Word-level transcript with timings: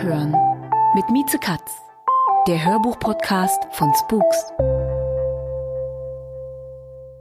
Abhören 0.00 0.34
mit 0.94 1.10
Mieze 1.10 1.38
Katz, 1.38 1.72
der 2.48 2.64
Hörbuch-Podcast 2.64 3.66
von 3.72 3.92
Spooks. 3.94 4.44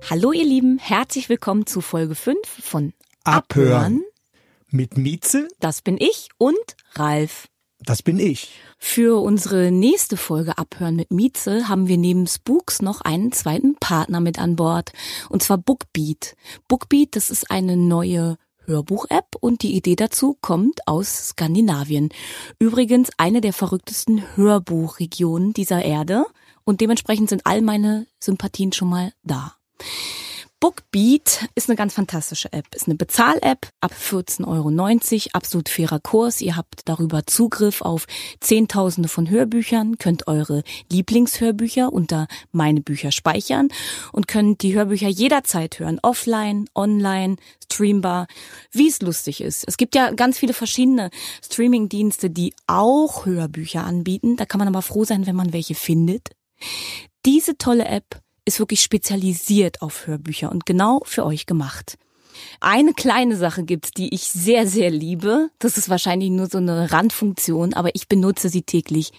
Hallo 0.09 0.31
ihr 0.31 0.45
Lieben, 0.45 0.77
herzlich 0.79 1.27
willkommen 1.27 1.65
zu 1.65 1.81
Folge 1.81 2.15
5 2.15 2.37
von 2.47 2.93
Abhören. 3.25 4.01
Mit 4.69 4.97
Mieze, 4.97 5.49
Das 5.59 5.81
bin 5.81 5.97
ich 5.99 6.29
und 6.37 6.55
Ralf. 6.93 7.49
das 7.81 8.01
bin 8.01 8.17
ich. 8.17 8.49
Für 8.77 9.21
unsere 9.21 9.71
nächste 9.71 10.15
Folge 10.15 10.57
Abhören 10.57 10.95
mit 10.95 11.11
Mieze 11.11 11.67
haben 11.67 11.89
wir 11.89 11.97
neben 11.97 12.27
Spooks 12.27 12.81
noch 12.81 13.01
einen 13.01 13.33
zweiten 13.33 13.75
Partner 13.75 14.21
mit 14.21 14.39
an 14.39 14.55
Bord. 14.55 14.93
Und 15.27 15.43
zwar 15.43 15.57
Bookbeat. 15.57 16.37
Bookbeat, 16.69 17.17
das 17.17 17.29
ist 17.29 17.51
eine 17.51 17.75
neue 17.75 18.37
Hörbuch-App 18.69 19.35
und 19.41 19.63
die 19.63 19.75
Idee 19.75 19.97
dazu 19.97 20.37
kommt 20.39 20.87
aus 20.87 21.29
Skandinavien. 21.29 22.09
Übrigens 22.59 23.09
eine 23.17 23.41
der 23.41 23.51
verrücktesten 23.51 24.23
Hörbuchregionen 24.37 25.51
dieser 25.51 25.83
Erde 25.83 26.25
und 26.63 26.79
dementsprechend 26.79 27.27
sind 27.29 27.45
all 27.45 27.61
meine 27.61 28.07
Sympathien 28.19 28.71
schon 28.71 28.89
mal 28.89 29.11
da. 29.23 29.55
Bookbeat 30.59 31.47
ist 31.55 31.69
eine 31.69 31.77
ganz 31.77 31.93
fantastische 31.93 32.51
App. 32.51 32.65
Ist 32.75 32.87
eine 32.87 32.95
Bezahl-App 32.95 33.69
ab 33.79 33.93
14,90 33.93 34.45
Euro, 34.45 35.29
absolut 35.31 35.69
fairer 35.69 36.01
Kurs. 36.01 36.41
Ihr 36.41 36.57
habt 36.57 36.81
darüber 36.83 37.25
Zugriff 37.25 37.81
auf 37.81 38.07
Zehntausende 38.41 39.07
von 39.07 39.29
Hörbüchern, 39.29 39.97
könnt 39.99 40.27
eure 40.27 40.63
Lieblingshörbücher 40.91 41.93
unter 41.93 42.27
meine 42.51 42.81
Bücher 42.81 43.13
speichern 43.13 43.69
und 44.11 44.27
könnt 44.27 44.61
die 44.61 44.75
Hörbücher 44.75 45.07
jederzeit 45.07 45.79
hören. 45.79 45.99
Offline, 46.03 46.65
online, 46.75 47.37
streambar, 47.63 48.27
wie 48.71 48.89
es 48.89 49.01
lustig 49.01 49.39
ist. 49.39 49.63
Es 49.65 49.77
gibt 49.77 49.95
ja 49.95 50.11
ganz 50.11 50.37
viele 50.37 50.53
verschiedene 50.53 51.09
Streaming-Dienste, 51.41 52.29
die 52.29 52.53
auch 52.67 53.25
Hörbücher 53.25 53.85
anbieten. 53.85 54.35
Da 54.35 54.45
kann 54.45 54.59
man 54.59 54.67
aber 54.67 54.81
froh 54.81 55.05
sein, 55.05 55.25
wenn 55.25 55.37
man 55.37 55.53
welche 55.53 55.75
findet. 55.75 56.31
Diese 57.25 57.57
tolle 57.57 57.85
App 57.85 58.21
ist 58.49 58.59
wirklich 58.59 58.81
spezialisiert 58.81 59.81
auf 59.81 60.07
Hörbücher 60.07 60.51
und 60.51 60.65
genau 60.65 61.01
für 61.05 61.25
euch 61.25 61.45
gemacht. 61.45 61.97
Eine 62.59 62.93
kleine 62.93 63.37
Sache 63.37 63.63
gibt's, 63.63 63.91
die 63.91 64.13
ich 64.13 64.23
sehr, 64.23 64.67
sehr 64.67 64.89
liebe. 64.89 65.49
Das 65.59 65.77
ist 65.77 65.89
wahrscheinlich 65.89 66.31
nur 66.31 66.47
so 66.47 66.57
eine 66.57 66.91
Randfunktion, 66.91 67.73
aber 67.73 67.93
ich 67.95 68.07
benutze 68.07 68.49
sie 68.49 68.63
täglich. 68.63 69.11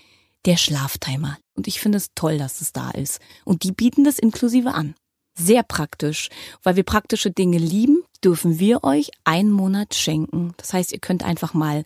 Der 0.46 0.56
Schlaftimer. 0.56 1.36
Und 1.54 1.68
ich 1.68 1.80
finde 1.80 1.98
es 1.98 2.14
toll, 2.14 2.38
dass 2.38 2.60
es 2.60 2.72
da 2.72 2.90
ist. 2.90 3.20
Und 3.44 3.62
die 3.62 3.72
bieten 3.72 4.04
das 4.04 4.18
inklusive 4.18 4.72
an. 4.72 4.94
Sehr 5.38 5.62
praktisch. 5.62 6.30
Weil 6.62 6.76
wir 6.76 6.82
praktische 6.82 7.30
Dinge 7.30 7.58
lieben, 7.58 8.02
dürfen 8.24 8.58
wir 8.58 8.82
euch 8.82 9.10
einen 9.24 9.50
Monat 9.50 9.94
schenken. 9.94 10.54
Das 10.56 10.72
heißt, 10.72 10.92
ihr 10.92 10.98
könnt 10.98 11.22
einfach 11.22 11.52
mal 11.52 11.84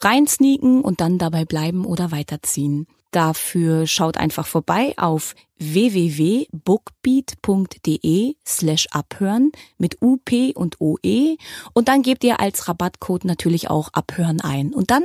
reinsneaken 0.00 0.80
und 0.80 1.00
dann 1.02 1.18
dabei 1.18 1.44
bleiben 1.44 1.84
oder 1.84 2.10
weiterziehen. 2.10 2.86
Dafür 3.10 3.88
schaut 3.88 4.16
einfach 4.16 4.46
vorbei 4.46 4.94
auf 4.96 5.34
www.bookbeat.de 5.58 8.36
slash 8.46 8.86
abhören 8.92 9.50
mit 9.78 10.00
UP 10.00 10.30
und 10.54 10.80
OE 10.80 11.36
und 11.74 11.88
dann 11.88 12.02
gebt 12.02 12.24
ihr 12.24 12.40
als 12.40 12.68
Rabattcode 12.68 13.24
natürlich 13.24 13.68
auch 13.68 13.88
abhören 13.92 14.40
ein. 14.40 14.72
Und 14.72 14.92
dann 14.92 15.02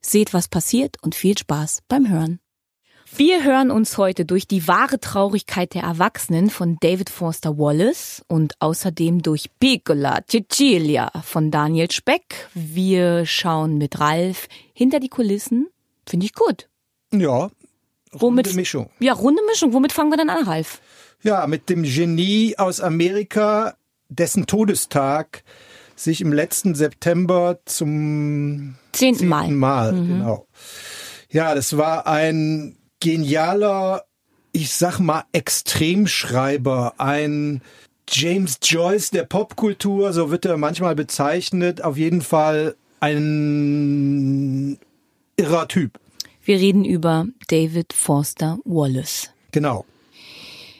seht, 0.00 0.32
was 0.32 0.46
passiert 0.48 0.96
und 1.02 1.16
viel 1.16 1.36
Spaß 1.36 1.80
beim 1.88 2.08
Hören. 2.08 2.38
Wir 3.16 3.42
hören 3.42 3.70
uns 3.70 3.96
heute 3.96 4.26
durch 4.26 4.46
die 4.46 4.68
wahre 4.68 5.00
Traurigkeit 5.00 5.74
der 5.74 5.82
Erwachsenen 5.82 6.50
von 6.50 6.76
David 6.80 7.10
Foster 7.10 7.58
Wallace 7.58 8.22
und 8.28 8.54
außerdem 8.60 9.22
durch 9.22 9.50
Piccola 9.58 10.20
Cecilia 10.28 11.10
von 11.24 11.50
Daniel 11.50 11.90
Speck. 11.90 12.48
Wir 12.54 13.26
schauen 13.26 13.78
mit 13.78 13.98
Ralf 13.98 14.46
hinter 14.74 15.00
die 15.00 15.08
Kulissen. 15.08 15.68
Finde 16.06 16.26
ich 16.26 16.34
gut. 16.34 16.68
Ja, 17.12 17.50
Womit- 18.12 18.46
runde 18.46 18.54
Mischung. 18.54 18.90
Ja, 19.00 19.12
runde 19.12 19.42
Mischung. 19.46 19.72
Womit 19.72 19.92
fangen 19.92 20.10
wir 20.10 20.16
denn 20.16 20.30
an, 20.30 20.44
Ralf? 20.44 20.80
Ja, 21.22 21.46
mit 21.46 21.68
dem 21.68 21.82
Genie 21.82 22.54
aus 22.58 22.80
Amerika, 22.80 23.74
dessen 24.08 24.46
Todestag 24.46 25.42
sich 25.96 26.20
im 26.20 26.32
letzten 26.32 26.74
September 26.74 27.58
zum 27.64 28.76
Zehnten 28.92 29.26
Mal. 29.28 29.48
Mal, 29.48 29.92
genau. 29.92 30.46
Ja, 31.30 31.54
das 31.54 31.76
war 31.76 32.06
ein 32.06 32.76
genialer, 33.00 34.04
ich 34.52 34.72
sag 34.72 35.00
mal, 35.00 35.24
Extremschreiber, 35.32 36.94
ein 36.98 37.62
James 38.08 38.58
Joyce 38.62 39.10
der 39.10 39.24
Popkultur, 39.24 40.12
so 40.12 40.30
wird 40.30 40.46
er 40.46 40.56
manchmal 40.56 40.94
bezeichnet, 40.94 41.82
auf 41.82 41.96
jeden 41.96 42.22
Fall 42.22 42.76
ein 43.00 44.78
irrer 45.36 45.68
Typ. 45.68 45.98
Wir 46.48 46.60
reden 46.60 46.86
über 46.86 47.26
David 47.48 47.92
Foster 47.92 48.56
Wallace. 48.64 49.30
Genau. 49.52 49.84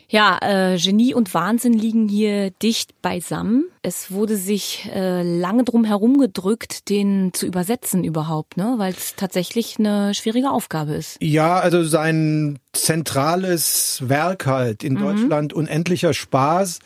Ja, 0.09 0.39
äh, 0.41 0.79
Genie 0.79 1.13
und 1.13 1.35
Wahnsinn 1.35 1.75
liegen 1.75 2.09
hier 2.09 2.53
dicht 2.53 3.03
beisammen. 3.03 3.67
Es 3.83 4.11
wurde 4.11 4.39
sich 4.39 4.89
äh, 4.95 5.23
lange 5.23 5.65
drum 5.65 5.85
herum 5.85 6.17
gedrückt, 6.17 6.89
den 6.89 7.35
zu 7.35 7.45
übersetzen 7.45 8.03
überhaupt, 8.03 8.57
ne? 8.57 8.77
weil 8.79 8.95
es 8.95 9.15
tatsächlich 9.15 9.79
eine 9.79 10.15
schwierige 10.15 10.53
Aufgabe 10.53 10.95
ist. 10.95 11.19
Ja, 11.21 11.59
also 11.59 11.85
sein 11.85 12.59
zentrales 12.73 14.01
Werk 14.09 14.47
halt 14.47 14.83
in 14.83 14.95
Deutschland 14.95 15.53
Unendlicher 15.53 16.15
Spaß, 16.15 16.79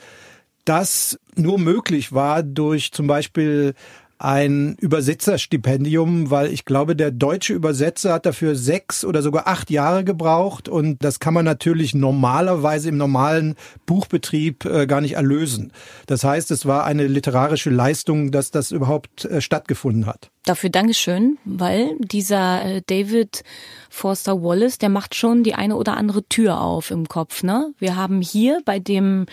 das 0.65 1.21
nur 1.37 1.61
möglich 1.61 2.13
war 2.13 2.43
durch 2.43 2.91
zum 2.91 3.07
Beispiel 3.07 3.75
ein 4.23 4.77
Übersetzerstipendium, 4.81 6.31
weil 6.31 6.53
ich 6.53 6.65
glaube, 6.65 6.95
der 6.95 7.11
deutsche 7.11 7.55
Übersetzer 7.55 8.13
hat 8.15 8.27
dafür 8.27 8.55
sechs 8.55 9.05
oder 9.05 9.21
sogar 9.21 9.49
acht 9.49 9.71
Jahre 9.71 10.05
gebraucht 10.05 10.69
und 10.69 11.05
das 11.05 11.19
kann 11.19 11.35
man 11.35 11.45
natürlich 11.45 11.95
normalerweise 11.95 12.89
im 12.89 12.97
normalen 12.97 13.57
Buchbetrieb 13.85 14.65
äh, 14.65 14.87
gar 14.87 15.01
nicht 15.01 15.15
erlösen. 15.15 15.73
Das 16.07 16.23
heißt, 16.25 16.51
es 16.51 16.67
war 16.67 16.85
eine 16.85 17.07
literarische 17.07 17.71
Leistung, 17.71 18.31
dass 18.31 18.51
das 18.51 18.71
überhaupt 18.71 19.25
äh, 19.25 19.41
stattgefunden 19.41 20.07
hat. 20.07 20.32
Dafür 20.45 20.71
Dankeschön, 20.71 21.39
weil 21.45 21.97
dieser 22.01 22.65
äh, 22.65 22.83
David 22.85 23.45
Foster 23.91 24.43
Wallace, 24.43 24.79
der 24.79 24.89
macht 24.89 25.15
schon 25.15 25.45
die 25.45 25.55
eine 25.55 25.77
oder 25.77 25.97
andere 25.97 26.25
Tür 26.25 26.61
auf 26.61 26.91
im 26.91 27.07
Kopf. 27.07 27.45
Ne? 27.45 27.73
Wir 27.79 27.95
haben 27.95 28.21
hier 28.21 28.61
bei 28.65 28.81
dem 28.81 29.27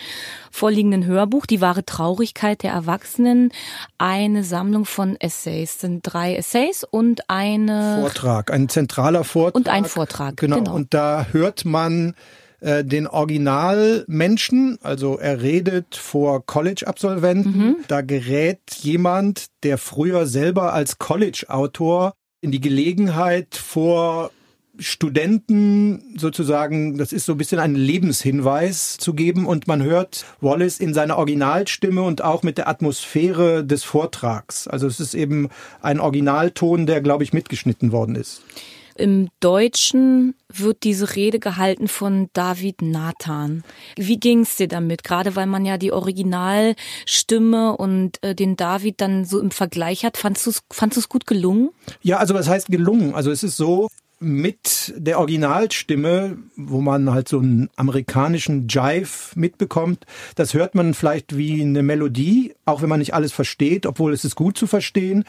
vorliegenden 0.52 1.06
Hörbuch 1.06 1.48
Die 1.48 1.62
wahre 1.62 1.84
Traurigkeit 1.84 2.62
der 2.62 2.74
Erwachsenen 2.74 3.52
eine 3.98 4.44
Sammlung 4.44 4.86
von 4.86 5.16
Essays. 5.20 5.74
Das 5.74 5.82
sind 5.82 6.02
drei 6.04 6.36
Essays 6.36 6.84
und 6.84 7.28
eine 7.28 7.98
Vortrag, 8.02 8.52
ein 8.52 8.70
zentraler 8.70 9.24
Vortrag. 9.24 9.56
Und 9.56 9.68
ein 9.68 9.86
Vortrag, 9.86 10.38
Genau. 10.38 10.58
genau. 10.58 10.76
Und 10.76 10.94
da 10.94 11.26
hört 11.32 11.66
man 11.66 12.14
äh, 12.62 12.84
den 12.84 13.08
Originalmenschen, 13.08 14.78
also 14.82 15.18
er 15.18 15.42
redet 15.42 15.96
vor 15.96 16.46
College-Absolventen. 16.46 17.58
Mhm. 17.58 17.76
Da 17.88 18.02
gerät 18.02 18.60
jemand, 18.82 19.48
der 19.64 19.78
früher 19.78 20.26
selber 20.26 20.74
als 20.74 21.00
College-Autor 21.00 22.14
in 22.42 22.52
die 22.52 22.62
Gelegenheit 22.62 23.56
vor 23.56 24.32
Studenten 24.80 26.16
sozusagen, 26.18 26.98
das 26.98 27.12
ist 27.12 27.26
so 27.26 27.34
ein 27.34 27.38
bisschen 27.38 27.60
ein 27.60 27.76
Lebenshinweis 27.76 28.98
zu 28.98 29.14
geben 29.14 29.46
und 29.46 29.68
man 29.68 29.84
hört 29.84 30.26
Wallace 30.40 30.80
in 30.80 30.94
seiner 30.94 31.18
Originalstimme 31.18 32.02
und 32.02 32.24
auch 32.24 32.44
mit 32.44 32.58
der 32.58 32.70
Atmosphäre 32.70 33.66
des 33.66 33.84
Vortrags. 33.84 34.68
Also 34.68 34.88
es 34.88 35.00
ist 35.00 35.14
eben 35.14 35.50
ein 35.82 36.00
Originalton, 36.00 36.86
der, 36.86 37.02
glaube 37.02 37.24
ich, 37.24 37.34
mitgeschnitten 37.34 37.92
worden 37.92 38.16
ist. 38.16 38.42
Im 39.00 39.30
Deutschen 39.40 40.36
wird 40.52 40.84
diese 40.84 41.16
Rede 41.16 41.40
gehalten 41.40 41.88
von 41.88 42.30
David 42.34 42.82
Nathan. 42.82 43.64
Wie 43.96 44.20
ging's 44.20 44.58
dir 44.58 44.68
damit? 44.68 45.06
Gerade 45.06 45.38
weil 45.38 45.48
man 45.48 45.66
ja 45.66 45.78
die 45.78 45.94
Originalstimme 45.94 47.78
und 47.78 48.22
äh, 48.24 48.36
den 48.36 48.58
David 48.58 49.00
dann 49.00 49.24
so 49.24 49.40
im 49.40 49.52
Vergleich 49.52 50.04
hat. 50.04 50.18
Fandst 50.18 50.46
du 50.46 51.00
es 51.00 51.10
gut 51.10 51.26
gelungen? 51.26 51.70
Ja, 52.02 52.18
also 52.18 52.34
was 52.34 52.50
heißt 52.50 52.68
gelungen? 52.68 53.16
Also 53.16 53.32
es 53.32 53.42
ist 53.42 53.56
so, 53.56 53.88
mit 54.20 54.94
der 54.98 55.20
Originalstimme, 55.20 56.38
wo 56.58 56.82
man 56.82 57.12
halt 57.12 57.30
so 57.30 57.40
einen 57.40 57.70
amerikanischen 57.78 58.68
Jive 58.68 59.32
mitbekommt. 59.36 60.06
Das 60.36 60.54
hört 60.54 60.76
man 60.76 60.94
vielleicht 60.94 61.38
wie 61.38 61.62
eine 61.62 61.84
Melodie, 61.84 62.54
auch 62.66 62.82
wenn 62.82 62.90
man 62.90 63.00
nicht 63.00 63.14
alles 63.14 63.32
versteht, 63.32 63.86
obwohl 63.86 64.12
es 64.14 64.26
ist 64.26 64.36
gut 64.36 64.58
zu 64.58 64.68
verstehen. 64.68 65.24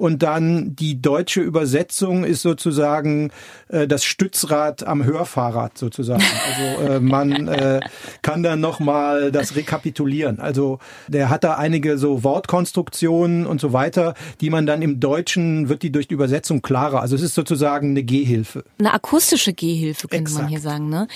Und 0.00 0.22
dann 0.22 0.74
die 0.76 1.02
deutsche 1.02 1.42
Übersetzung 1.42 2.24
ist 2.24 2.40
sozusagen 2.40 3.32
äh, 3.68 3.86
das 3.86 4.02
Stützrad 4.02 4.82
am 4.82 5.04
Hörfahrrad 5.04 5.76
sozusagen. 5.76 6.24
Also 6.48 6.92
äh, 6.94 7.00
man 7.00 7.48
äh, 7.48 7.80
kann 8.22 8.42
dann 8.42 8.60
nochmal 8.60 9.30
das 9.30 9.56
rekapitulieren. 9.56 10.40
Also 10.40 10.78
der 11.06 11.28
hat 11.28 11.44
da 11.44 11.56
einige 11.56 11.98
so 11.98 12.24
Wortkonstruktionen 12.24 13.44
und 13.44 13.60
so 13.60 13.74
weiter, 13.74 14.14
die 14.40 14.48
man 14.48 14.64
dann 14.64 14.80
im 14.80 15.00
Deutschen 15.00 15.68
wird 15.68 15.82
die 15.82 15.92
durch 15.92 16.08
die 16.08 16.14
Übersetzung 16.14 16.62
klarer. 16.62 17.02
Also 17.02 17.14
es 17.14 17.20
ist 17.20 17.34
sozusagen 17.34 17.90
eine 17.90 18.02
Gehhilfe. 18.02 18.64
Eine 18.78 18.94
akustische 18.94 19.52
Gehhilfe 19.52 20.08
könnte 20.08 20.22
Exakt. 20.22 20.44
man 20.44 20.48
hier 20.48 20.60
sagen. 20.60 20.88
Ne? 20.88 21.08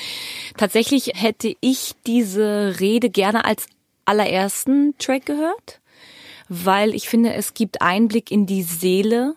Tatsächlich 0.58 1.12
hätte 1.14 1.56
ich 1.62 1.94
diese 2.06 2.74
Rede 2.80 3.08
gerne 3.08 3.46
als 3.46 3.64
allerersten 4.04 4.92
Track 4.98 5.24
gehört 5.24 5.80
weil 6.48 6.94
ich 6.94 7.08
finde, 7.08 7.34
es 7.34 7.54
gibt 7.54 7.82
Einblick 7.82 8.30
in 8.30 8.46
die 8.46 8.62
Seele 8.62 9.34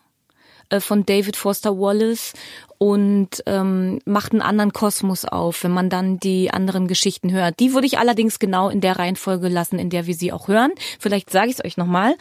äh, 0.69 0.80
von 0.80 1.06
David 1.06 1.36
Foster 1.36 1.77
Wallace 1.77 2.33
und 2.77 3.44
ähm, 3.48 4.00
macht 4.06 4.33
einen 4.33 4.42
anderen 4.42 4.71
Kosmos 4.71 5.25
auf, 5.25 5.63
wenn 5.63 5.71
man 5.71 5.89
dann 5.89 6.19
die 6.19 6.51
anderen 6.51 6.88
Geschichten 6.88 7.31
hört. 7.31 7.59
Die 7.59 7.74
würde 7.74 7.88
ich 7.88 7.98
allerdings 7.98 8.38
genau 8.38 8.69
in 8.69 8.81
der 8.81 9.00
Reihenfolge 9.00 9.48
lassen, 9.48 9.80
in 9.80 9.89
der 9.89 10.06
wir 10.06 10.13
sie 10.13 10.31
auch 10.31 10.48
hören. 10.48 10.71
Vielleicht 11.00 11.31
sage 11.31 11.50
ich 11.50 11.57
es 11.57 11.65
euch 11.65 11.77
nochmal. 11.77 12.15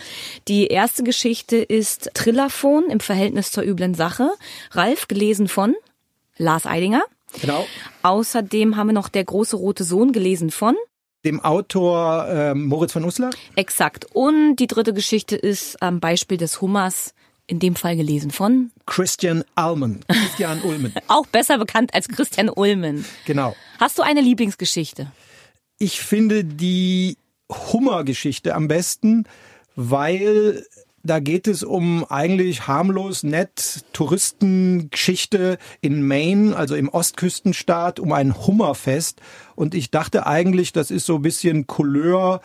Die 0.48 0.68
erste 0.68 1.02
Geschichte 1.02 1.56
ist 1.56 2.10
Trillaphon 2.14 2.88
im 2.88 3.00
Verhältnis 3.00 3.52
zur 3.52 3.64
üblen 3.64 3.94
Sache. 3.94 4.30
Ralf, 4.70 5.08
gelesen 5.08 5.48
von 5.48 5.74
Lars 6.38 6.66
Eidinger. 6.66 7.02
Genau. 7.40 7.66
Außerdem 8.02 8.76
haben 8.76 8.88
wir 8.88 8.94
noch 8.94 9.08
Der 9.08 9.24
große 9.24 9.56
rote 9.56 9.84
Sohn, 9.84 10.12
gelesen 10.12 10.50
von 10.50 10.76
dem 11.26 11.44
Autor 11.44 12.26
äh, 12.28 12.54
Moritz 12.54 12.92
von 12.92 13.04
Uslar. 13.04 13.30
Exakt. 13.56 14.06
Und 14.14 14.56
die 14.56 14.66
dritte 14.66 14.94
Geschichte 14.94 15.36
ist 15.36 15.82
am 15.82 16.00
Beispiel 16.00 16.38
des 16.38 16.60
Hummers, 16.60 17.12
in 17.46 17.58
dem 17.58 17.76
Fall 17.76 17.96
gelesen 17.96 18.30
von 18.30 18.70
Christian 18.86 19.44
Ulmen. 19.56 20.00
Christian 20.08 20.62
Ulmen. 20.62 20.94
Auch 21.08 21.26
besser 21.26 21.58
bekannt 21.58 21.92
als 21.94 22.08
Christian 22.08 22.48
Ulmen. 22.48 23.04
Genau. 23.24 23.54
Hast 23.78 23.98
du 23.98 24.02
eine 24.02 24.20
Lieblingsgeschichte? 24.20 25.12
Ich 25.78 26.00
finde 26.00 26.44
die 26.44 27.18
Hummer-Geschichte 27.50 28.54
am 28.54 28.66
besten, 28.66 29.24
weil 29.76 30.64
da 31.06 31.20
geht 31.20 31.46
es 31.46 31.62
um 31.62 32.04
eigentlich 32.04 32.66
harmlos, 32.66 33.22
nett 33.22 33.84
Touristengeschichte 33.92 35.58
in 35.80 36.06
Maine, 36.06 36.56
also 36.56 36.74
im 36.74 36.88
Ostküstenstaat, 36.88 38.00
um 38.00 38.12
ein 38.12 38.36
Hummerfest. 38.46 39.20
Und 39.54 39.74
ich 39.74 39.90
dachte 39.90 40.26
eigentlich, 40.26 40.72
das 40.72 40.90
ist 40.90 41.06
so 41.06 41.16
ein 41.16 41.22
bisschen 41.22 41.66
Couleur. 41.66 42.40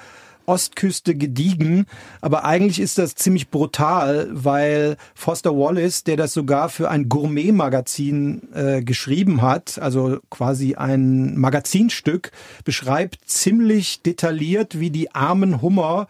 Ostküste 0.48 1.16
gediegen, 1.16 1.86
aber 2.20 2.46
eigentlich 2.46 2.80
ist 2.80 2.98
das 2.98 3.16
ziemlich 3.16 3.50
brutal, 3.50 4.28
weil 4.32 4.98
Foster 5.14 5.56
Wallace, 5.56 6.04
der 6.04 6.18
das 6.18 6.34
sogar 6.34 6.70
für 6.70 6.90
ein 6.90 7.10
Gourmet-Magazin 7.10 8.50
äh, 8.54 8.82
geschrieben 8.82 9.42
hat, 9.42 9.80
also 9.80 10.18
quasi 10.30 10.76
ein 10.76 11.38
Magazinstück, 11.38 12.32
beschreibt 12.66 13.20
ziemlich 13.26 14.02
detailliert, 14.02 14.80
wie 14.80 14.90
die 14.90 15.14
armen 15.14 15.62
Hummer 15.62 16.08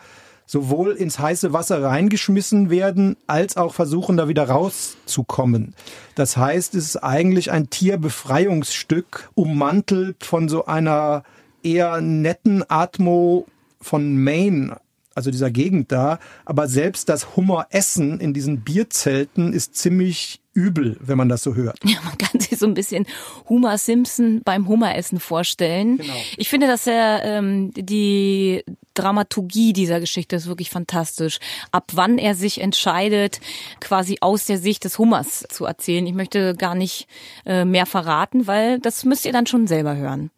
sowohl 0.51 0.91
ins 0.91 1.17
heiße 1.17 1.53
Wasser 1.53 1.81
reingeschmissen 1.81 2.69
werden, 2.69 3.15
als 3.25 3.55
auch 3.55 3.73
versuchen, 3.73 4.17
da 4.17 4.27
wieder 4.27 4.49
rauszukommen. 4.49 5.75
Das 6.15 6.35
heißt, 6.35 6.75
es 6.75 6.87
ist 6.87 6.97
eigentlich 6.97 7.51
ein 7.51 7.69
Tierbefreiungsstück, 7.69 9.29
ummantelt 9.33 10.25
von 10.25 10.49
so 10.49 10.65
einer 10.65 11.23
eher 11.63 12.01
netten 12.01 12.65
Atmo 12.67 13.47
von 13.79 14.21
Maine, 14.21 14.75
also 15.15 15.31
dieser 15.31 15.51
Gegend 15.51 15.93
da. 15.93 16.19
Aber 16.43 16.67
selbst 16.67 17.07
das 17.07 17.37
Hummeressen 17.37 18.19
in 18.19 18.33
diesen 18.33 18.59
Bierzelten 18.59 19.53
ist 19.53 19.75
ziemlich 19.75 20.40
übel, 20.53 20.97
wenn 20.99 21.17
man 21.17 21.29
das 21.29 21.43
so 21.43 21.55
hört. 21.55 21.77
Ja, 21.83 21.97
man 22.03 22.17
kann 22.17 22.39
sich 22.39 22.57
so 22.57 22.65
ein 22.65 22.73
bisschen 22.73 23.05
Homer 23.47 23.77
Simpson 23.77 24.41
beim 24.43 24.67
Hummeressen 24.67 25.19
vorstellen. 25.19 25.97
Genau. 25.97 26.13
Ich 26.37 26.49
finde, 26.49 26.67
dass 26.67 26.87
er 26.87 27.23
ähm, 27.23 27.71
die 27.73 28.63
Dramaturgie 28.93 29.73
dieser 29.73 29.99
Geschichte 29.99 30.35
ist 30.35 30.47
wirklich 30.47 30.69
fantastisch. 30.69 31.39
Ab 31.71 31.91
wann 31.93 32.17
er 32.17 32.35
sich 32.35 32.59
entscheidet, 32.59 33.39
quasi 33.79 34.17
aus 34.21 34.45
der 34.45 34.57
Sicht 34.57 34.83
des 34.83 34.97
Hummers 34.99 35.45
zu 35.49 35.65
erzählen. 35.65 36.05
Ich 36.05 36.13
möchte 36.13 36.55
gar 36.55 36.75
nicht 36.75 37.07
äh, 37.45 37.63
mehr 37.63 37.85
verraten, 37.85 38.47
weil 38.47 38.79
das 38.79 39.05
müsst 39.05 39.25
ihr 39.25 39.33
dann 39.33 39.47
schon 39.47 39.67
selber 39.67 39.95
hören. 39.95 40.31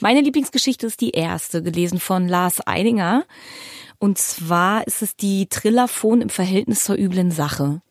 Meine 0.00 0.20
Lieblingsgeschichte 0.20 0.86
ist 0.86 1.00
die 1.00 1.10
erste, 1.10 1.62
gelesen 1.62 2.00
von 2.00 2.28
Lars 2.28 2.66
Eidinger. 2.66 3.24
Und 3.98 4.18
zwar 4.18 4.86
ist 4.86 5.02
es 5.02 5.14
die 5.14 5.46
Trillaphon 5.46 6.22
im 6.22 6.30
Verhältnis 6.30 6.84
zur 6.84 6.96
üblen 6.96 7.30
Sache. 7.30 7.82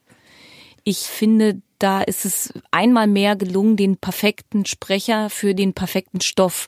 Ich 0.83 0.99
finde, 0.99 1.61
da 1.79 2.01
ist 2.01 2.25
es 2.25 2.53
einmal 2.71 3.07
mehr 3.07 3.35
gelungen, 3.35 3.77
den 3.77 3.97
perfekten 3.97 4.65
Sprecher 4.65 5.29
für 5.29 5.55
den 5.55 5.73
perfekten 5.73 6.21
Stoff 6.21 6.67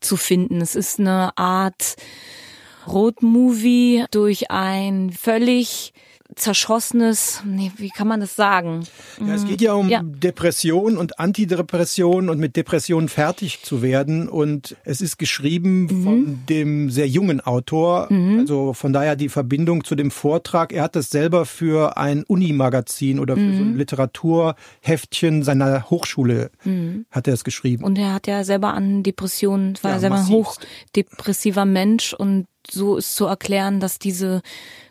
zu 0.00 0.16
finden. 0.16 0.60
Es 0.60 0.74
ist 0.74 0.98
eine 0.98 1.36
Art 1.36 1.96
Roadmovie 2.86 4.04
durch 4.10 4.50
ein 4.50 5.10
völlig 5.10 5.92
zerschossenes, 6.34 7.42
nee, 7.44 7.72
wie 7.76 7.90
kann 7.90 8.08
man 8.08 8.20
das 8.20 8.36
sagen? 8.36 8.86
Ja, 9.24 9.34
es 9.34 9.46
geht 9.46 9.60
ja 9.60 9.74
um 9.74 9.88
ja. 9.88 10.00
Depression 10.02 10.96
und 10.96 11.18
Antidepression 11.18 12.28
und 12.28 12.38
mit 12.38 12.56
Depressionen 12.56 13.08
fertig 13.08 13.62
zu 13.62 13.82
werden. 13.82 14.28
Und 14.28 14.76
es 14.84 15.00
ist 15.00 15.18
geschrieben 15.18 15.82
mhm. 15.82 16.02
von 16.02 16.38
dem 16.48 16.90
sehr 16.90 17.08
jungen 17.08 17.40
Autor. 17.40 18.08
Mhm. 18.10 18.40
Also 18.40 18.72
von 18.72 18.92
daher 18.92 19.16
die 19.16 19.28
Verbindung 19.28 19.84
zu 19.84 19.94
dem 19.94 20.10
Vortrag. 20.10 20.72
Er 20.72 20.82
hat 20.84 20.96
das 20.96 21.10
selber 21.10 21.46
für 21.46 21.96
ein 21.96 22.24
Unimagazin 22.24 23.18
oder 23.18 23.34
für 23.34 23.40
mhm. 23.40 23.56
so 23.56 23.62
ein 23.62 23.70
mhm. 23.72 23.76
Literaturheftchen 23.78 25.42
seiner 25.42 25.88
Hochschule 25.90 26.50
mhm. 26.64 27.06
hat 27.10 27.28
er 27.28 27.34
es 27.34 27.44
geschrieben. 27.44 27.84
Und 27.84 27.98
er 27.98 28.14
hat 28.14 28.26
ja 28.26 28.44
selber 28.44 28.74
an 28.74 29.02
Depressionen, 29.02 29.78
war 29.82 29.92
ja, 29.92 29.98
selber 30.00 30.16
ein 30.16 30.28
hochdepressiver 30.28 31.64
Mensch 31.64 32.12
und 32.12 32.46
so 32.70 32.96
ist 32.96 33.16
zu 33.16 33.26
erklären, 33.26 33.80
dass 33.80 33.98
diese 33.98 34.42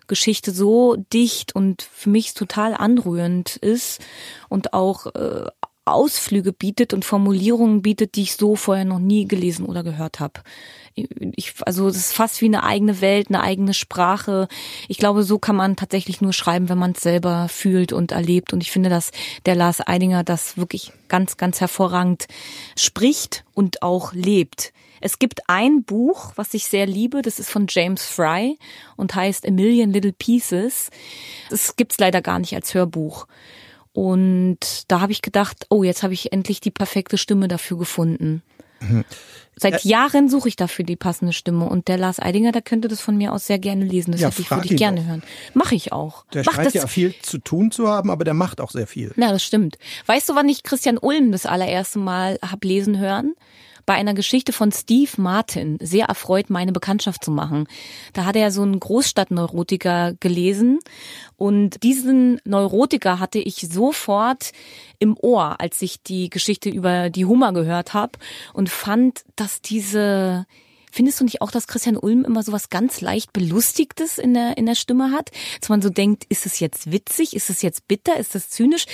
Geschichte 0.07 0.51
so 0.51 0.95
dicht 0.95 1.55
und 1.55 1.81
für 1.81 2.09
mich 2.09 2.33
total 2.33 2.73
anrührend 2.73 3.55
ist 3.55 4.01
und 4.49 4.73
auch 4.73 5.07
äh, 5.15 5.45
Ausflüge 5.85 6.51
bietet 6.51 6.93
und 6.93 7.05
Formulierungen 7.05 7.83
bietet, 7.83 8.15
die 8.15 8.23
ich 8.23 8.35
so 8.35 8.55
vorher 8.55 8.85
noch 8.85 8.99
nie 8.99 9.27
gelesen 9.27 9.65
oder 9.67 9.83
gehört 9.83 10.19
habe. 10.19 10.41
Ich, 10.95 11.53
also 11.65 11.87
das 11.87 11.97
ist 11.97 12.13
fast 12.13 12.41
wie 12.41 12.45
eine 12.45 12.63
eigene 12.63 13.01
Welt, 13.01 13.27
eine 13.29 13.41
eigene 13.41 13.73
Sprache. 13.73 14.47
Ich 14.87 14.97
glaube, 14.97 15.23
so 15.23 15.37
kann 15.37 15.55
man 15.55 15.75
tatsächlich 15.75 16.21
nur 16.21 16.33
schreiben, 16.33 16.69
wenn 16.69 16.77
man 16.77 16.93
es 16.93 17.01
selber 17.01 17.47
fühlt 17.49 17.93
und 17.93 18.13
erlebt. 18.13 18.51
Und 18.53 18.63
ich 18.63 18.71
finde, 18.71 18.89
dass 18.89 19.11
der 19.45 19.55
Lars 19.55 19.85
Eidinger 19.85 20.23
das 20.23 20.57
wirklich 20.57 20.91
ganz, 21.07 21.37
ganz 21.37 21.61
hervorragend 21.61 22.25
spricht 22.75 23.43
und 23.53 23.83
auch 23.83 24.13
lebt. 24.13 24.73
Es 25.01 25.19
gibt 25.19 25.41
ein 25.47 25.83
Buch, 25.83 26.33
was 26.35 26.53
ich 26.53 26.65
sehr 26.65 26.85
liebe, 26.85 27.21
das 27.21 27.39
ist 27.39 27.49
von 27.49 27.67
James 27.69 28.05
Fry 28.05 28.57
und 28.95 29.15
heißt 29.15 29.47
A 29.47 29.51
Million 29.51 29.91
Little 29.91 30.13
Pieces. 30.13 30.89
Das 31.49 31.75
gibt's 31.75 31.99
leider 31.99 32.21
gar 32.21 32.39
nicht 32.39 32.55
als 32.55 32.73
Hörbuch. 32.73 33.27
Und 33.93 34.91
da 34.91 34.99
habe 34.99 35.13
ich 35.13 35.21
gedacht, 35.21 35.67
oh, 35.69 35.83
jetzt 35.83 36.03
habe 36.03 36.13
ich 36.13 36.33
endlich 36.33 36.59
die 36.59 36.71
perfekte 36.71 37.17
Stimme 37.17 37.47
dafür 37.47 37.77
gefunden. 37.77 38.43
Mhm. 38.81 39.05
Seit 39.57 39.85
Jahren 39.85 40.27
suche 40.27 40.49
ich 40.49 40.57
dafür 40.57 40.83
die 40.83 40.97
passende 40.97 41.31
Stimme 41.31 41.69
und 41.69 41.87
der 41.87 41.97
Lars 41.97 42.19
Eidinger, 42.19 42.51
der 42.51 42.61
könnte 42.61 42.89
das 42.89 42.99
von 42.99 43.15
mir 43.15 43.31
aus 43.31 43.47
sehr 43.47 43.57
gerne 43.57 43.85
lesen. 43.85 44.11
Das 44.11 44.19
ja, 44.19 44.29
ich, 44.37 44.51
würde 44.51 44.67
ich 44.67 44.75
gerne 44.75 44.99
auch. 44.99 45.05
hören. 45.05 45.23
Mache 45.53 45.75
ich 45.75 45.93
auch. 45.93 46.25
Der 46.33 46.43
Mach 46.45 46.55
scheint 46.55 46.73
ja 46.73 46.87
viel 46.87 47.15
zu 47.21 47.37
tun 47.37 47.71
zu 47.71 47.87
haben, 47.87 48.11
aber 48.11 48.25
der 48.25 48.33
macht 48.33 48.59
auch 48.59 48.71
sehr 48.71 48.85
viel. 48.85 49.13
Ja, 49.15 49.31
das 49.31 49.43
stimmt. 49.43 49.77
Weißt 50.07 50.27
du, 50.27 50.35
wann 50.35 50.49
ich 50.49 50.63
Christian 50.63 50.97
Ulm 50.97 51.31
das 51.31 51.45
allererste 51.45 51.99
Mal 51.99 52.37
hab 52.41 52.65
lesen 52.65 52.99
hören? 52.99 53.33
Bei 53.85 53.93
einer 53.93 54.13
Geschichte 54.13 54.51
von 54.51 54.71
Steve 54.71 55.11
Martin 55.17 55.77
sehr 55.81 56.07
erfreut, 56.07 56.49
meine 56.49 56.71
Bekanntschaft 56.71 57.23
zu 57.23 57.31
machen. 57.31 57.67
Da 58.13 58.25
hat 58.25 58.35
er 58.35 58.51
so 58.51 58.61
einen 58.61 58.79
Großstadtneurotiker 58.79 60.13
gelesen 60.19 60.79
und 61.37 61.83
diesen 61.83 62.39
Neurotiker 62.45 63.19
hatte 63.19 63.39
ich 63.39 63.67
sofort 63.69 64.51
im 64.99 65.17
Ohr, 65.17 65.59
als 65.59 65.81
ich 65.81 66.01
die 66.01 66.29
Geschichte 66.29 66.69
über 66.69 67.09
die 67.09 67.25
Hummer 67.25 67.53
gehört 67.53 67.93
habe 67.93 68.13
und 68.53 68.69
fand, 68.69 69.23
dass 69.35 69.61
diese 69.61 70.45
Findest 70.95 71.19
du 71.19 71.25
nicht 71.25 71.41
auch, 71.41 71.51
dass 71.51 71.67
Christian 71.67 71.97
Ulm 71.97 72.23
immer 72.23 72.41
so 72.41 72.53
was 72.53 72.69
ganz 72.69 73.01
leicht 73.01 73.33
Belustigtes 73.33 74.17
in 74.17 74.33
der, 74.33 74.57
in 74.57 74.65
der 74.65 74.75
Stimme 74.75 75.11
hat? 75.11 75.29
Dass 75.59 75.67
man 75.67 75.81
so 75.81 75.89
denkt, 75.89 76.23
ist 76.29 76.45
es 76.45 76.61
jetzt 76.61 76.89
witzig? 76.89 77.35
Ist 77.35 77.49
es 77.49 77.61
jetzt 77.61 77.89
bitter? 77.89 78.15
Ist 78.15 78.33
es 78.33 78.49
zynisch? 78.49 78.85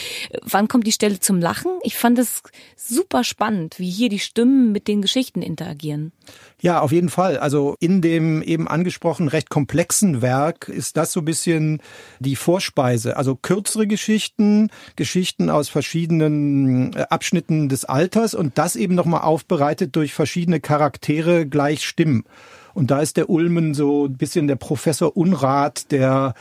Wann 0.42 0.68
kommt 0.68 0.88
die 0.88 0.94
Stelle 0.94 1.20
zum 1.20 1.40
Lachen? 1.40 1.70
Ich 1.84 1.96
fand 1.96 2.18
es 2.18 2.42
super 2.76 3.24
spannend, 3.24 3.78
wie 3.78 3.92
hier 3.92 4.10
die 4.10 4.18
Stimmen 4.18 4.72
mit 4.72 4.88
den 4.88 5.04
Geschichten 5.04 5.44
interagieren. 5.44 6.12
Ja, 6.60 6.82
auf 6.82 6.92
jeden 6.92 7.10
Fall. 7.10 7.38
Also 7.38 7.76
in 7.80 8.02
dem 8.02 8.42
eben 8.42 8.68
angesprochenen 8.68 9.30
recht 9.30 9.52
komplexen 9.52 10.24
Werk 10.24 10.70
ist 10.70 10.98
das 10.98 11.12
so 11.12 11.22
ein 11.22 11.26
bisschen 11.26 11.84
die 12.20 12.36
Vorspeise. 12.36 13.16
Also 13.16 13.36
kürzere 13.36 13.86
Geschichten, 13.86 14.72
Geschichten 14.96 15.52
aus 15.52 15.70
verschiedenen 15.70 16.94
äh, 16.96 17.06
Abschnitten 17.10 17.70
des 17.70 17.86
Alters 17.86 18.34
und 18.34 18.58
das 18.58 18.76
eben 18.76 18.96
nochmal 18.96 19.22
aufbereitet 19.22 19.96
durch 19.96 20.16
verschiedene 20.16 20.60
Charaktere 20.60 21.46
gleich 21.46 21.91
Stimmen. 21.92 22.24
Und 22.74 22.90
da 22.90 23.02
ist 23.02 23.18
der 23.18 23.30
Ulmen 23.30 23.74
so 23.74 24.06
ein 24.06 24.18
bisschen 24.18 24.48
der 24.48 24.56
Professor 24.56 25.16
Unrat, 25.18 25.92
der 25.92 26.34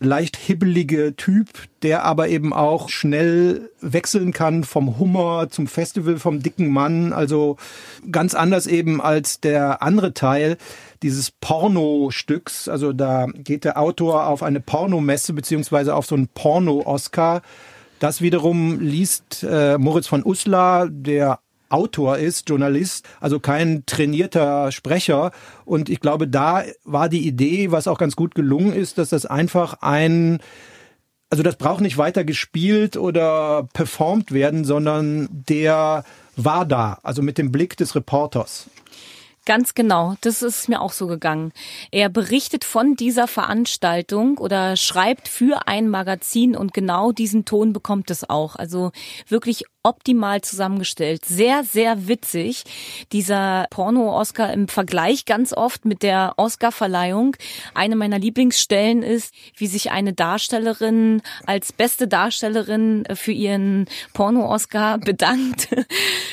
leicht 0.00 0.36
hibbelige 0.36 1.14
Typ, 1.16 1.48
der 1.82 2.04
aber 2.04 2.28
eben 2.28 2.52
auch 2.52 2.88
schnell 2.88 3.70
wechseln 3.80 4.32
kann 4.32 4.64
vom 4.64 4.98
Hummer 4.98 5.48
zum 5.50 5.66
Festival, 5.66 6.18
vom 6.18 6.42
dicken 6.42 6.68
Mann. 6.68 7.12
Also 7.12 7.56
ganz 8.10 8.34
anders 8.34 8.66
eben 8.66 9.00
als 9.00 9.40
der 9.40 9.82
andere 9.82 10.14
Teil 10.14 10.56
dieses 11.02 11.30
Porno-Stücks. 11.30 12.68
Also 12.68 12.92
da 12.92 13.26
geht 13.32 13.64
der 13.64 13.78
Autor 13.78 14.26
auf 14.26 14.42
eine 14.42 14.60
Pornomesse 14.60 15.32
beziehungsweise 15.32 15.94
auf 15.94 16.06
so 16.06 16.16
einen 16.16 16.28
Porno-Oscar. 16.28 17.42
Das 18.00 18.20
wiederum 18.20 18.80
liest 18.80 19.44
äh, 19.48 19.76
Moritz 19.78 20.06
von 20.06 20.24
Uslar, 20.24 20.88
der 20.88 21.40
Autor 21.68 22.18
ist, 22.18 22.48
Journalist, 22.48 23.06
also 23.20 23.40
kein 23.40 23.84
trainierter 23.86 24.72
Sprecher. 24.72 25.32
Und 25.64 25.88
ich 25.88 26.00
glaube, 26.00 26.28
da 26.28 26.64
war 26.84 27.08
die 27.08 27.26
Idee, 27.26 27.70
was 27.70 27.88
auch 27.88 27.98
ganz 27.98 28.16
gut 28.16 28.34
gelungen 28.34 28.72
ist, 28.72 28.98
dass 28.98 29.10
das 29.10 29.26
einfach 29.26 29.78
ein 29.80 30.38
also 31.30 31.42
das 31.42 31.56
braucht 31.56 31.82
nicht 31.82 31.98
weiter 31.98 32.24
gespielt 32.24 32.96
oder 32.96 33.68
performt 33.74 34.32
werden, 34.32 34.64
sondern 34.64 35.28
der 35.30 36.04
war 36.36 36.64
da, 36.64 36.98
also 37.02 37.20
mit 37.22 37.36
dem 37.36 37.52
Blick 37.52 37.76
des 37.76 37.94
Reporters. 37.94 38.70
Ganz 39.48 39.72
genau, 39.72 40.14
das 40.20 40.42
ist 40.42 40.68
mir 40.68 40.82
auch 40.82 40.92
so 40.92 41.06
gegangen. 41.06 41.52
Er 41.90 42.10
berichtet 42.10 42.64
von 42.64 42.96
dieser 42.96 43.26
Veranstaltung 43.26 44.36
oder 44.36 44.76
schreibt 44.76 45.26
für 45.26 45.66
ein 45.66 45.88
Magazin 45.88 46.54
und 46.54 46.74
genau 46.74 47.12
diesen 47.12 47.46
Ton 47.46 47.72
bekommt 47.72 48.10
es 48.10 48.28
auch. 48.28 48.56
Also 48.56 48.92
wirklich 49.26 49.64
optimal 49.82 50.42
zusammengestellt. 50.42 51.24
Sehr, 51.24 51.64
sehr 51.64 52.08
witzig. 52.08 52.64
Dieser 53.10 53.68
Porno-Oscar 53.70 54.52
im 54.52 54.68
Vergleich 54.68 55.24
ganz 55.24 55.54
oft 55.54 55.86
mit 55.86 56.02
der 56.02 56.34
Oscar-Verleihung. 56.36 57.34
Eine 57.72 57.96
meiner 57.96 58.18
Lieblingsstellen 58.18 59.02
ist, 59.02 59.32
wie 59.56 59.66
sich 59.66 59.90
eine 59.90 60.12
Darstellerin 60.12 61.22
als 61.46 61.72
beste 61.72 62.06
Darstellerin 62.06 63.04
für 63.14 63.32
ihren 63.32 63.86
Porno-Oscar 64.12 64.98
bedankt 64.98 65.68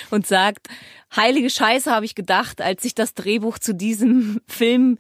und 0.10 0.28
sagt, 0.28 0.68
heilige 1.16 1.50
Scheiße 1.50 1.92
habe 1.92 2.06
ich 2.06 2.16
gedacht, 2.16 2.62
als 2.62 2.86
ich 2.86 2.96
das 2.96 3.14
Drehbuch 3.14 3.60
zu 3.60 3.74
diesem 3.74 4.42
Film 4.48 4.98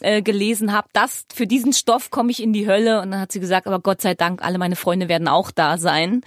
äh, 0.00 0.22
gelesen 0.22 0.72
habe, 0.72 0.88
das 0.92 1.24
für 1.32 1.46
diesen 1.46 1.72
Stoff 1.72 2.10
komme 2.10 2.30
ich 2.30 2.42
in 2.42 2.52
die 2.52 2.66
Hölle 2.66 3.00
und 3.00 3.10
dann 3.10 3.20
hat 3.20 3.32
sie 3.32 3.40
gesagt, 3.40 3.66
aber 3.66 3.80
Gott 3.80 4.00
sei 4.00 4.14
Dank, 4.14 4.42
alle 4.42 4.58
meine 4.58 4.76
Freunde 4.76 5.08
werden 5.08 5.28
auch 5.28 5.50
da 5.50 5.78
sein 5.78 6.22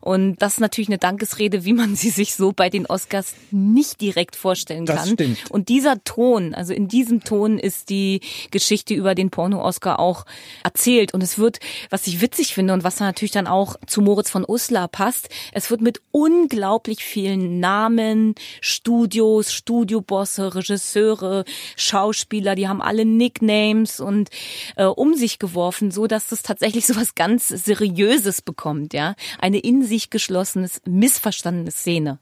und 0.00 0.36
das 0.42 0.54
ist 0.54 0.60
natürlich 0.60 0.88
eine 0.88 0.98
Dankesrede, 0.98 1.64
wie 1.64 1.72
man 1.72 1.96
sie 1.96 2.10
sich 2.10 2.34
so 2.34 2.52
bei 2.52 2.70
den 2.70 2.86
Oscars 2.86 3.34
nicht 3.50 4.00
direkt 4.00 4.36
vorstellen 4.36 4.86
das 4.86 4.96
kann. 4.96 5.08
Stimmt. 5.14 5.50
Und 5.50 5.68
dieser 5.68 6.02
Ton, 6.04 6.54
also 6.54 6.72
in 6.72 6.88
diesem 6.88 7.24
Ton 7.24 7.58
ist 7.58 7.90
die 7.90 8.20
Geschichte 8.50 8.94
über 8.94 9.14
den 9.14 9.30
Porno-Oscar 9.30 9.98
auch 9.98 10.24
erzählt 10.62 11.14
und 11.14 11.22
es 11.22 11.38
wird, 11.38 11.60
was 11.90 12.06
ich 12.06 12.20
witzig 12.20 12.54
finde 12.54 12.72
und 12.72 12.84
was 12.84 13.00
natürlich 13.00 13.32
dann 13.32 13.46
auch 13.46 13.76
zu 13.86 14.00
Moritz 14.00 14.30
von 14.30 14.44
Uslar 14.46 14.88
passt, 14.88 15.28
es 15.52 15.70
wird 15.70 15.80
mit 15.80 16.00
unglaublich 16.10 17.04
vielen 17.04 17.60
Namen, 17.60 18.34
Studios, 18.60 19.52
Studiobosse, 19.52 20.54
Regisseure, 20.54 21.44
Schauspieler, 21.76 22.54
die 22.54 22.68
haben 22.68 22.82
alle 22.82 23.04
Nicknames 23.16 24.00
und 24.00 24.30
äh, 24.76 24.84
um 24.84 25.14
sich 25.14 25.38
geworfen, 25.38 25.90
so 25.90 26.06
dass 26.06 26.28
das 26.28 26.42
tatsächlich 26.42 26.86
so 26.88 26.96
was 26.96 27.14
ganz 27.14 27.48
Seriöses 27.48 28.42
bekommt, 28.42 28.94
ja. 28.94 29.14
Eine 29.38 29.58
in 29.58 29.84
sich 29.84 30.10
geschlossenes, 30.10 30.80
missverstandene 30.86 31.70
Szene. 31.70 32.18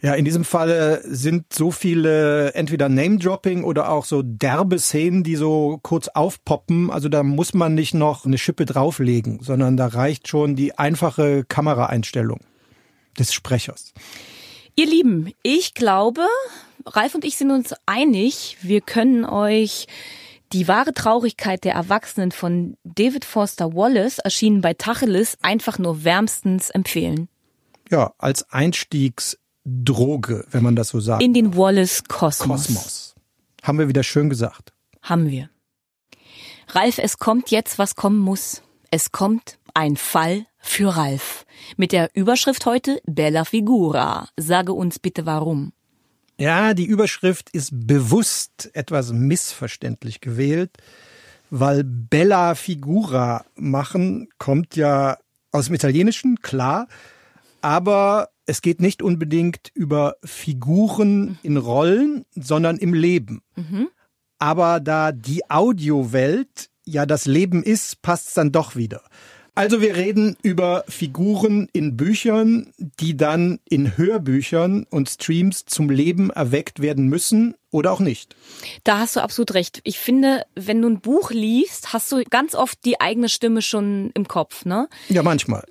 Ja, 0.00 0.14
in 0.14 0.24
diesem 0.24 0.44
Fall 0.44 1.00
sind 1.04 1.52
so 1.52 1.70
viele 1.70 2.54
entweder 2.54 2.88
Name-Dropping 2.88 3.64
oder 3.64 3.90
auch 3.90 4.04
so 4.04 4.22
derbe 4.22 4.78
Szenen, 4.78 5.22
die 5.22 5.36
so 5.36 5.78
kurz 5.82 6.08
aufpoppen. 6.08 6.90
Also 6.90 7.08
da 7.08 7.22
muss 7.22 7.54
man 7.54 7.74
nicht 7.74 7.94
noch 7.94 8.24
eine 8.24 8.38
Schippe 8.38 8.66
drauflegen, 8.66 9.40
sondern 9.42 9.76
da 9.76 9.86
reicht 9.86 10.28
schon 10.28 10.56
die 10.56 10.78
einfache 10.78 11.44
Kameraeinstellung 11.44 12.40
des 13.18 13.32
Sprechers. 13.32 13.92
Ihr 14.76 14.86
Lieben, 14.86 15.32
ich 15.42 15.74
glaube, 15.74 16.26
Ralf 16.84 17.14
und 17.14 17.24
ich 17.24 17.36
sind 17.36 17.50
uns 17.50 17.74
einig, 17.86 18.58
wir 18.60 18.80
können 18.80 19.24
euch 19.24 19.86
die 20.52 20.68
wahre 20.68 20.92
Traurigkeit 20.92 21.64
der 21.64 21.74
Erwachsenen 21.74 22.32
von 22.32 22.76
David 22.84 23.24
Foster 23.24 23.74
Wallace, 23.74 24.18
erschienen 24.18 24.60
bei 24.60 24.74
Tacheles, 24.74 25.36
einfach 25.42 25.78
nur 25.78 26.04
wärmstens 26.04 26.70
empfehlen. 26.70 27.28
Ja, 27.90 28.14
als 28.18 28.50
Einstiegsdroge, 28.50 30.46
wenn 30.50 30.62
man 30.62 30.76
das 30.76 30.90
so 30.90 31.00
sagt. 31.00 31.22
In 31.22 31.34
den 31.34 31.56
Wallace-Kosmos. 31.56 32.66
Kosmos. 32.66 33.14
Haben 33.62 33.78
wir 33.78 33.88
wieder 33.88 34.02
schön 34.02 34.28
gesagt. 34.30 34.72
Haben 35.02 35.30
wir. 35.30 35.50
Ralf, 36.68 36.98
es 36.98 37.18
kommt 37.18 37.50
jetzt, 37.50 37.78
was 37.78 37.94
kommen 37.94 38.18
muss. 38.18 38.62
Es 38.90 39.12
kommt 39.12 39.58
ein 39.74 39.96
Fall 39.96 40.46
für 40.58 40.96
Ralf. 40.96 41.44
Mit 41.76 41.92
der 41.92 42.10
Überschrift 42.14 42.66
heute 42.66 43.00
Bella 43.06 43.44
Figura. 43.44 44.28
Sage 44.36 44.72
uns 44.72 44.98
bitte 44.98 45.26
warum. 45.26 45.72
Ja, 46.38 46.74
die 46.74 46.84
Überschrift 46.84 47.50
ist 47.50 47.70
bewusst 47.72 48.70
etwas 48.74 49.12
missverständlich 49.12 50.20
gewählt, 50.20 50.70
weil 51.50 51.82
Bella 51.84 52.54
Figura 52.54 53.44
machen 53.54 54.28
kommt 54.38 54.76
ja 54.76 55.16
aus 55.50 55.66
dem 55.66 55.74
Italienischen, 55.74 56.42
klar, 56.42 56.88
aber 57.62 58.28
es 58.44 58.60
geht 58.60 58.80
nicht 58.80 59.02
unbedingt 59.02 59.70
über 59.74 60.16
Figuren 60.24 61.38
in 61.42 61.56
Rollen, 61.56 62.24
sondern 62.34 62.76
im 62.76 62.92
Leben. 62.92 63.42
Mhm. 63.56 63.88
Aber 64.38 64.80
da 64.80 65.12
die 65.12 65.50
Audiowelt 65.50 66.68
ja 66.84 67.06
das 67.06 67.24
Leben 67.24 67.62
ist, 67.62 68.02
passt 68.02 68.28
es 68.28 68.34
dann 68.34 68.52
doch 68.52 68.76
wieder. 68.76 69.02
Also 69.56 69.80
wir 69.80 69.96
reden 69.96 70.36
über 70.42 70.84
Figuren 70.86 71.70
in 71.72 71.96
Büchern, 71.96 72.74
die 72.76 73.16
dann 73.16 73.58
in 73.66 73.96
Hörbüchern 73.96 74.86
und 74.90 75.08
Streams 75.08 75.64
zum 75.64 75.88
Leben 75.88 76.28
erweckt 76.28 76.80
werden 76.80 77.06
müssen 77.08 77.54
oder 77.70 77.90
auch 77.90 78.00
nicht. 78.00 78.36
Da 78.84 78.98
hast 78.98 79.16
du 79.16 79.20
absolut 79.20 79.54
recht. 79.54 79.80
Ich 79.84 79.98
finde, 79.98 80.44
wenn 80.54 80.82
du 80.82 80.90
ein 80.90 81.00
Buch 81.00 81.30
liest, 81.30 81.94
hast 81.94 82.12
du 82.12 82.22
ganz 82.28 82.54
oft 82.54 82.84
die 82.84 83.00
eigene 83.00 83.30
Stimme 83.30 83.62
schon 83.62 84.10
im 84.12 84.28
Kopf, 84.28 84.66
ne? 84.66 84.90
Ja, 85.08 85.22
manchmal. 85.22 85.64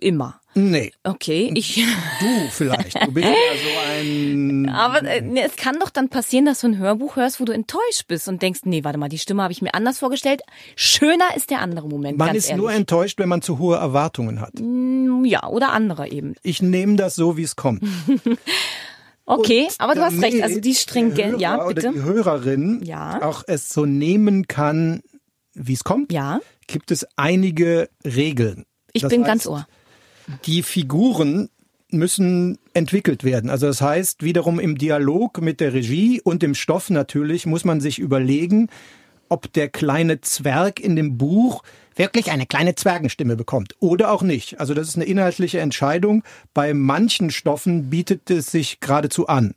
Immer. 0.00 0.40
Nee. 0.54 0.92
Okay, 1.02 1.50
ich. 1.54 1.82
Du 2.20 2.48
vielleicht. 2.50 3.02
Du 3.06 3.12
bist 3.12 3.26
ja 3.26 3.32
so 3.32 4.00
ein. 4.00 4.68
Aber 4.74 5.02
äh, 5.02 5.22
es 5.40 5.56
kann 5.56 5.78
doch 5.80 5.88
dann 5.90 6.08
passieren, 6.10 6.44
dass 6.44 6.60
du 6.60 6.68
ein 6.68 6.78
Hörbuch 6.78 7.16
hörst, 7.16 7.40
wo 7.40 7.44
du 7.44 7.52
enttäuscht 7.52 8.06
bist 8.08 8.28
und 8.28 8.42
denkst, 8.42 8.60
nee, 8.64 8.84
warte 8.84 8.98
mal, 8.98 9.08
die 9.08 9.18
Stimme 9.18 9.42
habe 9.42 9.52
ich 9.52 9.62
mir 9.62 9.74
anders 9.74 9.98
vorgestellt. 9.98 10.42
Schöner 10.76 11.34
ist 11.36 11.50
der 11.50 11.60
andere 11.60 11.88
Moment. 11.88 12.18
Man 12.18 12.34
ist 12.34 12.46
ehrlich. 12.50 12.60
nur 12.60 12.72
enttäuscht, 12.72 13.18
wenn 13.18 13.28
man 13.30 13.40
zu 13.42 13.58
hohe 13.58 13.76
Erwartungen 13.76 14.40
hat. 14.40 14.52
Mm, 14.60 15.24
Ja, 15.24 15.46
oder 15.48 15.72
andere 15.72 16.08
eben. 16.10 16.34
Ich 16.42 16.60
nehme 16.60 16.96
das 16.96 17.14
so, 17.14 17.36
wie 17.36 17.42
es 17.44 17.56
kommt. 17.56 17.82
Okay, 19.24 19.66
Und 19.66 19.74
aber 19.80 19.94
du 19.94 20.02
hast 20.02 20.20
recht. 20.20 20.42
Also 20.42 20.58
die 20.60 20.74
Hörer 20.74 21.38
ja, 21.38 21.64
Oder 21.64 21.74
bitte. 21.74 21.92
die 21.94 22.02
Hörerin 22.02 22.80
Ja. 22.84 23.22
auch 23.22 23.44
es 23.46 23.68
so 23.68 23.86
nehmen 23.86 24.48
kann, 24.48 25.00
wie 25.54 25.74
es 25.74 25.84
kommt, 25.84 26.12
Ja, 26.12 26.40
gibt 26.66 26.90
es 26.90 27.06
einige 27.16 27.88
Regeln. 28.04 28.64
ich 28.92 29.02
Das 29.02 29.10
bin 29.10 29.20
heißt, 29.20 29.28
ganz 29.28 29.46
ohr. 29.46 29.66
Die 30.46 30.62
Figuren 30.62 31.48
müssen 31.90 32.58
entwickelt 32.74 33.22
werden. 33.22 33.50
Also 33.50 33.66
das 33.66 33.82
heißt, 33.82 34.22
wiederum 34.22 34.58
im 34.58 34.78
Dialog 34.78 35.40
mit 35.40 35.60
der 35.60 35.74
Regie 35.74 36.20
und 36.22 36.42
dem 36.42 36.54
Stoff 36.54 36.90
natürlich 36.90 37.46
muss 37.46 37.64
man 37.64 37.80
sich 37.80 37.98
überlegen, 37.98 38.68
ob 39.28 39.52
der 39.52 39.68
kleine 39.68 40.20
Zwerg 40.20 40.80
in 40.80 40.96
dem 40.96 41.18
Buch 41.18 41.62
wirklich 41.94 42.30
eine 42.30 42.46
kleine 42.46 42.74
Zwergenstimme 42.74 43.36
bekommt 43.36 43.74
oder 43.80 44.10
auch 44.10 44.22
nicht. 44.22 44.60
Also 44.60 44.74
das 44.74 44.88
ist 44.88 44.96
eine 44.96 45.04
inhaltliche 45.04 45.60
Entscheidung. 45.60 46.22
Bei 46.54 46.74
manchen 46.74 47.30
Stoffen 47.30 47.90
bietet 47.90 48.30
es 48.30 48.50
sich 48.50 48.80
geradezu 48.80 49.26
an. 49.26 49.54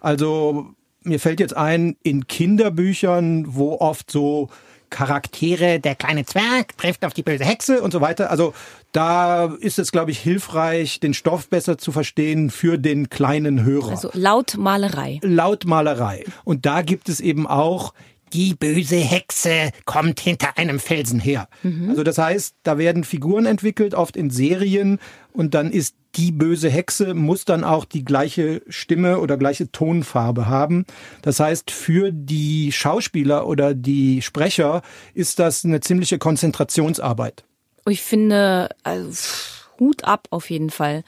Also 0.00 0.74
mir 1.02 1.20
fällt 1.20 1.40
jetzt 1.40 1.56
ein, 1.56 1.96
in 2.02 2.26
Kinderbüchern, 2.26 3.44
wo 3.48 3.78
oft 3.80 4.10
so 4.10 4.48
Charaktere, 4.90 5.80
der 5.80 5.94
kleine 5.94 6.24
Zwerg 6.24 6.76
trifft 6.76 7.04
auf 7.04 7.14
die 7.14 7.22
böse 7.22 7.44
Hexe 7.44 7.82
und 7.82 7.92
so 7.92 8.00
weiter. 8.00 8.30
Also 8.30 8.54
da 8.92 9.46
ist 9.60 9.78
es, 9.78 9.92
glaube 9.92 10.10
ich, 10.10 10.18
hilfreich, 10.18 11.00
den 11.00 11.14
Stoff 11.14 11.48
besser 11.48 11.78
zu 11.78 11.92
verstehen 11.92 12.50
für 12.50 12.78
den 12.78 13.10
kleinen 13.10 13.64
Hörer. 13.64 13.90
Also 13.90 14.10
Lautmalerei. 14.14 15.20
Lautmalerei. 15.22 16.24
Und 16.44 16.66
da 16.66 16.82
gibt 16.82 17.08
es 17.08 17.20
eben 17.20 17.46
auch 17.46 17.92
die 18.32 18.54
böse 18.54 18.96
Hexe 18.96 19.70
kommt 19.84 20.20
hinter 20.20 20.58
einem 20.58 20.80
Felsen 20.80 21.20
her. 21.20 21.48
Mhm. 21.62 21.90
Also 21.90 22.02
das 22.02 22.18
heißt, 22.18 22.56
da 22.62 22.78
werden 22.78 23.04
Figuren 23.04 23.46
entwickelt, 23.46 23.94
oft 23.94 24.16
in 24.16 24.30
Serien, 24.30 24.98
und 25.32 25.54
dann 25.54 25.70
ist 25.70 25.94
die 26.18 26.32
böse 26.32 26.68
Hexe 26.68 27.14
muss 27.14 27.44
dann 27.44 27.62
auch 27.62 27.84
die 27.84 28.04
gleiche 28.04 28.60
Stimme 28.68 29.20
oder 29.20 29.36
gleiche 29.36 29.70
Tonfarbe 29.70 30.46
haben. 30.46 30.84
Das 31.22 31.38
heißt, 31.38 31.70
für 31.70 32.10
die 32.12 32.72
Schauspieler 32.72 33.46
oder 33.46 33.72
die 33.72 34.20
Sprecher 34.20 34.82
ist 35.14 35.38
das 35.38 35.64
eine 35.64 35.80
ziemliche 35.80 36.18
Konzentrationsarbeit. 36.18 37.44
Ich 37.88 38.02
finde, 38.02 38.68
also, 38.82 39.30
Hut 39.78 40.04
ab 40.04 40.26
auf 40.30 40.50
jeden 40.50 40.70
Fall. 40.70 41.04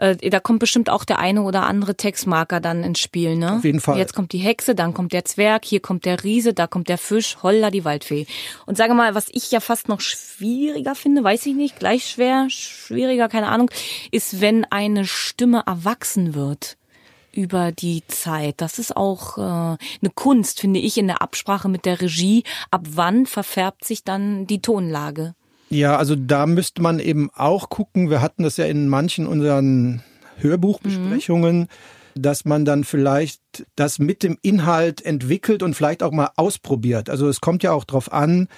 Äh, 0.00 0.30
da 0.30 0.40
kommt 0.40 0.60
bestimmt 0.60 0.88
auch 0.88 1.04
der 1.04 1.18
eine 1.18 1.42
oder 1.42 1.64
andere 1.64 1.94
Textmarker 1.94 2.60
dann 2.60 2.82
ins 2.82 3.00
Spiel, 3.00 3.36
ne? 3.36 3.56
Auf 3.56 3.64
jeden 3.64 3.80
Fall. 3.80 3.98
Jetzt 3.98 4.14
kommt 4.14 4.32
die 4.32 4.38
Hexe, 4.38 4.74
dann 4.74 4.94
kommt 4.94 5.12
der 5.12 5.26
Zwerg, 5.26 5.64
hier 5.64 5.80
kommt 5.80 6.06
der 6.06 6.24
Riese, 6.24 6.54
da 6.54 6.66
kommt 6.66 6.88
der 6.88 6.96
Fisch, 6.96 7.36
holla 7.42 7.70
die 7.70 7.84
Waldfee. 7.84 8.26
Und 8.64 8.78
sage 8.78 8.94
mal, 8.94 9.14
was 9.14 9.28
ich 9.30 9.50
ja 9.50 9.60
fast 9.60 9.88
noch 9.88 10.00
schwieriger 10.00 10.94
finde, 10.94 11.22
weiß 11.22 11.44
ich 11.46 11.54
nicht, 11.54 11.78
gleich 11.78 12.06
schwer, 12.06 12.46
schwieriger, 12.48 13.28
keine 13.28 13.48
Ahnung, 13.48 13.70
ist, 14.10 14.40
wenn 14.40 14.64
eine 14.64 15.04
Stimme 15.04 15.64
erwachsen 15.66 16.34
wird 16.34 16.78
über 17.32 17.70
die 17.70 18.02
Zeit. 18.08 18.54
Das 18.62 18.78
ist 18.78 18.96
auch 18.96 19.36
äh, 19.36 19.40
eine 19.40 20.10
Kunst, 20.14 20.60
finde 20.60 20.80
ich, 20.80 20.96
in 20.96 21.08
der 21.08 21.20
Absprache 21.20 21.68
mit 21.68 21.84
der 21.84 22.00
Regie. 22.00 22.42
Ab 22.70 22.82
wann 22.88 23.26
verfärbt 23.26 23.84
sich 23.84 24.02
dann 24.02 24.46
die 24.46 24.62
Tonlage? 24.62 25.34
Ja, 25.70 25.96
also 25.96 26.16
da 26.16 26.46
müsste 26.46 26.82
man 26.82 26.98
eben 26.98 27.30
auch 27.34 27.68
gucken. 27.68 28.10
Wir 28.10 28.20
hatten 28.20 28.42
das 28.42 28.56
ja 28.56 28.66
in 28.66 28.88
manchen 28.88 29.26
unseren 29.26 30.02
Hörbuchbesprechungen. 30.38 31.60
Mhm 31.60 31.68
dass 32.14 32.44
man 32.44 32.64
dann 32.64 32.84
vielleicht 32.84 33.40
das 33.76 33.98
mit 33.98 34.22
dem 34.22 34.38
Inhalt 34.42 35.04
entwickelt 35.04 35.62
und 35.62 35.74
vielleicht 35.74 36.02
auch 36.02 36.12
mal 36.12 36.30
ausprobiert. 36.36 37.10
Also 37.10 37.28
es 37.28 37.40
kommt 37.40 37.62
ja 37.62 37.72
auch 37.72 37.84
darauf 37.84 38.12
an, 38.12 38.48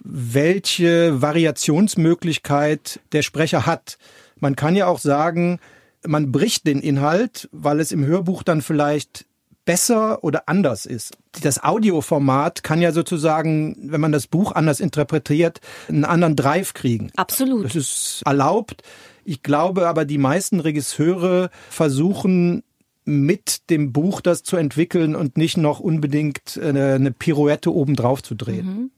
welche 0.00 1.20
Variationsmöglichkeit 1.20 3.00
der 3.12 3.22
Sprecher 3.22 3.66
hat. 3.66 3.98
Man 4.38 4.56
kann 4.56 4.76
ja 4.76 4.86
auch 4.86 4.98
sagen, 4.98 5.58
man 6.06 6.30
bricht 6.30 6.66
den 6.66 6.80
Inhalt, 6.80 7.48
weil 7.52 7.80
es 7.80 7.92
im 7.92 8.04
Hörbuch 8.04 8.42
dann 8.42 8.62
vielleicht 8.62 9.26
besser 9.68 10.24
oder 10.24 10.44
anders 10.46 10.86
ist. 10.86 11.18
Das 11.42 11.62
Audioformat 11.62 12.62
kann 12.62 12.80
ja 12.80 12.90
sozusagen, 12.90 13.76
wenn 13.82 14.00
man 14.00 14.12
das 14.12 14.26
Buch 14.26 14.52
anders 14.52 14.80
interpretiert, 14.80 15.60
einen 15.88 16.06
anderen 16.06 16.36
Drive 16.36 16.72
kriegen. 16.72 17.10
Absolut. 17.16 17.66
Das 17.66 17.76
ist 17.76 18.22
erlaubt. 18.24 18.82
Ich 19.24 19.42
glaube 19.42 19.86
aber, 19.86 20.06
die 20.06 20.16
meisten 20.16 20.60
Regisseure 20.60 21.50
versuchen 21.68 22.62
mit 23.04 23.68
dem 23.68 23.92
Buch 23.92 24.22
das 24.22 24.42
zu 24.42 24.56
entwickeln 24.56 25.14
und 25.14 25.36
nicht 25.36 25.58
noch 25.58 25.80
unbedingt 25.80 26.58
eine, 26.58 27.10
Pirouette 27.10 27.70
obendrauf 27.70 28.22
zu 28.22 28.34
drehen. 28.34 28.66
Mhm. 28.66 28.90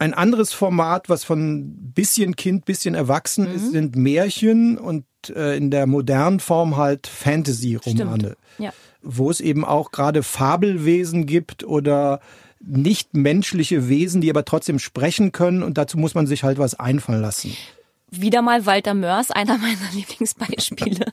Ein 0.00 0.12
anderes 0.12 0.52
Format, 0.52 1.08
was 1.08 1.22
von 1.22 1.92
bisschen 1.94 2.34
Kind, 2.34 2.64
bisschen 2.64 2.96
erwachsen 2.96 3.48
mhm. 3.48 3.54
ist, 3.54 3.70
sind 3.70 3.94
Märchen 3.94 4.76
und 4.76 5.04
äh, 5.32 5.56
in 5.56 5.70
der 5.70 5.86
modernen 5.86 6.40
Form 6.40 6.76
halt 6.76 7.06
Fantasy-Romane. 7.06 8.36
Ja 8.58 8.72
wo 9.06 9.30
es 9.30 9.40
eben 9.40 9.64
auch 9.64 9.92
gerade 9.92 10.22
Fabelwesen 10.22 11.26
gibt 11.26 11.64
oder 11.64 12.20
nicht 12.60 13.14
menschliche 13.14 13.88
Wesen, 13.88 14.20
die 14.20 14.30
aber 14.30 14.44
trotzdem 14.44 14.78
sprechen 14.78 15.32
können 15.32 15.62
und 15.62 15.78
dazu 15.78 15.98
muss 15.98 16.14
man 16.14 16.26
sich 16.26 16.42
halt 16.42 16.58
was 16.58 16.78
einfallen 16.78 17.22
lassen. 17.22 17.56
Wieder 18.12 18.40
mal 18.40 18.66
Walter 18.66 18.94
Mörs, 18.94 19.32
einer 19.32 19.58
meiner 19.58 19.76
Lieblingsbeispiele. 19.92 21.12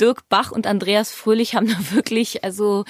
Dirk 0.00 0.28
Bach 0.28 0.52
und 0.52 0.66
Andreas 0.66 1.10
Fröhlich 1.10 1.54
haben 1.54 1.66
da 1.66 1.94
wirklich 1.94 2.44
also 2.44 2.84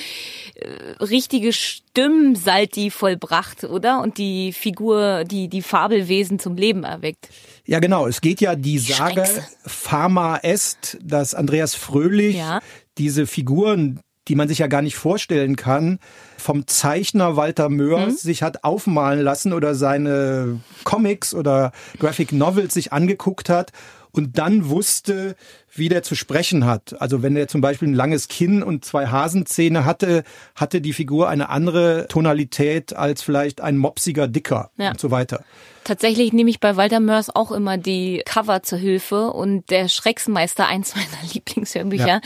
äh, 0.57 0.69
richtige 1.03 1.53
Stimmsalti 1.53 2.91
vollbracht, 2.91 3.63
oder? 3.65 4.03
Und 4.03 4.19
die 4.19 4.53
Figur, 4.53 5.25
die 5.25 5.49
die 5.49 5.63
Fabelwesen 5.63 6.41
zum 6.41 6.57
Leben 6.57 6.83
erweckt. 6.83 7.29
Ja, 7.65 7.79
genau. 7.79 8.09
Es 8.09 8.21
geht 8.21 8.41
ja 8.41 8.57
die 8.57 8.79
Sage 8.79 9.25
Pharma 9.65 10.39
est, 10.39 10.99
dass 11.01 11.35
Andreas 11.35 11.77
Fröhlich 11.77 12.37
ja. 12.37 12.61
diese 12.99 13.29
Figuren, 13.29 14.01
die 14.29 14.35
man 14.35 14.49
sich 14.49 14.59
ja 14.59 14.67
gar 14.67 14.83
nicht 14.83 14.97
vorstellen 14.97 15.57
kann, 15.57 15.99
vom 16.37 16.67
Zeichner 16.67 17.37
Walter 17.37 17.69
Mörs 17.69 18.13
mhm. 18.13 18.17
sich 18.17 18.43
hat 18.43 18.65
aufmalen 18.65 19.21
lassen 19.21 19.53
oder 19.53 19.75
seine 19.75 20.61
Comics 20.85 21.35
oder 21.35 21.73
Graphic 21.99 22.33
Novels 22.33 22.75
sich 22.75 22.93
angeguckt 22.93 23.49
hat 23.49 23.73
und 24.17 24.39
dann 24.39 24.69
wusste, 24.69 25.37
wie 25.73 25.89
der 25.89 26.03
zu 26.03 26.15
sprechen 26.15 26.65
hat. 26.65 27.01
Also 27.01 27.23
wenn 27.23 27.37
er 27.37 27.49
zum 27.49 27.61
Beispiel 27.61 27.89
ein 27.89 27.95
langes 27.95 28.29
Kinn 28.29 28.63
und 28.63 28.85
zwei 28.85 29.09
Hasenzähne 29.09 29.85
hatte, 29.85 30.25
hatte 30.55 30.81
die 30.81 30.95
Figur 30.95 31.29
eine 31.29 31.51
andere 31.51 32.07
Tonalität 32.09 32.97
als 32.97 33.23
vielleicht 33.23 33.61
ein 33.61 33.77
mopsiger 33.77 34.27
Dicker 34.27 34.71
ja. 34.79 34.91
und 34.91 35.01
so 35.01 35.11
weiter. 35.11 35.45
Tatsächlich 35.87 36.33
nehme 36.33 36.51
ich 36.51 36.59
bei 36.59 36.75
Walter 36.75 36.99
Mörs 36.99 37.31
auch 37.33 37.53
immer 37.53 37.79
die 37.79 38.21
Cover 38.27 38.65
zur 38.65 38.77
Hilfe 38.77 39.31
und 39.31 39.71
der 39.71 39.87
Schrecksmeister, 39.87 40.67
eins 40.67 40.97
meiner 40.97 41.07
Lieblingshörbücher. 41.33 42.09
Ja. 42.09 42.21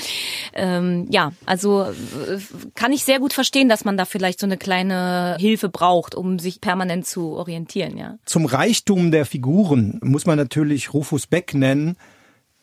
Ähm, 0.55 1.07
ja, 1.11 1.33
also 1.44 1.83
äh, 1.83 2.38
kann 2.75 2.90
ich 2.90 3.05
sehr 3.05 3.18
gut 3.18 3.35
verstehen, 3.35 3.68
dass 3.68 3.85
man 3.85 3.99
da 3.99 4.07
vielleicht 4.07 4.40
so 4.40 4.46
eine 4.46 4.57
kleine 4.57 5.37
Hilfe 5.38 5.68
braucht, 5.68 6.14
um 6.14 6.38
sich 6.38 6.62
permanent 6.62 7.07
zu 7.07 7.33
orientieren, 7.33 7.99
ja. 7.99 8.16
Zum 8.25 8.46
Reichtum 8.46 9.11
der 9.11 9.27
Figuren 9.27 10.01
muss 10.03 10.25
man 10.25 10.38
natürlich 10.38 10.94
Rufus 10.94 11.27
Beck 11.27 11.53
nennen, 11.53 11.99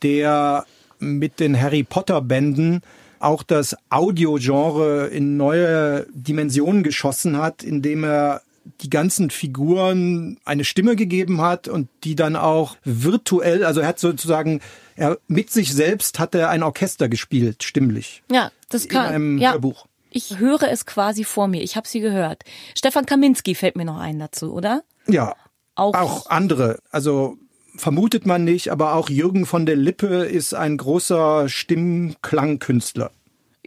der 0.01 0.65
mit 0.97 1.39
den 1.39 1.61
Harry 1.61 1.83
Potter 1.83 2.21
Bänden 2.21 2.81
auch 3.19 3.43
das 3.43 3.75
Audiogenre 3.91 5.09
in 5.09 5.37
neue 5.37 6.07
Dimensionen 6.11 6.81
geschossen 6.81 7.37
hat, 7.37 7.61
indem 7.61 8.03
er 8.03 8.41
die 8.81 8.89
ganzen 8.89 9.29
Figuren 9.29 10.37
eine 10.45 10.63
Stimme 10.63 10.95
gegeben 10.95 11.41
hat 11.41 11.67
und 11.67 11.89
die 12.03 12.15
dann 12.15 12.35
auch 12.35 12.77
virtuell, 12.83 13.63
also 13.63 13.81
er 13.81 13.87
hat 13.87 13.99
sozusagen, 13.99 14.61
er 14.95 15.17
mit 15.27 15.51
sich 15.51 15.73
selbst 15.73 16.19
hat 16.19 16.35
er 16.35 16.49
ein 16.49 16.63
Orchester 16.63 17.09
gespielt, 17.09 17.63
stimmlich. 17.63 18.23
Ja, 18.31 18.51
das 18.69 18.87
kann. 18.87 19.07
In 19.07 19.13
einem 19.13 19.37
ja. 19.37 19.51
Hörbuch. 19.53 19.87
Ich 20.09 20.39
höre 20.39 20.69
es 20.71 20.85
quasi 20.85 21.23
vor 21.23 21.47
mir. 21.47 21.61
Ich 21.61 21.75
habe 21.75 21.87
sie 21.87 21.99
gehört. 21.99 22.43
Stefan 22.75 23.05
Kaminski 23.05 23.55
fällt 23.55 23.75
mir 23.75 23.85
noch 23.85 23.99
ein 23.99 24.19
dazu, 24.19 24.53
oder? 24.53 24.83
Ja. 25.07 25.35
Auch, 25.75 25.93
auch 25.93 26.29
andere. 26.29 26.79
Also 26.89 27.37
vermutet 27.75 28.25
man 28.25 28.43
nicht, 28.43 28.71
aber 28.71 28.93
auch 28.93 29.09
Jürgen 29.09 29.45
von 29.45 29.65
der 29.65 29.75
Lippe 29.75 30.25
ist 30.25 30.53
ein 30.53 30.77
großer 30.77 31.49
Stimmklangkünstler. 31.49 33.11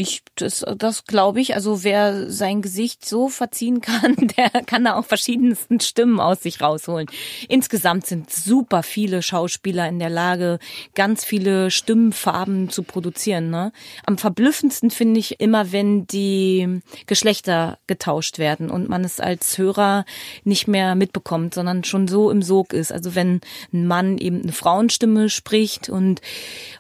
Ich, 0.01 0.23
das, 0.35 0.65
das 0.79 1.05
glaube 1.05 1.43
ich. 1.43 1.55
Also 1.55 1.85
wer 1.85 2.31
sein 2.31 2.63
Gesicht 2.63 3.05
so 3.05 3.29
verziehen 3.29 3.83
kann, 3.83 4.17
der 4.39 4.49
kann 4.65 4.83
da 4.83 4.95
auch 4.95 5.05
verschiedensten 5.05 5.79
Stimmen 5.79 6.21
aus 6.21 6.43
sich 6.43 6.63
rausholen. 6.63 7.07
Insgesamt 7.51 8.07
sind 8.07 8.31
super 8.31 8.83
viele 8.83 9.21
Schauspieler 9.21 9.87
in 9.91 9.99
der 9.99 10.09
Lage, 10.09 10.59
ganz 10.95 11.27
viele 11.27 11.71
Stimmfarben 11.71 12.71
zu 12.71 12.83
produzieren. 12.83 13.51
Ne? 13.51 13.73
Am 14.07 14.17
verblüffendsten 14.17 14.91
finde 14.91 15.21
ich 15.21 15.39
immer, 15.39 15.71
wenn 15.71 16.07
die 16.07 16.81
Geschlechter 17.05 17.79
getauscht 17.87 18.39
werden 18.39 18.71
und 18.71 18.89
man 18.89 19.05
es 19.05 19.21
als 19.21 19.59
Hörer 19.59 20.07
nicht 20.45 20.67
mehr 20.67 20.95
mitbekommt, 20.95 21.53
sondern 21.53 21.85
schon 21.85 22.09
so 22.09 22.31
im 22.31 22.41
Sog 22.41 22.73
ist. 22.73 22.91
Also 22.91 23.15
wenn 23.15 23.43
ein 23.71 23.87
Mann 23.87 24.17
eben 24.17 24.41
eine 24.41 24.53
Frauenstimme 24.53 25.29
spricht 25.29 25.91
und, 25.91 26.23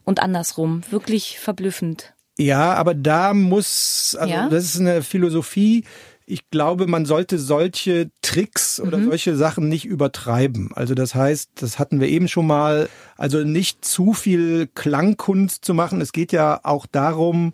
und 0.06 0.20
andersrum. 0.20 0.80
Wirklich 0.90 1.38
verblüffend. 1.38 2.14
Ja, 2.40 2.72
aber 2.74 2.94
da 2.94 3.34
muss, 3.34 4.16
also 4.18 4.32
ja? 4.32 4.48
das 4.48 4.64
ist 4.64 4.80
eine 4.80 5.02
Philosophie. 5.02 5.84
Ich 6.24 6.48
glaube, 6.48 6.86
man 6.86 7.04
sollte 7.04 7.38
solche 7.38 8.10
Tricks 8.22 8.80
oder 8.80 8.96
mhm. 8.96 9.10
solche 9.10 9.36
Sachen 9.36 9.68
nicht 9.68 9.84
übertreiben. 9.84 10.70
Also 10.74 10.94
das 10.94 11.14
heißt, 11.14 11.50
das 11.56 11.78
hatten 11.78 12.00
wir 12.00 12.08
eben 12.08 12.28
schon 12.28 12.46
mal, 12.46 12.88
also 13.18 13.44
nicht 13.44 13.84
zu 13.84 14.14
viel 14.14 14.68
Klangkunst 14.74 15.64
zu 15.66 15.74
machen. 15.74 16.00
Es 16.00 16.12
geht 16.12 16.32
ja 16.32 16.60
auch 16.62 16.86
darum, 16.86 17.52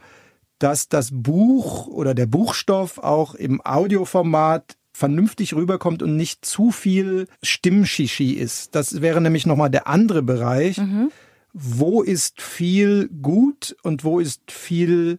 dass 0.61 0.88
das 0.88 1.11
Buch 1.12 1.88
oder 1.88 2.14
der 2.14 2.27
Buchstoff 2.27 2.99
auch 2.99 3.35
im 3.35 3.61
Audioformat 3.64 4.77
vernünftig 4.92 5.55
rüberkommt 5.55 6.03
und 6.03 6.16
nicht 6.16 6.44
zu 6.44 6.70
viel 6.70 7.27
Stimmshishi 7.42 8.33
ist. 8.35 8.75
Das 8.77 9.03
wäre 9.03 9.20
nämlich 9.20 9.46
nochmal 9.46 9.68
der 9.68 9.88
andere 9.88 10.22
Bereich. 10.22 10.79
Mhm 10.79 11.11
wo 11.59 12.03
ist 12.03 12.42
viel 12.42 13.09
gut 13.23 13.75
und 13.83 14.05
wo 14.05 14.21
ist 14.21 14.53
viel 14.53 15.19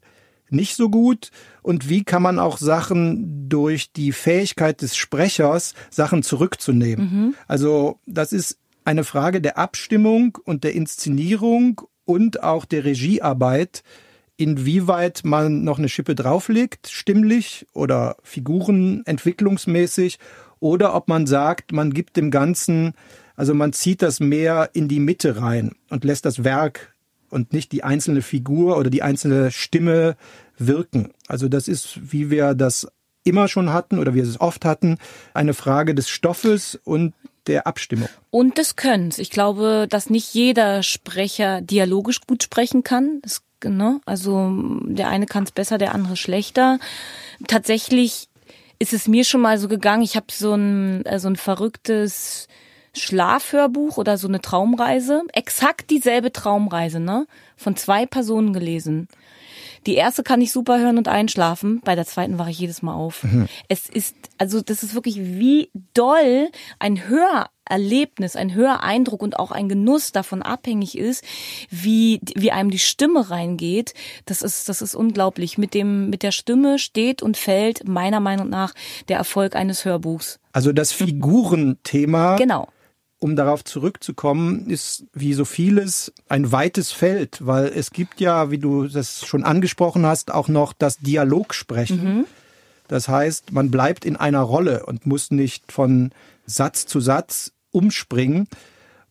nicht 0.52 0.76
so 0.76 0.90
gut 0.90 1.32
und 1.64 1.90
wie 1.90 2.04
kann 2.04 2.22
man 2.22 2.38
auch 2.38 2.60
Sachen 2.60 3.50
durch 3.50 3.92
die 3.92 4.12
Fähigkeit 4.12 4.84
des 4.84 4.96
Sprechers 4.96 5.74
Sachen 5.90 6.22
zurückzunehmen. 6.22 7.06
Mhm. 7.12 7.36
Also 7.48 8.00
das 8.06 8.34
ist 8.34 8.60
eine 8.86 9.04
Frage 9.04 9.42
der 9.42 9.58
Abstimmung 9.58 10.38
und 10.46 10.64
der 10.64 10.76
Inszenierung 10.76 11.82
und 12.06 12.44
auch 12.44 12.66
der 12.66 12.86
Regiearbeit, 12.86 13.82
inwieweit 14.38 15.22
man 15.26 15.64
noch 15.64 15.80
eine 15.80 15.90
Schippe 15.90 16.14
drauflegt, 16.14 16.88
stimmlich 16.88 17.66
oder 17.74 18.16
Figurenentwicklungsmäßig 18.22 20.20
oder 20.60 20.94
ob 20.94 21.08
man 21.08 21.26
sagt, 21.26 21.72
man 21.72 21.92
gibt 21.94 22.16
dem 22.16 22.30
Ganzen, 22.30 22.94
also 23.38 23.54
man 23.54 23.72
zieht 23.72 24.02
das 24.02 24.20
mehr 24.20 24.72
in 24.74 24.90
die 24.90 25.00
Mitte 25.00 25.40
rein 25.40 25.76
und 25.90 26.04
lässt 26.04 26.26
das 26.26 26.44
Werk 26.44 26.94
und 27.30 27.54
nicht 27.54 27.72
die 27.72 27.84
einzelne 27.84 28.22
Figur 28.22 28.78
oder 28.78 28.90
die 28.90 29.04
einzelne 29.04 29.52
Stimme 29.52 30.18
wirken. 30.58 31.14
Also 31.28 31.48
das 31.48 31.68
ist, 31.68 32.12
wie 32.12 32.30
wir 32.30 32.56
das 32.56 32.88
immer 33.24 33.48
schon 33.48 33.72
hatten 33.72 34.00
oder 34.00 34.16
wir 34.16 34.24
es 34.24 34.42
oft 34.42 34.66
hatten, 34.66 34.98
eine 35.34 35.54
Frage 35.54 35.94
des 35.94 36.10
Stoffes 36.10 36.80
und 36.84 37.14
der 37.46 37.68
Abstimmung. 37.68 38.10
Und 38.32 38.58
des 38.58 38.76
Könns. 38.76 39.20
Ich 39.20 39.30
glaube, 39.30 39.86
dass 39.90 40.10
nicht 40.10 40.34
jeder 40.34 40.82
Sprecher 40.82 41.62
dialogisch 41.62 42.22
gut 42.22 42.42
sprechen 42.42 42.84
kann. 42.84 43.20
Das, 43.22 43.44
ne? 43.64 44.02
Also 44.06 44.52
der 44.84 45.10
eine 45.10 45.28
kann 45.28 45.44
es 45.44 45.52
besser, 45.52 45.78
der 45.78 45.94
andere 45.94 46.18
schlechter. 46.18 46.80
Tatsächlich 47.48 48.30
ist 48.80 48.94
es 48.94 49.08
mir 49.08 49.24
schon 49.24 49.42
mal 49.42 49.60
so 49.60 49.68
gegangen. 49.68 50.04
Ich 50.04 50.16
habe 50.16 50.28
so 50.32 50.56
ein, 50.56 51.06
äh, 51.06 51.20
so 51.20 51.28
ein 51.28 51.36
verrücktes 51.36 52.48
Schlafhörbuch 52.98 53.98
oder 53.98 54.18
so 54.18 54.28
eine 54.28 54.42
Traumreise. 54.42 55.24
Exakt 55.34 55.90
dieselbe 55.90 56.32
Traumreise, 56.32 57.00
ne? 57.00 57.28
Von 57.56 57.76
zwei 57.76 58.06
Personen 58.06 58.54
gelesen. 58.54 59.08
Die 59.88 59.96
erste 59.96 60.22
kann 60.22 60.42
ich 60.42 60.52
super 60.52 60.80
hören 60.80 60.98
und 60.98 61.08
einschlafen. 61.08 61.82
Bei 61.84 61.96
der 61.96 62.06
zweiten 62.06 62.38
wache 62.38 62.52
ich 62.52 62.60
jedes 62.60 62.82
Mal 62.82 62.94
auf. 62.94 63.24
Mhm. 63.24 63.48
Es 63.70 63.88
ist, 63.88 64.16
also 64.38 64.62
das 64.62 64.84
ist 64.84 64.94
wirklich 64.94 65.18
wie 65.18 65.70
doll 65.94 66.50
ein 66.78 67.08
Hörerlebnis, 67.08 68.36
ein 68.36 68.54
Höreindruck 68.54 69.24
und 69.24 69.40
auch 69.40 69.52
ein 69.52 69.70
Genuss 69.70 70.12
davon 70.12 70.42
abhängig 70.42 70.98
ist, 70.98 71.24
wie, 71.70 72.20
wie 72.36 72.52
einem 72.52 72.70
die 72.70 72.80
Stimme 72.80 73.30
reingeht. 73.30 73.94
Das 74.26 74.42
ist, 74.42 74.68
das 74.68 74.82
ist 74.82 74.94
unglaublich. 74.94 75.58
Mit 75.58 75.74
dem, 75.74 76.10
mit 76.10 76.22
der 76.22 76.32
Stimme 76.32 76.80
steht 76.80 77.24
und 77.24 77.38
fällt 77.38 77.88
meiner 77.88 78.20
Meinung 78.20 78.50
nach 78.50 78.74
der 79.08 79.18
Erfolg 79.18 79.56
eines 79.56 79.86
Hörbuchs. 79.86 80.40
Also 80.52 80.74
das 80.74 80.92
Figurenthema. 80.92 82.36
Genau 82.36 82.68
um 83.20 83.36
darauf 83.36 83.64
zurückzukommen, 83.64 84.70
ist 84.70 85.06
wie 85.14 85.34
so 85.34 85.44
vieles 85.44 86.14
ein 86.30 86.52
weites 86.52 86.92
Feld, 86.92 87.46
weil 87.46 87.66
es 87.66 87.92
gibt 87.92 88.20
ja, 88.20 88.52
wie 88.52 88.60
du 88.60 88.88
das 88.88 89.26
schon 89.26 89.44
angesprochen 89.44 90.06
hast, 90.06 90.32
auch 90.32 90.48
noch 90.48 90.74
das 90.74 91.00
Dialogsprechen. 91.00 92.04
Mhm. 92.04 92.26
Das 92.88 93.08
heißt, 93.08 93.52
man 93.52 93.72
bleibt 93.72 94.06
in 94.06 94.16
einer 94.16 94.42
Rolle 94.42 94.86
und 94.86 95.06
muss 95.06 95.32
nicht 95.32 95.72
von 95.72 96.12
Satz 96.46 96.86
zu 96.86 97.00
Satz 97.00 97.52
umspringen. 97.72 98.48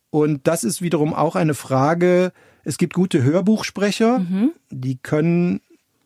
Und 0.09 0.47
das 0.47 0.63
ist 0.63 0.81
wiederum 0.81 1.13
auch 1.13 1.35
eine 1.35 1.53
Frage. 1.53 2.31
Es 2.63 2.77
gibt 2.77 2.93
gute 2.93 3.23
Hörbuchsprecher, 3.23 4.19
mhm. 4.19 4.51
die 4.69 4.97
können 4.97 5.61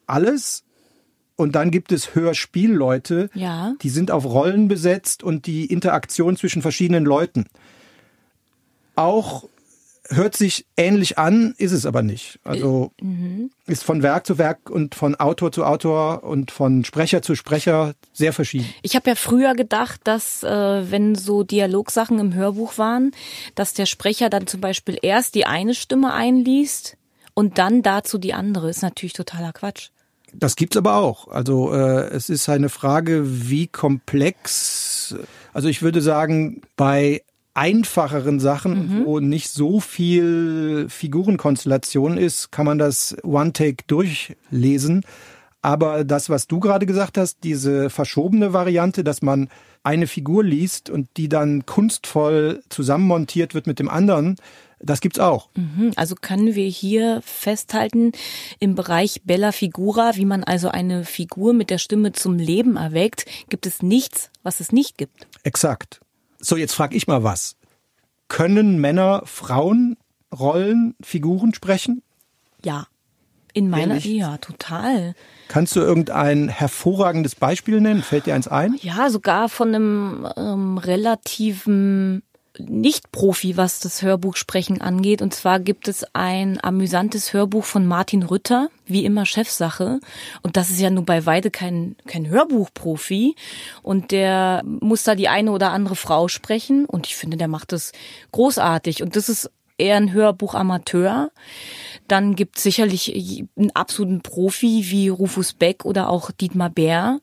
alles. 0.08 0.64
Und 1.36 1.56
dann 1.56 1.72
gibt 1.72 1.92
es 1.92 2.14
Hörspielleute, 2.14 3.30
ja. 3.34 3.74
die 3.82 3.90
sind 3.90 4.12
auf 4.12 4.26
Rollen 4.26 4.68
besetzt 4.68 5.24
und 5.24 5.46
die 5.46 5.66
Interaktion 5.66 6.36
zwischen 6.36 6.62
verschiedenen 6.62 7.06
Leuten 7.06 7.46
auch 8.96 9.46
hört 10.12 10.36
sich 10.36 10.66
ähnlich 10.78 11.18
an, 11.18 11.54
ist 11.58 11.72
es 11.72 11.86
aber 11.86 12.02
nicht. 12.02 12.40
Also 12.44 12.92
mhm. 13.02 13.52
ist 13.66 13.84
von 13.84 14.04
Werk 14.04 14.26
zu 14.26 14.38
Werk 14.38 14.70
und 14.70 14.96
von 14.96 15.16
Autor 15.16 15.52
zu 15.52 15.64
Autor 15.64 16.24
und 16.24 16.52
von 16.52 16.84
Sprecher 16.86 17.22
zu 17.22 17.36
Sprecher 17.36 17.94
sehr 18.14 18.34
verschieden. 18.34 18.68
Ich 18.82 18.96
habe 18.96 19.10
ja 19.10 19.16
früher 19.16 19.56
gedacht, 19.56 20.02
dass 20.04 20.44
äh, 20.44 20.92
wenn 20.92 21.16
so 21.16 21.44
Dialogsachen 21.44 22.20
im 22.20 22.34
Hörbuch 22.34 22.78
waren, 22.78 23.12
dass 23.56 23.74
der 23.74 23.86
Sprecher 23.86 24.30
dann 24.30 24.48
zum 24.48 24.62
Beispiel 24.62 24.98
erst 25.02 25.36
die 25.36 25.46
eine 25.46 25.74
Stimme 25.74 26.14
einliest 26.14 26.98
und 27.34 27.58
dann 27.58 27.82
dazu 27.82 28.18
die 28.18 28.34
andere. 28.34 28.70
Ist 28.70 28.82
natürlich 28.82 29.14
totaler 29.14 29.54
Quatsch. 29.54 29.90
Das 30.34 30.56
gibt's 30.56 30.78
aber 30.78 30.96
auch. 30.96 31.28
Also 31.28 31.74
äh, 31.74 32.08
es 32.10 32.30
ist 32.30 32.48
eine 32.48 32.70
Frage, 32.70 33.50
wie 33.50 33.68
komplex. 33.68 35.16
Also 35.54 35.68
ich 35.68 35.82
würde 35.82 36.02
sagen, 36.02 36.62
bei 36.78 37.22
einfacheren 37.54 38.40
Sachen, 38.40 39.00
mhm. 39.02 39.06
wo 39.06 39.20
nicht 39.20 39.50
so 39.50 39.80
viel 39.80 40.88
Figurenkonstellation 40.90 42.18
ist, 42.18 42.52
kann 42.52 42.66
man 42.66 42.78
das 42.78 43.16
One-Take 43.24 43.84
durchlesen. 43.88 45.04
Aber 45.62 46.04
das, 46.04 46.30
was 46.30 46.48
du 46.48 46.60
gerade 46.60 46.86
gesagt 46.86 47.18
hast, 47.18 47.44
diese 47.44 47.90
verschobene 47.90 48.54
Variante, 48.54 49.04
dass 49.04 49.22
man 49.22 49.50
eine 49.84 50.08
Figur 50.08 50.44
liest 50.44 50.90
und 50.90 51.08
die 51.18 51.30
dann 51.30 51.66
kunstvoll 51.66 52.64
zusammenmontiert 52.70 53.54
wird 53.54 53.68
mit 53.68 53.80
dem 53.80 53.90
anderen, 53.90 54.38
das 54.80 55.02
gibt's 55.02 55.20
auch. 55.20 55.50
Mhm. 55.56 55.92
Also 55.96 56.16
können 56.16 56.56
wir 56.56 56.68
hier 56.68 57.22
festhalten, 57.24 58.14
im 58.60 58.76
Bereich 58.76 59.22
Bella 59.24 59.52
Figura, 59.52 60.16
wie 60.16 60.26
man 60.26 60.44
also 60.44 60.70
eine 60.70 61.06
Figur 61.06 61.54
mit 61.54 61.70
der 61.70 61.78
Stimme 61.78 62.14
zum 62.14 62.38
Leben 62.38 62.78
erweckt, 62.78 63.26
gibt 63.50 63.68
es 63.68 63.84
nichts, 63.84 64.32
was 64.44 64.60
es 64.60 64.72
nicht 64.72 64.98
gibt. 64.98 65.28
Exakt. 65.44 66.02
So, 66.42 66.58
jetzt 66.58 66.74
frage 66.74 66.96
ich 66.96 67.08
mal 67.08 67.24
was. 67.24 67.56
Können 68.28 68.80
Männer 68.80 69.24
Frauenrollen, 69.26 70.96
Figuren 71.02 71.54
sprechen? 71.54 72.02
Ja. 72.64 72.88
In 73.54 73.70
meiner, 73.70 73.96
Ehrlich? 73.96 74.06
ja, 74.06 74.38
total. 74.38 75.14
Kannst 75.50 75.76
du 75.76 75.82
irgendein 75.82 76.48
hervorragendes 76.48 77.36
Beispiel 77.36 77.82
nennen? 77.82 78.02
Fällt 78.02 78.26
dir 78.26 78.34
eins 78.36 78.48
ein? 78.48 78.76
Ja, 78.82 79.10
sogar 79.10 79.50
von 79.50 79.76
einem 79.76 80.28
ähm, 80.38 80.78
relativen 80.78 82.24
nicht-Profi, 82.68 83.58
was 83.58 83.80
das 83.80 84.02
Hörbuchsprechen 84.02 84.82
angeht. 84.82 85.22
Und 85.22 85.34
zwar 85.34 85.60
gibt 85.60 85.88
es 85.88 86.06
ein 86.14 86.64
amüsantes 86.64 87.34
Hörbuch 87.34 87.66
von 87.66 87.86
Martin 87.86 88.24
Rütter, 88.24 88.70
wie 88.86 89.06
immer 89.06 89.26
Chefsache. 89.26 90.00
Und 90.42 90.58
das 90.58 90.70
ist 90.70 90.80
ja 90.80 90.90
nun 90.90 91.06
bei 91.06 91.26
Weide 91.26 91.52
kein, 91.52 91.96
kein 92.08 92.28
Hörbuchprofi. 92.28 93.36
Und 93.82 94.12
der 94.12 94.64
muss 94.66 95.04
da 95.04 95.16
die 95.16 95.28
eine 95.28 95.52
oder 95.52 95.72
andere 95.72 95.96
Frau 95.96 96.28
sprechen. 96.28 96.86
Und 96.86 97.08
ich 97.08 97.16
finde, 97.16 97.38
der 97.38 97.48
macht 97.48 97.72
das 97.72 97.92
großartig. 98.32 99.04
Und 99.04 99.16
das 99.16 99.30
ist 99.30 99.50
eher 99.78 99.98
ein 99.98 100.14
Hörbuchamateur. 100.14 101.32
Dann 102.08 102.36
gibt 102.36 102.58
es 102.58 102.64
sicherlich 102.64 103.46
einen 103.58 103.72
absoluten 103.72 104.22
Profi 104.22 104.86
wie 104.90 105.10
Rufus 105.10 105.54
Beck 105.54 105.86
oder 105.86 106.10
auch 106.10 106.32
Dietmar 106.32 106.70
Bär. 106.70 107.20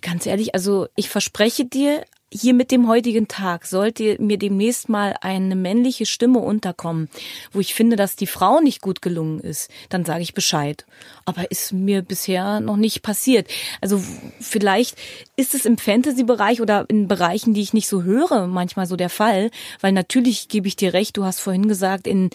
Ganz 0.00 0.26
ehrlich, 0.26 0.54
also 0.54 0.88
ich 0.96 1.08
verspreche 1.08 1.66
dir, 1.66 2.04
hier 2.32 2.54
mit 2.54 2.70
dem 2.70 2.86
heutigen 2.86 3.26
Tag 3.26 3.66
sollte 3.66 4.16
mir 4.20 4.38
demnächst 4.38 4.88
mal 4.88 5.16
eine 5.20 5.56
männliche 5.56 6.06
Stimme 6.06 6.38
unterkommen, 6.38 7.08
wo 7.52 7.58
ich 7.58 7.74
finde, 7.74 7.96
dass 7.96 8.14
die 8.14 8.28
Frau 8.28 8.60
nicht 8.60 8.80
gut 8.80 9.02
gelungen 9.02 9.40
ist, 9.40 9.68
dann 9.88 10.04
sage 10.04 10.22
ich 10.22 10.32
Bescheid. 10.32 10.86
Aber 11.24 11.50
ist 11.50 11.72
mir 11.72 12.02
bisher 12.02 12.60
noch 12.60 12.76
nicht 12.76 13.02
passiert. 13.02 13.48
Also 13.80 14.00
vielleicht 14.40 14.96
ist 15.36 15.54
es 15.54 15.64
im 15.64 15.76
Fantasy-Bereich 15.76 16.60
oder 16.60 16.84
in 16.88 17.08
Bereichen, 17.08 17.52
die 17.52 17.62
ich 17.62 17.72
nicht 17.72 17.88
so 17.88 18.04
höre, 18.04 18.46
manchmal 18.46 18.86
so 18.86 18.94
der 18.94 19.10
Fall, 19.10 19.50
weil 19.80 19.92
natürlich 19.92 20.48
gebe 20.48 20.68
ich 20.68 20.76
dir 20.76 20.92
recht, 20.92 21.16
du 21.16 21.24
hast 21.24 21.40
vorhin 21.40 21.66
gesagt, 21.66 22.06
in 22.06 22.30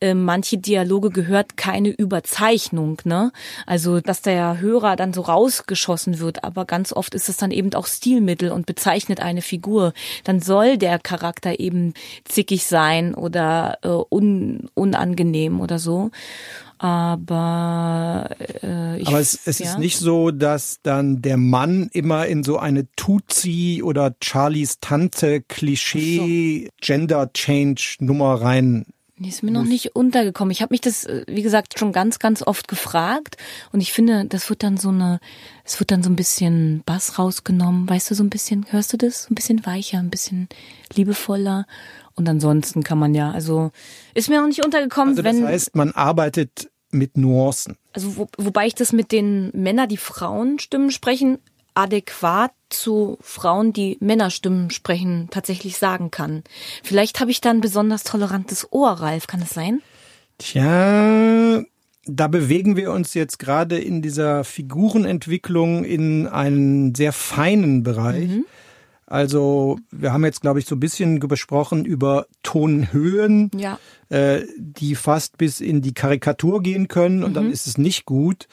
äh, 0.00 0.14
manche 0.14 0.58
Dialoge 0.58 1.10
gehört 1.10 1.56
keine 1.56 1.88
Überzeichnung, 1.88 2.98
ne? 3.04 3.32
Also, 3.66 4.00
dass 4.00 4.22
der 4.22 4.60
Hörer 4.60 4.94
dann 4.96 5.12
so 5.12 5.22
rausgeschossen 5.22 6.20
wird, 6.20 6.44
aber 6.44 6.64
ganz 6.66 6.92
oft 6.92 7.14
ist 7.14 7.28
es 7.28 7.36
dann 7.36 7.50
eben 7.50 7.74
auch 7.74 7.86
Stilmittel 7.86 8.52
und 8.52 8.66
bezeichnet 8.66 9.20
eine 9.20 9.39
eine 9.40 9.42
Figur, 9.42 9.92
dann 10.24 10.40
soll 10.40 10.78
der 10.78 10.98
Charakter 10.98 11.58
eben 11.58 11.94
zickig 12.24 12.64
sein 12.64 13.14
oder 13.14 13.78
äh, 13.82 13.88
un, 13.88 14.68
unangenehm 14.74 15.60
oder 15.60 15.78
so. 15.78 16.10
Aber 16.78 18.30
äh, 18.62 18.98
ich, 19.00 19.08
aber 19.08 19.20
es, 19.20 19.38
es 19.44 19.58
ja. 19.58 19.66
ist 19.66 19.78
nicht 19.78 19.98
so, 19.98 20.30
dass 20.30 20.78
dann 20.82 21.20
der 21.20 21.36
Mann 21.36 21.90
immer 21.92 22.26
in 22.26 22.42
so 22.42 22.58
eine 22.58 22.90
Tutsi 22.96 23.82
oder 23.84 24.14
Charlies 24.22 24.78
Tante 24.80 25.42
Klischee 25.42 26.64
so. 26.64 26.70
Gender 26.80 27.30
Change 27.34 27.96
Nummer 28.00 28.40
rein 28.40 28.86
Nee, 29.22 29.28
ist 29.28 29.42
mir 29.42 29.50
noch 29.50 29.64
nicht 29.64 29.94
untergekommen. 29.94 30.50
Ich 30.50 30.62
habe 30.62 30.72
mich 30.72 30.80
das, 30.80 31.04
äh, 31.04 31.24
wie 31.26 31.42
gesagt, 31.42 31.78
schon 31.78 31.92
ganz, 31.92 32.18
ganz 32.18 32.42
oft 32.42 32.68
gefragt. 32.68 33.36
Und 33.70 33.82
ich 33.82 33.92
finde, 33.92 34.24
das 34.24 34.48
wird 34.48 34.62
dann 34.62 34.78
so 34.78 34.88
eine, 34.88 35.20
es 35.62 35.78
wird 35.78 35.90
dann 35.90 36.02
so 36.02 36.08
ein 36.08 36.16
bisschen 36.16 36.82
Bass 36.86 37.18
rausgenommen. 37.18 37.86
Weißt 37.86 38.10
du, 38.10 38.14
so 38.14 38.24
ein 38.24 38.30
bisschen, 38.30 38.64
hörst 38.70 38.94
du 38.94 38.96
das? 38.96 39.30
Ein 39.30 39.34
bisschen 39.34 39.66
weicher, 39.66 39.98
ein 39.98 40.08
bisschen 40.08 40.48
liebevoller. 40.94 41.66
Und 42.14 42.30
ansonsten 42.30 42.82
kann 42.82 42.98
man 42.98 43.14
ja, 43.14 43.30
also 43.30 43.72
ist 44.14 44.30
mir 44.30 44.40
noch 44.40 44.48
nicht 44.48 44.64
untergekommen. 44.64 45.10
Also 45.10 45.20
das 45.20 45.36
wenn, 45.36 45.46
heißt, 45.46 45.76
man 45.76 45.92
arbeitet 45.92 46.70
mit 46.90 47.18
Nuancen. 47.18 47.76
Also 47.92 48.16
wo, 48.16 48.26
wobei 48.38 48.68
ich 48.68 48.74
das 48.74 48.94
mit 48.94 49.12
den 49.12 49.50
Männern, 49.52 49.90
die 49.90 49.98
Frauenstimmen 49.98 50.90
sprechen, 50.90 51.36
adäquat 51.74 52.52
zu 52.70 53.18
Frauen, 53.20 53.72
die 53.72 53.96
Männerstimmen 54.00 54.70
sprechen, 54.70 55.28
tatsächlich 55.30 55.76
sagen 55.76 56.10
kann. 56.10 56.42
Vielleicht 56.82 57.20
habe 57.20 57.30
ich 57.30 57.40
da 57.40 57.50
ein 57.50 57.60
besonders 57.60 58.04
tolerantes 58.04 58.68
Ohr, 58.72 58.92
Ralf, 58.92 59.26
kann 59.26 59.42
es 59.42 59.50
sein? 59.50 59.82
Tja, 60.38 61.62
da 62.06 62.28
bewegen 62.28 62.76
wir 62.76 62.92
uns 62.92 63.14
jetzt 63.14 63.38
gerade 63.38 63.78
in 63.78 64.02
dieser 64.02 64.44
Figurenentwicklung 64.44 65.84
in 65.84 66.26
einen 66.26 66.94
sehr 66.94 67.12
feinen 67.12 67.82
Bereich. 67.82 68.28
Mhm. 68.28 68.44
Also 69.06 69.78
wir 69.90 70.12
haben 70.12 70.24
jetzt, 70.24 70.40
glaube 70.40 70.60
ich, 70.60 70.66
so 70.66 70.76
ein 70.76 70.80
bisschen 70.80 71.18
besprochen 71.18 71.84
über 71.84 72.26
Tonhöhen, 72.44 73.50
ja. 73.56 73.78
äh, 74.08 74.46
die 74.56 74.94
fast 74.94 75.36
bis 75.36 75.60
in 75.60 75.82
die 75.82 75.94
Karikatur 75.94 76.62
gehen 76.62 76.86
können 76.86 77.24
und 77.24 77.30
mhm. 77.30 77.34
dann 77.34 77.50
ist 77.50 77.66
es 77.66 77.76
nicht 77.76 78.06
gut. 78.06 78.46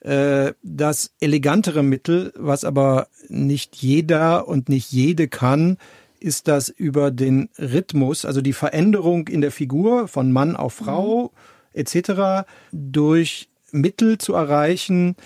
Äh, 0.00 0.52
das 0.62 1.12
elegantere 1.20 1.82
Mittel, 1.82 2.32
was 2.36 2.64
aber 2.64 3.08
nicht 3.28 3.76
jeder 3.76 4.46
und 4.46 4.68
nicht 4.68 4.92
jede 4.92 5.28
kann, 5.28 5.78
ist 6.20 6.48
das 6.48 6.68
über 6.68 7.10
den 7.10 7.48
Rhythmus, 7.58 8.24
also 8.24 8.40
die 8.40 8.52
Veränderung 8.52 9.28
in 9.28 9.40
der 9.40 9.52
Figur 9.52 10.08
von 10.08 10.32
Mann 10.32 10.56
auf 10.56 10.74
Frau 10.74 11.32
mhm. 11.72 11.80
etc. 11.80 12.46
durch 12.72 13.48
Mittel 13.70 14.18
zu 14.18 14.34
erreichen, 14.34 15.16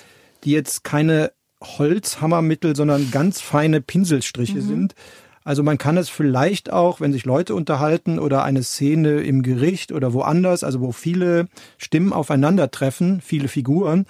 die 0.44 0.52
jetzt 0.52 0.84
keine 0.84 1.32
Holzhammermittel, 1.62 2.74
sondern 2.74 3.10
ganz 3.10 3.40
feine 3.40 3.80
Pinselstriche 3.80 4.58
mhm. 4.58 4.66
sind. 4.66 4.94
Also 5.44 5.62
man 5.62 5.78
kann 5.78 5.96
es 5.96 6.08
vielleicht 6.08 6.72
auch, 6.72 7.00
wenn 7.00 7.12
sich 7.12 7.24
Leute 7.24 7.54
unterhalten 7.54 8.18
oder 8.18 8.44
eine 8.44 8.62
Szene 8.62 9.20
im 9.22 9.42
Gericht 9.42 9.92
oder 9.92 10.12
woanders, 10.12 10.62
also 10.62 10.80
wo 10.80 10.92
viele 10.92 11.48
Stimmen 11.78 12.12
aufeinandertreffen, 12.12 13.20
viele 13.20 13.48
Figuren, 13.48 14.06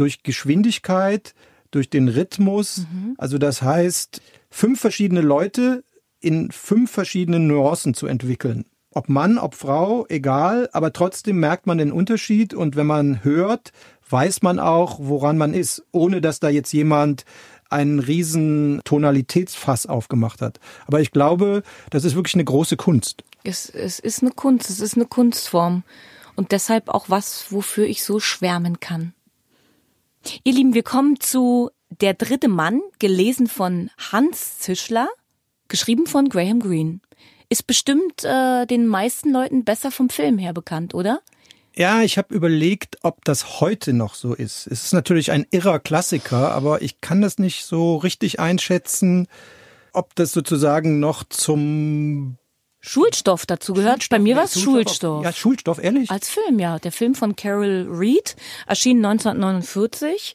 durch 0.00 0.22
Geschwindigkeit, 0.22 1.34
durch 1.70 1.90
den 1.90 2.08
Rhythmus. 2.08 2.86
Mhm. 2.90 3.14
Also 3.18 3.36
das 3.36 3.60
heißt, 3.60 4.22
fünf 4.50 4.80
verschiedene 4.80 5.20
Leute 5.20 5.84
in 6.20 6.50
fünf 6.50 6.90
verschiedenen 6.90 7.46
Nuancen 7.46 7.92
zu 7.92 8.06
entwickeln. 8.06 8.64
Ob 8.92 9.10
Mann, 9.10 9.36
ob 9.38 9.54
Frau, 9.54 10.06
egal, 10.08 10.70
aber 10.72 10.94
trotzdem 10.94 11.38
merkt 11.38 11.66
man 11.66 11.76
den 11.76 11.92
Unterschied 11.92 12.54
und 12.54 12.76
wenn 12.76 12.86
man 12.86 13.22
hört, 13.22 13.72
weiß 14.08 14.42
man 14.42 14.58
auch, 14.58 14.98
woran 15.00 15.36
man 15.36 15.52
ist, 15.52 15.84
ohne 15.92 16.22
dass 16.22 16.40
da 16.40 16.48
jetzt 16.48 16.72
jemand 16.72 17.24
einen 17.68 18.00
riesen 18.00 18.80
Tonalitätsfass 18.84 19.86
aufgemacht 19.86 20.40
hat. 20.40 20.60
Aber 20.86 21.00
ich 21.00 21.12
glaube, 21.12 21.62
das 21.90 22.04
ist 22.04 22.16
wirklich 22.16 22.34
eine 22.34 22.44
große 22.44 22.76
Kunst. 22.76 23.22
Es, 23.44 23.68
es 23.68 23.98
ist 24.00 24.22
eine 24.22 24.32
Kunst, 24.32 24.70
es 24.70 24.80
ist 24.80 24.96
eine 24.96 25.06
Kunstform 25.06 25.84
und 26.36 26.52
deshalb 26.52 26.88
auch 26.88 27.10
was, 27.10 27.52
wofür 27.52 27.84
ich 27.84 28.02
so 28.02 28.18
schwärmen 28.18 28.80
kann. 28.80 29.12
Ihr 30.44 30.52
Lieben, 30.52 30.74
wir 30.74 30.82
kommen 30.82 31.18
zu 31.20 31.70
Der 31.88 32.14
dritte 32.14 32.48
Mann, 32.48 32.80
gelesen 32.98 33.46
von 33.46 33.90
Hans 34.12 34.58
Zischler, 34.58 35.08
geschrieben 35.68 36.06
von 36.06 36.28
Graham 36.28 36.60
Greene. 36.60 37.00
Ist 37.48 37.66
bestimmt 37.66 38.24
äh, 38.24 38.66
den 38.66 38.86
meisten 38.86 39.32
Leuten 39.32 39.64
besser 39.64 39.90
vom 39.90 40.08
Film 40.08 40.38
her 40.38 40.52
bekannt, 40.52 40.94
oder? 40.94 41.20
Ja, 41.74 42.02
ich 42.02 42.18
habe 42.18 42.34
überlegt, 42.34 42.98
ob 43.02 43.24
das 43.24 43.60
heute 43.60 43.92
noch 43.92 44.14
so 44.14 44.34
ist. 44.34 44.66
Es 44.66 44.84
ist 44.84 44.92
natürlich 44.92 45.30
ein 45.30 45.46
irrer 45.50 45.78
Klassiker, 45.78 46.52
aber 46.52 46.82
ich 46.82 47.00
kann 47.00 47.20
das 47.22 47.38
nicht 47.38 47.64
so 47.64 47.96
richtig 47.96 48.38
einschätzen, 48.40 49.26
ob 49.92 50.14
das 50.14 50.32
sozusagen 50.32 51.00
noch 51.00 51.24
zum 51.24 52.36
Schulstoff 52.80 53.44
dazu 53.44 53.74
gehört. 53.74 54.02
Schulstoff, 54.02 54.08
Bei 54.08 54.18
mir 54.18 54.36
war 54.36 54.44
es 54.44 54.58
Schulstoff. 54.58 55.22
Ja, 55.22 55.32
Schulstoff, 55.32 55.82
ehrlich? 55.82 56.10
Als 56.10 56.30
Film, 56.30 56.58
ja. 56.58 56.78
Der 56.78 56.92
Film 56.92 57.14
von 57.14 57.36
Carol 57.36 57.86
Reed 57.90 58.36
erschien 58.66 59.04
1949, 59.04 60.34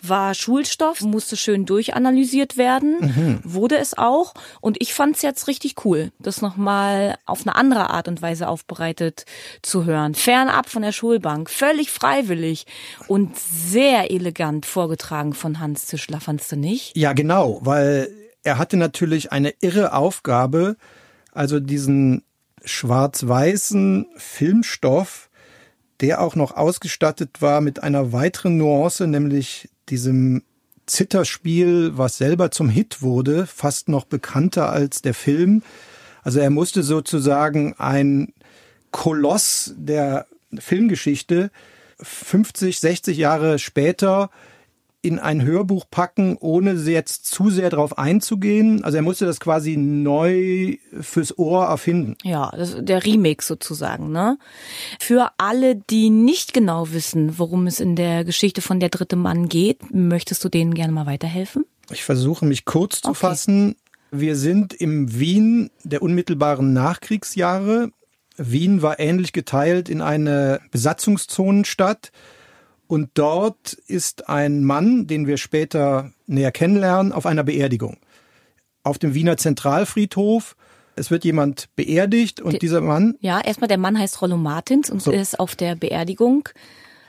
war 0.00 0.34
Schulstoff, 0.34 1.02
musste 1.02 1.36
schön 1.36 1.66
durchanalysiert 1.66 2.56
werden, 2.56 2.96
mhm. 3.00 3.40
wurde 3.44 3.76
es 3.76 3.96
auch. 3.96 4.34
Und 4.60 4.78
ich 4.80 4.94
fand 4.94 5.16
es 5.16 5.22
jetzt 5.22 5.48
richtig 5.48 5.84
cool, 5.84 6.12
das 6.18 6.40
nochmal 6.40 7.18
auf 7.26 7.42
eine 7.42 7.54
andere 7.56 7.90
Art 7.90 8.08
und 8.08 8.22
Weise 8.22 8.48
aufbereitet 8.48 9.26
zu 9.60 9.84
hören. 9.84 10.14
Fernab 10.14 10.70
von 10.70 10.82
der 10.82 10.92
Schulbank, 10.92 11.50
völlig 11.50 11.90
freiwillig 11.90 12.66
und 13.06 13.38
sehr 13.38 14.10
elegant 14.10 14.66
vorgetragen 14.66 15.34
von 15.34 15.60
Hans 15.60 15.86
Zischler, 15.86 16.20
fandst 16.20 16.50
du 16.52 16.56
nicht? 16.56 16.96
Ja, 16.96 17.12
genau, 17.12 17.60
weil 17.62 18.10
er 18.42 18.58
hatte 18.58 18.76
natürlich 18.76 19.30
eine 19.30 19.54
irre 19.60 19.92
Aufgabe, 19.92 20.76
also 21.32 21.60
diesen 21.60 22.22
schwarz-weißen 22.64 24.06
Filmstoff, 24.16 25.28
der 26.00 26.20
auch 26.20 26.36
noch 26.36 26.56
ausgestattet 26.56 27.40
war 27.40 27.60
mit 27.60 27.82
einer 27.82 28.12
weiteren 28.12 28.56
Nuance, 28.56 29.06
nämlich 29.06 29.68
diesem 29.88 30.42
Zitterspiel, 30.86 31.96
was 31.96 32.18
selber 32.18 32.50
zum 32.50 32.68
Hit 32.68 33.02
wurde, 33.02 33.46
fast 33.46 33.88
noch 33.88 34.04
bekannter 34.04 34.70
als 34.70 35.02
der 35.02 35.14
Film. 35.14 35.62
Also 36.22 36.40
er 36.40 36.50
musste 36.50 36.82
sozusagen 36.82 37.74
ein 37.78 38.32
Koloss 38.90 39.74
der 39.76 40.26
Filmgeschichte 40.58 41.50
50, 42.00 42.80
60 42.80 43.16
Jahre 43.16 43.58
später 43.58 44.30
in 45.02 45.18
ein 45.18 45.42
Hörbuch 45.42 45.84
packen, 45.90 46.36
ohne 46.38 46.72
jetzt 46.72 47.26
zu 47.26 47.50
sehr 47.50 47.70
darauf 47.70 47.98
einzugehen. 47.98 48.84
Also 48.84 48.96
er 48.96 49.02
musste 49.02 49.26
das 49.26 49.40
quasi 49.40 49.76
neu 49.76 50.76
fürs 51.00 51.36
Ohr 51.36 51.64
erfinden. 51.64 52.16
Ja, 52.22 52.52
der 52.78 53.04
Remake 53.04 53.42
sozusagen. 53.42 54.12
Ne? 54.12 54.38
Für 55.00 55.32
alle, 55.38 55.74
die 55.74 56.08
nicht 56.08 56.54
genau 56.54 56.92
wissen, 56.92 57.38
worum 57.38 57.66
es 57.66 57.80
in 57.80 57.96
der 57.96 58.24
Geschichte 58.24 58.62
von 58.62 58.78
der 58.78 58.90
dritte 58.90 59.16
Mann 59.16 59.48
geht, 59.48 59.92
möchtest 59.92 60.44
du 60.44 60.48
denen 60.48 60.72
gerne 60.72 60.92
mal 60.92 61.06
weiterhelfen? 61.06 61.64
Ich 61.90 62.04
versuche 62.04 62.46
mich 62.46 62.64
kurz 62.64 63.00
zu 63.00 63.10
okay. 63.10 63.18
fassen. 63.18 63.74
Wir 64.12 64.36
sind 64.36 64.72
im 64.72 65.18
Wien 65.18 65.70
der 65.82 66.02
unmittelbaren 66.02 66.72
Nachkriegsjahre. 66.72 67.90
Wien 68.36 68.82
war 68.82 69.00
ähnlich 69.00 69.32
geteilt 69.32 69.88
in 69.88 70.00
eine 70.00 70.60
Besatzungszonenstadt. 70.70 72.12
Und 72.86 73.10
dort 73.14 73.72
ist 73.72 74.28
ein 74.28 74.64
Mann, 74.64 75.06
den 75.06 75.26
wir 75.26 75.36
später 75.38 76.12
näher 76.26 76.52
kennenlernen, 76.52 77.12
auf 77.12 77.26
einer 77.26 77.44
Beerdigung. 77.44 77.98
Auf 78.82 78.98
dem 78.98 79.14
Wiener 79.14 79.36
Zentralfriedhof. 79.36 80.56
Es 80.94 81.10
wird 81.10 81.24
jemand 81.24 81.68
beerdigt 81.74 82.40
und 82.40 82.52
De 82.52 82.58
dieser 82.58 82.80
Mann. 82.80 83.16
Ja, 83.20 83.40
erstmal 83.40 83.68
der 83.68 83.78
Mann 83.78 83.98
heißt 83.98 84.20
Rollo 84.20 84.36
Martins 84.36 84.90
und 84.90 85.00
so. 85.00 85.10
ist 85.10 85.40
auf 85.40 85.56
der 85.56 85.74
Beerdigung. 85.74 86.48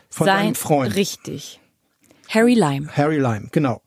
Von 0.10 0.26
sein, 0.26 0.38
einem 0.38 0.56
Freund. 0.56 0.96
Richtig. 0.96 1.60
Harry 2.30 2.54
Lime. 2.54 2.88
Harry 2.96 3.18
Lime, 3.18 3.50
genau. 3.52 3.82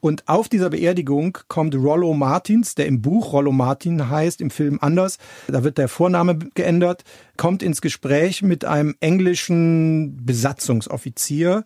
Und 0.00 0.28
auf 0.28 0.48
dieser 0.48 0.70
Beerdigung 0.70 1.36
kommt 1.48 1.74
Rollo 1.74 2.14
Martins, 2.14 2.74
der 2.74 2.86
im 2.86 3.02
Buch 3.02 3.32
Rollo 3.32 3.52
Martin 3.52 4.08
heißt, 4.08 4.40
im 4.40 4.50
Film 4.50 4.78
anders. 4.80 5.18
Da 5.46 5.62
wird 5.62 5.78
der 5.78 5.88
Vorname 5.88 6.38
geändert, 6.54 7.04
kommt 7.36 7.62
ins 7.62 7.80
Gespräch 7.80 8.42
mit 8.42 8.64
einem 8.64 8.94
englischen 9.00 10.24
Besatzungsoffizier. 10.24 11.64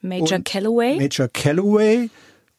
Major 0.00 0.38
Calloway. 0.38 0.96
Major 0.98 1.28
Calloway. 1.28 2.10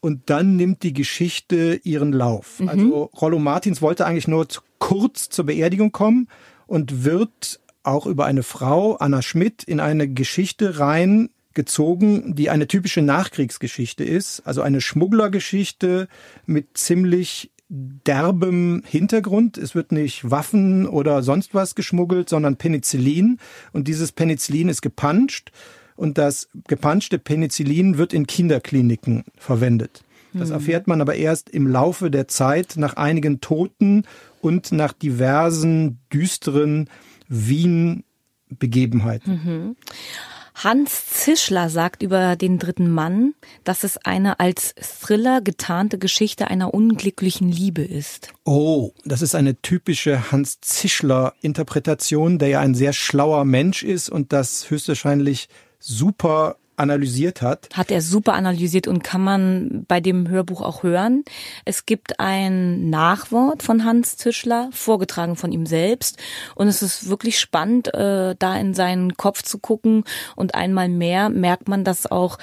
Und 0.01 0.29
dann 0.29 0.55
nimmt 0.55 0.83
die 0.83 0.93
Geschichte 0.93 1.79
ihren 1.83 2.11
Lauf. 2.11 2.59
Mhm. 2.59 2.69
Also 2.69 3.09
Rollo 3.19 3.39
Martins 3.39 3.81
wollte 3.81 4.05
eigentlich 4.05 4.27
nur 4.27 4.47
kurz 4.79 5.29
zur 5.29 5.45
Beerdigung 5.45 5.91
kommen 5.91 6.27
und 6.67 7.05
wird 7.05 7.59
auch 7.83 8.05
über 8.05 8.25
eine 8.25 8.43
Frau, 8.43 8.95
Anna 8.95 9.21
Schmidt, 9.21 9.63
in 9.63 9.79
eine 9.79 10.07
Geschichte 10.07 10.79
rein 10.79 11.29
gezogen, 11.55 12.35
die 12.35 12.49
eine 12.49 12.67
typische 12.67 13.01
Nachkriegsgeschichte 13.01 14.03
ist, 14.03 14.41
also 14.45 14.61
eine 14.61 14.81
Schmugglergeschichte 14.81 16.07
mit 16.45 16.77
ziemlich 16.77 17.51
derbem 17.67 18.83
Hintergrund. 18.85 19.57
Es 19.57 19.73
wird 19.73 19.91
nicht 19.91 20.29
Waffen 20.29 20.87
oder 20.87 21.23
sonst 21.23 21.55
was 21.55 21.75
geschmuggelt, 21.75 22.29
sondern 22.29 22.57
Penicillin. 22.57 23.39
Und 23.73 23.87
dieses 23.87 24.11
Penicillin 24.11 24.69
ist 24.69 24.81
gepanscht. 24.81 25.51
Und 25.95 26.17
das 26.17 26.49
gepanschte 26.67 27.17
Penicillin 27.17 27.97
wird 27.97 28.13
in 28.13 28.27
Kinderkliniken 28.27 29.23
verwendet. 29.37 30.03
Das 30.33 30.49
hm. 30.49 30.55
erfährt 30.55 30.87
man 30.87 31.01
aber 31.01 31.15
erst 31.15 31.49
im 31.49 31.67
Laufe 31.67 32.11
der 32.11 32.27
Zeit 32.27 32.73
nach 32.75 32.97
einigen 32.97 33.39
Toten 33.39 34.03
und 34.41 34.73
nach 34.73 34.91
diversen 34.91 35.99
düsteren 36.11 36.89
Wien-Begebenheiten. 37.29 39.31
Mhm. 39.31 39.77
Hans 40.55 41.07
Zischler 41.07 41.69
sagt 41.69 42.01
über 42.01 42.37
den 42.37 42.59
dritten 42.59 42.89
Mann, 42.89 43.33
dass 43.65 43.83
es 43.83 43.97
eine 43.97 44.39
als 44.39 44.73
Thriller 44.75 45.41
getarnte 45.41 45.99
Geschichte 45.99 46.47
einer 46.47 46.73
unglücklichen 46.73 47.49
Liebe 47.49 47.81
ist. 47.81 48.33
Oh, 48.45 48.91
das 49.03 49.21
ist 49.21 49.35
eine 49.35 49.61
typische 49.61 50.31
Hans 50.31 50.61
Zischler 50.61 51.33
Interpretation, 51.41 52.39
der 52.39 52.47
ja 52.47 52.59
ein 52.61 52.73
sehr 52.73 52.93
schlauer 52.93 53.43
Mensch 53.43 53.83
ist 53.83 54.09
und 54.09 54.31
das 54.31 54.69
höchstwahrscheinlich 54.69 55.49
super 55.79 56.55
analysiert 56.77 57.41
hat. 57.41 57.69
Hat 57.73 57.91
er 57.91 58.01
super 58.01 58.33
analysiert 58.33 58.87
und 58.87 59.03
kann 59.03 59.21
man 59.21 59.85
bei 59.87 59.99
dem 60.01 60.27
Hörbuch 60.27 60.61
auch 60.61 60.83
hören. 60.83 61.23
Es 61.63 61.85
gibt 61.85 62.19
ein 62.19 62.89
Nachwort 62.89 63.63
von 63.63 63.85
Hans 63.85 64.17
Tischler, 64.17 64.69
vorgetragen 64.71 65.35
von 65.35 65.51
ihm 65.51 65.65
selbst. 65.65 66.17
Und 66.55 66.67
es 66.67 66.81
ist 66.81 67.09
wirklich 67.09 67.39
spannend, 67.39 67.93
äh, 67.93 68.35
da 68.37 68.57
in 68.57 68.73
seinen 68.73 69.15
Kopf 69.15 69.43
zu 69.43 69.59
gucken. 69.59 70.03
Und 70.35 70.55
einmal 70.55 70.89
mehr 70.89 71.29
merkt 71.29 71.67
man, 71.67 71.83
dass 71.83 72.09
auch 72.09 72.37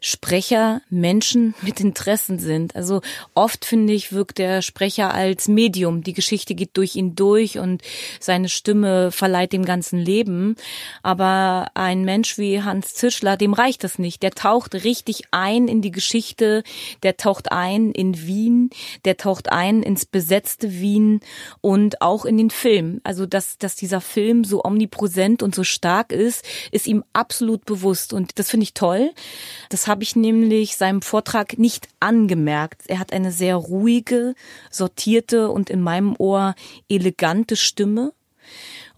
Sprecher 0.00 0.82
Menschen 0.90 1.54
mit 1.62 1.80
Interessen 1.80 2.38
sind. 2.38 2.76
Also 2.76 3.00
oft, 3.34 3.64
finde 3.64 3.92
ich, 3.92 4.12
wirkt 4.12 4.38
der 4.38 4.62
Sprecher 4.62 5.14
als 5.14 5.48
Medium. 5.48 6.02
Die 6.02 6.12
Geschichte 6.12 6.54
geht 6.54 6.76
durch 6.76 6.96
ihn 6.96 7.14
durch 7.14 7.58
und 7.58 7.82
seine 8.20 8.48
Stimme 8.48 9.10
verleiht 9.12 9.52
dem 9.52 9.64
ganzen 9.64 9.98
Leben. 9.98 10.56
Aber 11.02 11.68
ein 11.74 12.04
Mensch 12.04 12.38
wie 12.38 12.62
Hans 12.62 12.94
Tischler, 12.94 13.36
dem 13.36 13.52
reicht 13.52 13.77
ich 13.78 13.82
das 13.82 13.98
nicht. 13.98 14.22
Der 14.22 14.32
taucht 14.32 14.74
richtig 14.74 15.22
ein 15.30 15.68
in 15.68 15.80
die 15.80 15.90
Geschichte, 15.90 16.62
der 17.02 17.16
taucht 17.16 17.52
ein 17.52 17.92
in 17.92 18.26
Wien, 18.26 18.70
der 19.04 19.16
taucht 19.16 19.50
ein 19.50 19.82
ins 19.82 20.04
besetzte 20.04 20.72
Wien 20.72 21.20
und 21.60 22.02
auch 22.02 22.24
in 22.24 22.36
den 22.36 22.50
Film. 22.50 23.00
Also, 23.04 23.26
dass, 23.26 23.58
dass 23.58 23.76
dieser 23.76 24.00
Film 24.00 24.44
so 24.44 24.64
omnipräsent 24.64 25.42
und 25.42 25.54
so 25.54 25.64
stark 25.64 26.12
ist, 26.12 26.44
ist 26.72 26.86
ihm 26.86 27.04
absolut 27.12 27.64
bewusst. 27.64 28.12
Und 28.12 28.38
das 28.38 28.50
finde 28.50 28.64
ich 28.64 28.74
toll. 28.74 29.10
Das 29.68 29.86
habe 29.86 30.02
ich 30.02 30.16
nämlich 30.16 30.76
seinem 30.76 31.02
Vortrag 31.02 31.58
nicht 31.58 31.88
angemerkt. 32.00 32.82
Er 32.88 32.98
hat 32.98 33.12
eine 33.12 33.32
sehr 33.32 33.56
ruhige, 33.56 34.34
sortierte 34.70 35.50
und 35.50 35.70
in 35.70 35.80
meinem 35.80 36.16
Ohr 36.18 36.54
elegante 36.88 37.56
Stimme. 37.56 38.12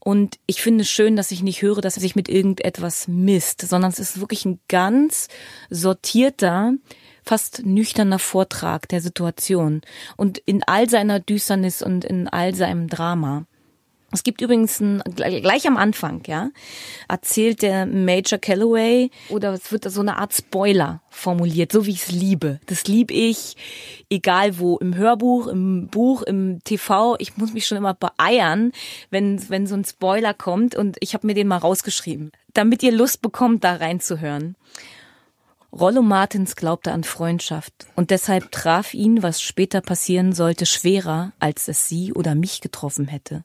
Und 0.02 0.38
ich 0.46 0.62
finde 0.62 0.82
es 0.82 0.90
schön, 0.90 1.14
dass 1.14 1.30
ich 1.30 1.42
nicht 1.42 1.62
höre, 1.62 1.80
dass 1.80 1.96
er 1.96 2.00
sich 2.00 2.16
mit 2.16 2.28
irgendetwas 2.28 3.06
misst, 3.06 3.60
sondern 3.60 3.90
es 3.90 3.98
ist 3.98 4.18
wirklich 4.20 4.44
ein 4.46 4.58
ganz 4.68 5.28
sortierter, 5.68 6.72
fast 7.22 7.64
nüchterner 7.64 8.18
Vortrag 8.18 8.88
der 8.88 9.02
Situation 9.02 9.82
und 10.16 10.38
in 10.38 10.62
all 10.64 10.88
seiner 10.88 11.20
Düsternis 11.20 11.82
und 11.82 12.04
in 12.04 12.28
all 12.28 12.54
seinem 12.54 12.88
Drama. 12.88 13.46
Es 14.12 14.24
gibt 14.24 14.40
übrigens 14.40 14.80
ein, 14.80 15.02
gleich 15.14 15.68
am 15.68 15.76
Anfang, 15.76 16.22
ja, 16.26 16.50
erzählt 17.08 17.62
der 17.62 17.86
Major 17.86 18.40
Calloway 18.40 19.10
oder 19.28 19.52
es 19.52 19.70
wird 19.70 19.88
so 19.88 20.00
eine 20.00 20.18
Art 20.18 20.34
Spoiler 20.34 21.00
formuliert, 21.10 21.70
so 21.70 21.86
wie 21.86 21.90
ich 21.90 22.02
es 22.02 22.10
liebe. 22.10 22.58
Das 22.66 22.88
liebe 22.88 23.14
ich, 23.14 23.56
egal 24.10 24.58
wo, 24.58 24.78
im 24.78 24.96
Hörbuch, 24.96 25.46
im 25.46 25.86
Buch, 25.86 26.22
im 26.22 26.58
TV. 26.64 27.16
Ich 27.20 27.36
muss 27.36 27.52
mich 27.52 27.66
schon 27.66 27.78
immer 27.78 27.94
beeiern, 27.94 28.72
wenn, 29.10 29.48
wenn 29.48 29.68
so 29.68 29.76
ein 29.76 29.84
Spoiler 29.84 30.34
kommt 30.34 30.74
und 30.74 30.96
ich 31.00 31.14
habe 31.14 31.26
mir 31.28 31.34
den 31.34 31.46
mal 31.46 31.58
rausgeschrieben, 31.58 32.32
damit 32.52 32.82
ihr 32.82 32.92
Lust 32.92 33.22
bekommt, 33.22 33.62
da 33.62 33.76
reinzuhören. 33.76 34.56
Rollo 35.72 36.02
Martins 36.02 36.56
glaubte 36.56 36.90
an 36.90 37.04
Freundschaft 37.04 37.86
und 37.94 38.10
deshalb 38.10 38.50
traf 38.50 38.92
ihn, 38.92 39.22
was 39.22 39.40
später 39.40 39.80
passieren 39.80 40.32
sollte, 40.32 40.66
schwerer, 40.66 41.32
als 41.38 41.68
es 41.68 41.86
sie 41.86 42.12
oder 42.12 42.34
mich 42.34 42.60
getroffen 42.60 43.06
hätte. 43.06 43.44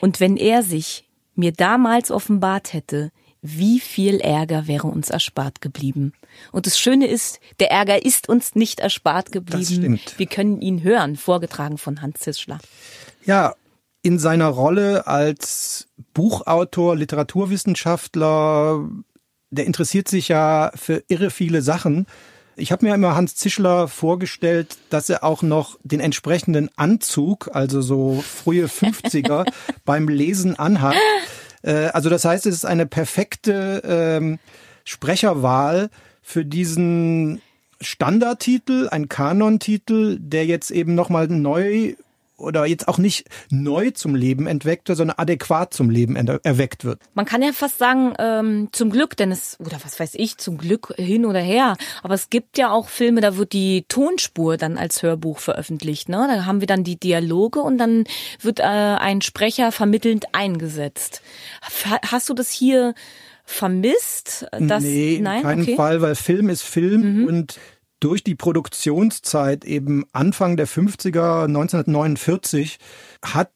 Und 0.00 0.20
wenn 0.20 0.36
er 0.36 0.62
sich 0.62 1.08
mir 1.34 1.52
damals 1.52 2.10
offenbart 2.10 2.72
hätte, 2.72 3.10
wie 3.42 3.80
viel 3.80 4.20
Ärger 4.20 4.68
wäre 4.68 4.86
uns 4.86 5.10
erspart 5.10 5.60
geblieben. 5.60 6.12
Und 6.52 6.66
das 6.66 6.78
Schöne 6.78 7.08
ist, 7.08 7.40
der 7.58 7.72
Ärger 7.72 8.04
ist 8.04 8.28
uns 8.28 8.54
nicht 8.54 8.78
erspart 8.78 9.32
geblieben. 9.32 9.64
Das 9.64 9.74
stimmt. 9.74 10.18
Wir 10.18 10.26
können 10.26 10.60
ihn 10.60 10.82
hören, 10.82 11.16
vorgetragen 11.16 11.76
von 11.76 12.02
Hans 12.02 12.20
Zischler. 12.20 12.58
Ja, 13.24 13.54
in 14.02 14.20
seiner 14.20 14.48
Rolle 14.48 15.06
als 15.06 15.88
Buchautor, 16.14 16.96
Literaturwissenschaftler, 16.96 18.88
der 19.50 19.66
interessiert 19.66 20.08
sich 20.08 20.28
ja 20.28 20.70
für 20.74 21.02
irre 21.08 21.30
viele 21.30 21.62
Sachen. 21.62 22.06
Ich 22.56 22.70
habe 22.70 22.84
mir 22.86 22.94
immer 22.94 23.14
Hans 23.14 23.34
Zischler 23.34 23.88
vorgestellt, 23.88 24.76
dass 24.90 25.08
er 25.08 25.24
auch 25.24 25.42
noch 25.42 25.78
den 25.84 26.00
entsprechenden 26.00 26.68
Anzug, 26.76 27.50
also 27.52 27.80
so 27.80 28.22
frühe 28.22 28.66
50er, 28.66 29.46
beim 29.84 30.08
Lesen 30.08 30.58
anhat. 30.58 30.96
Äh, 31.62 31.86
also 31.92 32.10
das 32.10 32.24
heißt, 32.24 32.46
es 32.46 32.54
ist 32.54 32.64
eine 32.66 32.86
perfekte 32.86 33.82
ähm, 33.84 34.38
Sprecherwahl 34.84 35.90
für 36.20 36.44
diesen 36.44 37.40
Standardtitel, 37.80 38.88
ein 38.90 39.08
Kanontitel, 39.08 40.18
der 40.20 40.46
jetzt 40.46 40.70
eben 40.70 40.94
nochmal 40.94 41.28
neu 41.28 41.94
oder 42.42 42.66
jetzt 42.66 42.88
auch 42.88 42.98
nicht 42.98 43.28
neu 43.50 43.90
zum 43.90 44.14
Leben 44.14 44.46
entweckt 44.46 44.88
wird, 44.88 44.98
sondern 44.98 45.18
adäquat 45.18 45.72
zum 45.72 45.90
Leben 45.90 46.16
erweckt 46.16 46.84
wird. 46.84 47.00
Man 47.14 47.24
kann 47.24 47.42
ja 47.42 47.52
fast 47.52 47.78
sagen, 47.78 48.14
ähm, 48.18 48.68
zum 48.72 48.90
Glück, 48.90 49.16
denn 49.16 49.30
es, 49.30 49.58
oder 49.60 49.78
was 49.84 49.98
weiß 49.98 50.14
ich, 50.14 50.38
zum 50.38 50.58
Glück 50.58 50.94
hin 50.96 51.24
oder 51.24 51.40
her. 51.40 51.76
Aber 52.02 52.14
es 52.14 52.30
gibt 52.30 52.58
ja 52.58 52.70
auch 52.70 52.88
Filme, 52.88 53.20
da 53.20 53.36
wird 53.36 53.52
die 53.52 53.84
Tonspur 53.88 54.56
dann 54.56 54.78
als 54.78 55.02
Hörbuch 55.02 55.38
veröffentlicht. 55.38 56.08
Ne? 56.08 56.26
Da 56.28 56.44
haben 56.44 56.60
wir 56.60 56.66
dann 56.66 56.84
die 56.84 56.96
Dialoge 56.96 57.60
und 57.60 57.78
dann 57.78 58.04
wird 58.40 58.60
äh, 58.60 58.62
ein 58.62 59.22
Sprecher 59.22 59.72
vermittelnd 59.72 60.26
eingesetzt. 60.32 61.22
Hast 62.02 62.28
du 62.28 62.34
das 62.34 62.50
hier 62.50 62.94
vermisst? 63.44 64.46
Dass, 64.52 64.82
nee, 64.82 65.16
in 65.16 65.24
nein? 65.24 65.42
keinem 65.42 65.62
okay. 65.62 65.76
Fall, 65.76 66.00
weil 66.02 66.14
Film 66.14 66.48
ist 66.48 66.62
Film 66.62 67.20
mhm. 67.20 67.26
und 67.26 67.60
durch 68.02 68.24
die 68.24 68.34
Produktionszeit 68.34 69.64
eben 69.64 70.04
Anfang 70.12 70.56
der 70.56 70.66
50er, 70.66 71.44
1949, 71.44 72.78
hat 73.24 73.50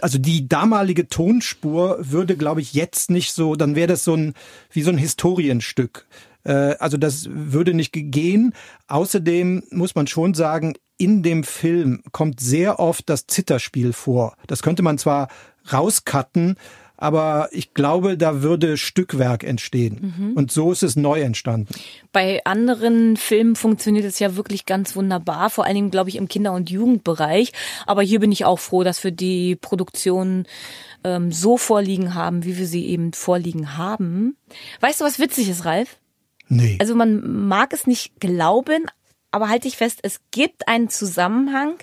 also 0.00 0.18
die 0.18 0.48
damalige 0.48 1.08
Tonspur 1.08 1.98
würde, 2.00 2.36
glaube 2.36 2.60
ich, 2.60 2.74
jetzt 2.74 3.10
nicht 3.10 3.32
so, 3.32 3.54
dann 3.54 3.76
wäre 3.76 3.86
das 3.86 4.04
so 4.04 4.14
ein, 4.14 4.34
wie 4.70 4.82
so 4.82 4.90
ein 4.90 4.98
Historienstück. 4.98 6.06
Äh, 6.44 6.74
also 6.78 6.96
das 6.96 7.28
würde 7.30 7.72
nicht 7.72 7.92
gehen. 7.92 8.52
Außerdem 8.88 9.62
muss 9.70 9.94
man 9.94 10.08
schon 10.08 10.34
sagen, 10.34 10.74
in 10.98 11.22
dem 11.22 11.44
Film 11.44 12.02
kommt 12.10 12.40
sehr 12.40 12.80
oft 12.80 13.08
das 13.08 13.26
Zitterspiel 13.26 13.92
vor. 13.92 14.36
Das 14.46 14.62
könnte 14.62 14.82
man 14.82 14.98
zwar 14.98 15.28
rauscutten, 15.72 16.56
aber 17.02 17.48
ich 17.50 17.74
glaube, 17.74 18.16
da 18.16 18.42
würde 18.42 18.76
Stückwerk 18.76 19.42
entstehen. 19.42 20.14
Mhm. 20.16 20.32
Und 20.34 20.52
so 20.52 20.70
ist 20.70 20.84
es 20.84 20.94
neu 20.94 21.20
entstanden. 21.20 21.74
Bei 22.12 22.40
anderen 22.44 23.16
Filmen 23.16 23.56
funktioniert 23.56 24.04
es 24.04 24.20
ja 24.20 24.36
wirklich 24.36 24.66
ganz 24.66 24.94
wunderbar, 24.94 25.50
vor 25.50 25.64
allen 25.64 25.74
Dingen, 25.74 25.90
glaube 25.90 26.10
ich, 26.10 26.16
im 26.16 26.28
Kinder- 26.28 26.52
und 26.52 26.70
Jugendbereich. 26.70 27.52
Aber 27.86 28.02
hier 28.02 28.20
bin 28.20 28.30
ich 28.30 28.44
auch 28.44 28.60
froh, 28.60 28.84
dass 28.84 29.02
wir 29.02 29.10
die 29.10 29.56
Produktion 29.56 30.46
ähm, 31.02 31.32
so 31.32 31.56
vorliegen 31.56 32.14
haben, 32.14 32.44
wie 32.44 32.56
wir 32.56 32.68
sie 32.68 32.86
eben 32.86 33.12
vorliegen 33.12 33.76
haben. 33.76 34.36
Weißt 34.78 35.00
du, 35.00 35.04
was 35.04 35.18
witzig 35.18 35.48
ist, 35.48 35.64
Ralf? 35.64 35.98
Nee. 36.48 36.76
Also 36.80 36.94
man 36.94 37.48
mag 37.48 37.72
es 37.72 37.88
nicht 37.88 38.20
glauben, 38.20 38.86
aber 39.32 39.48
halte 39.48 39.66
ich 39.66 39.76
fest, 39.76 39.98
es 40.02 40.20
gibt 40.30 40.68
einen 40.68 40.88
Zusammenhang 40.88 41.78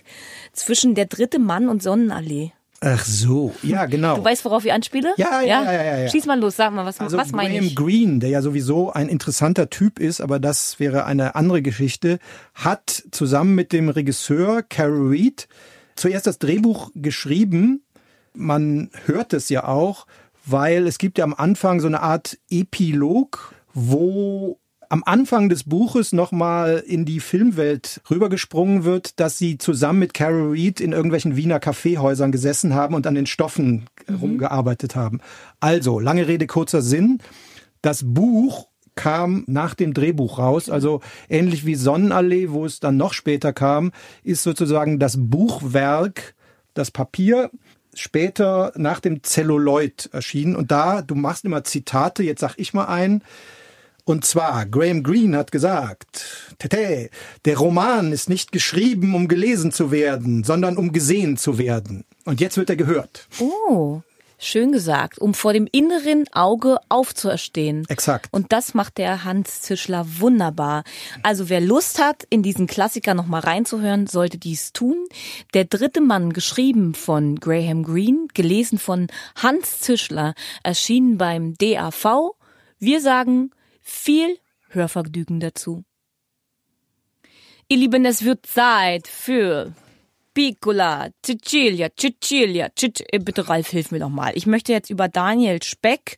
zwischen 0.53 0.95
der 0.95 1.07
dritte 1.07 1.39
Mann 1.39 1.67
und 1.67 1.83
Sonnenallee. 1.83 2.53
Ach 2.81 3.03
so, 3.03 3.53
ja, 3.61 3.85
genau. 3.87 4.15
Du 4.15 4.23
weißt, 4.23 4.45
worauf 4.45 4.63
ich 4.63 4.71
anspiele? 4.71 5.13
Ja, 5.17 5.41
ja, 5.41 5.63
ja. 5.63 5.73
ja, 5.73 5.83
ja, 5.83 5.97
ja. 5.99 6.09
Schieß 6.09 6.25
mal 6.25 6.39
los, 6.39 6.55
sag 6.55 6.71
mal, 6.71 6.85
was, 6.85 6.99
also 6.99 7.17
was 7.17 7.31
meine 7.33 7.59
ich? 7.59 7.75
Graham 7.75 7.87
Greene, 7.87 8.19
der 8.19 8.29
ja 8.29 8.41
sowieso 8.41 8.91
ein 8.91 9.09
interessanter 9.09 9.69
Typ 9.69 9.99
ist, 9.99 10.21
aber 10.21 10.39
das 10.39 10.79
wäre 10.79 11.05
eine 11.05 11.35
andere 11.35 11.61
Geschichte, 11.61 12.19
hat 12.53 13.03
zusammen 13.11 13.55
mit 13.55 13.73
dem 13.73 13.89
Regisseur 13.89 14.63
Carol 14.63 15.09
Reed 15.09 15.49
zuerst 15.95 16.25
das 16.25 16.39
Drehbuch 16.39 16.91
geschrieben. 16.95 17.83
Man 18.33 18.89
hört 19.05 19.33
es 19.33 19.49
ja 19.49 19.65
auch, 19.65 20.07
weil 20.45 20.87
es 20.87 20.97
gibt 20.97 21.17
ja 21.17 21.25
am 21.25 21.33
Anfang 21.33 21.81
so 21.81 21.87
eine 21.87 22.01
Art 22.01 22.37
Epilog, 22.49 23.53
wo 23.73 24.57
am 24.89 25.03
Anfang 25.05 25.49
des 25.49 25.63
Buches 25.63 26.13
nochmal 26.13 26.83
in 26.85 27.05
die 27.05 27.19
Filmwelt 27.19 28.01
rübergesprungen 28.09 28.83
wird, 28.83 29.19
dass 29.19 29.37
sie 29.37 29.59
zusammen 29.59 29.99
mit 29.99 30.15
Carol 30.15 30.51
Reed 30.51 30.81
in 30.81 30.93
irgendwelchen 30.93 31.35
Wiener 31.35 31.59
Kaffeehäusern 31.59 32.31
gesessen 32.31 32.73
haben 32.73 32.95
und 32.95 33.05
an 33.05 33.13
den 33.13 33.27
Stoffen 33.27 33.85
mhm. 34.07 34.15
rumgearbeitet 34.15 34.95
haben. 34.95 35.19
Also, 35.59 35.99
lange 35.99 36.27
Rede, 36.27 36.47
kurzer 36.47 36.81
Sinn. 36.81 37.19
Das 37.83 38.01
Buch 38.03 38.67
kam 38.95 39.43
nach 39.47 39.75
dem 39.75 39.93
Drehbuch 39.93 40.39
raus, 40.39 40.69
also 40.69 41.01
ähnlich 41.29 41.65
wie 41.65 41.75
Sonnenallee, 41.75 42.49
wo 42.49 42.65
es 42.65 42.79
dann 42.79 42.97
noch 42.97 43.13
später 43.13 43.53
kam, 43.53 43.91
ist 44.23 44.43
sozusagen 44.43 44.99
das 44.99 45.15
Buchwerk, 45.17 46.33
das 46.73 46.91
Papier, 46.91 47.51
später 47.93 48.73
nach 48.75 48.99
dem 48.99 49.23
Zelluloid 49.23 50.09
erschienen. 50.11 50.55
Und 50.55 50.71
da, 50.71 51.01
du 51.01 51.15
machst 51.15 51.45
immer 51.45 51.63
Zitate, 51.63 52.23
jetzt 52.23 52.41
sag 52.41 52.55
ich 52.57 52.73
mal 52.73 52.85
ein, 52.85 53.23
und 54.09 54.25
zwar, 54.25 54.65
Graham 54.65 55.03
Greene 55.03 55.37
hat 55.37 55.51
gesagt, 55.51 56.55
Tete, 56.57 57.11
der 57.45 57.57
Roman 57.57 58.11
ist 58.11 58.27
nicht 58.27 58.51
geschrieben, 58.51 59.13
um 59.13 59.27
gelesen 59.27 59.71
zu 59.71 59.91
werden, 59.91 60.43
sondern 60.43 60.77
um 60.77 60.91
gesehen 60.91 61.37
zu 61.37 61.59
werden. 61.59 62.05
Und 62.25 62.41
jetzt 62.41 62.57
wird 62.57 62.71
er 62.71 62.75
gehört. 62.75 63.27
Oh. 63.39 64.01
Schön 64.41 64.71
gesagt, 64.71 65.19
um 65.19 65.35
vor 65.35 65.53
dem 65.53 65.67
inneren 65.71 66.25
Auge 66.31 66.79
aufzuerstehen. 66.87 67.85
Exakt. 67.89 68.29
Und 68.31 68.51
das 68.51 68.73
macht 68.73 68.97
der 68.97 69.25
Hans 69.25 69.61
Zischler 69.61 70.05
wunderbar. 70.19 70.85
Also 71.21 71.49
wer 71.49 71.61
Lust 71.61 72.01
hat, 72.01 72.23
in 72.31 72.41
diesen 72.41 72.65
Klassiker 72.65 73.13
nochmal 73.13 73.41
reinzuhören, 73.41 74.07
sollte 74.07 74.39
dies 74.39 74.73
tun. 74.73 75.05
Der 75.53 75.65
dritte 75.65 76.01
Mann, 76.01 76.33
geschrieben 76.33 76.95
von 76.95 77.35
Graham 77.35 77.83
Greene, 77.83 78.27
gelesen 78.33 78.79
von 78.79 79.07
Hans 79.35 79.81
Zischler, 79.81 80.33
erschienen 80.63 81.17
beim 81.19 81.53
DAV. 81.59 82.31
Wir 82.79 83.01
sagen 83.01 83.51
viel 83.89 84.37
Hörvergnügen 84.69 85.39
dazu. 85.39 85.83
Ihr 87.67 87.77
Lieben, 87.77 88.05
es 88.05 88.23
wird 88.23 88.45
Zeit 88.45 89.07
für 89.07 89.73
Piccola, 90.33 91.09
Cecilia, 91.23 91.89
Cecilia, 91.95 92.69
Cecilia. 92.75 93.03
Äh, 93.11 93.19
bitte 93.19 93.47
Ralf, 93.47 93.69
hilf 93.69 93.91
mir 93.91 93.99
doch 93.99 94.09
mal. 94.09 94.31
Ich 94.35 94.47
möchte 94.47 94.71
jetzt 94.71 94.89
über 94.89 95.07
Daniel 95.07 95.61
Speck, 95.61 96.17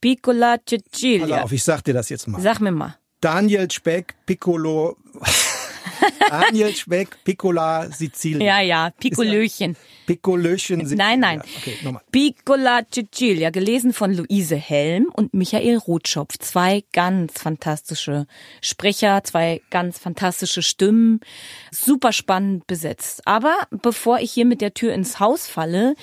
Piccola, 0.00 0.56
Cecilia. 0.66 1.26
Pass 1.26 1.44
auf, 1.44 1.52
ich 1.52 1.62
sag 1.62 1.82
dir 1.82 1.94
das 1.94 2.08
jetzt 2.08 2.26
mal. 2.28 2.40
Sag 2.40 2.60
mir 2.60 2.72
mal. 2.72 2.98
Daniel 3.20 3.70
Speck, 3.70 4.14
Piccolo. 4.26 4.96
Daniel 6.30 6.74
Speck, 6.74 7.24
Piccola 7.24 7.90
Sizilien. 7.90 8.40
Ja, 8.40 8.60
ja, 8.60 8.90
Piccolöchen. 8.98 9.76
Piccolöchen 10.06 10.80
Sizilien. 10.80 10.98
Nein, 10.98 11.20
nein. 11.20 11.42
Okay, 11.58 11.76
nochmal. 11.82 12.02
Piccola 12.10 12.82
Cecilia, 12.90 13.50
gelesen 13.50 13.92
von 13.92 14.14
Luise 14.14 14.56
Helm 14.56 15.10
und 15.12 15.34
Michael 15.34 15.76
Rotschopf. 15.76 16.38
Zwei 16.38 16.84
ganz 16.92 17.40
fantastische 17.40 18.26
Sprecher, 18.60 19.22
zwei 19.24 19.60
ganz 19.70 19.98
fantastische 19.98 20.62
Stimmen. 20.62 21.20
Super 21.70 22.12
spannend 22.12 22.66
besetzt. 22.66 23.22
Aber 23.26 23.56
bevor 23.70 24.20
ich 24.20 24.32
hier 24.32 24.46
mit 24.46 24.60
der 24.60 24.74
Tür 24.74 24.92
ins 24.94 25.20
Haus 25.20 25.46
falle, 25.46 25.94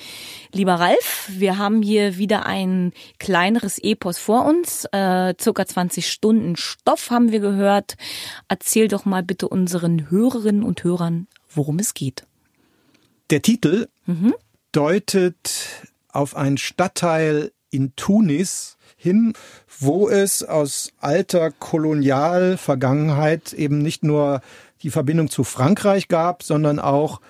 lieber 0.52 0.74
Ralf, 0.74 1.28
wir 1.28 1.58
haben 1.58 1.82
hier 1.82 2.16
wieder 2.18 2.46
ein 2.46 2.92
kleineres 3.18 3.78
Epos 3.78 4.18
vor 4.18 4.44
uns. 4.44 4.84
Äh, 4.92 5.34
circa 5.40 5.66
20 5.66 6.10
Stunden 6.10 6.56
Stoff 6.56 7.10
haben 7.10 7.32
wir 7.32 7.40
gehört. 7.40 7.96
Erzähl 8.48 8.88
doch 8.88 9.04
mal 9.04 9.22
bitte 9.22 9.48
unseren 9.48 9.95
Hörerinnen 10.10 10.62
und 10.62 10.84
Hörern, 10.84 11.26
worum 11.54 11.78
es 11.78 11.94
geht. 11.94 12.26
Der 13.30 13.42
Titel 13.42 13.88
deutet 14.72 15.86
auf 16.08 16.36
einen 16.36 16.58
Stadtteil 16.58 17.52
in 17.70 17.94
Tunis 17.96 18.76
hin, 18.96 19.34
wo 19.78 20.08
es 20.08 20.42
aus 20.42 20.92
alter 21.00 21.50
Kolonialvergangenheit 21.50 23.52
eben 23.52 23.78
nicht 23.78 24.02
nur 24.02 24.40
die 24.82 24.90
Verbindung 24.90 25.30
zu 25.30 25.44
Frankreich 25.44 26.08
gab, 26.08 26.42
sondern 26.42 26.78
auch 26.78 27.20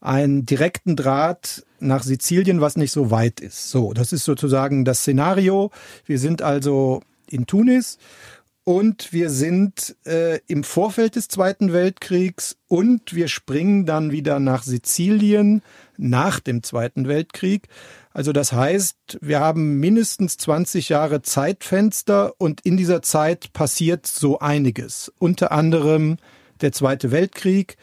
einen 0.00 0.44
direkten 0.44 0.96
Draht 0.96 1.64
nach 1.80 2.02
Sizilien, 2.02 2.60
was 2.60 2.76
nicht 2.76 2.92
so 2.92 3.10
weit 3.10 3.40
ist. 3.40 3.70
So, 3.70 3.92
das 3.92 4.12
ist 4.12 4.24
sozusagen 4.24 4.84
das 4.84 5.00
Szenario. 5.00 5.70
Wir 6.04 6.18
sind 6.18 6.42
also 6.42 7.02
in 7.28 7.46
Tunis 7.46 7.98
und 8.64 9.12
wir 9.12 9.28
sind 9.28 9.94
äh, 10.06 10.40
im 10.46 10.64
Vorfeld 10.64 11.16
des 11.16 11.28
Zweiten 11.28 11.74
Weltkriegs 11.74 12.56
und 12.66 13.14
wir 13.14 13.28
springen 13.28 13.84
dann 13.84 14.10
wieder 14.10 14.40
nach 14.40 14.62
Sizilien 14.62 15.62
nach 15.98 16.40
dem 16.40 16.62
Zweiten 16.62 17.06
Weltkrieg. 17.06 17.68
Also 18.10 18.32
das 18.32 18.52
heißt, 18.52 19.18
wir 19.20 19.40
haben 19.40 19.80
mindestens 19.80 20.38
20 20.38 20.88
Jahre 20.88 21.20
Zeitfenster 21.20 22.32
und 22.38 22.62
in 22.62 22.78
dieser 22.78 23.02
Zeit 23.02 23.52
passiert 23.52 24.06
so 24.06 24.38
einiges. 24.38 25.12
Unter 25.18 25.52
anderem 25.52 26.16
der 26.62 26.72
Zweite 26.72 27.10
Weltkrieg, 27.10 27.76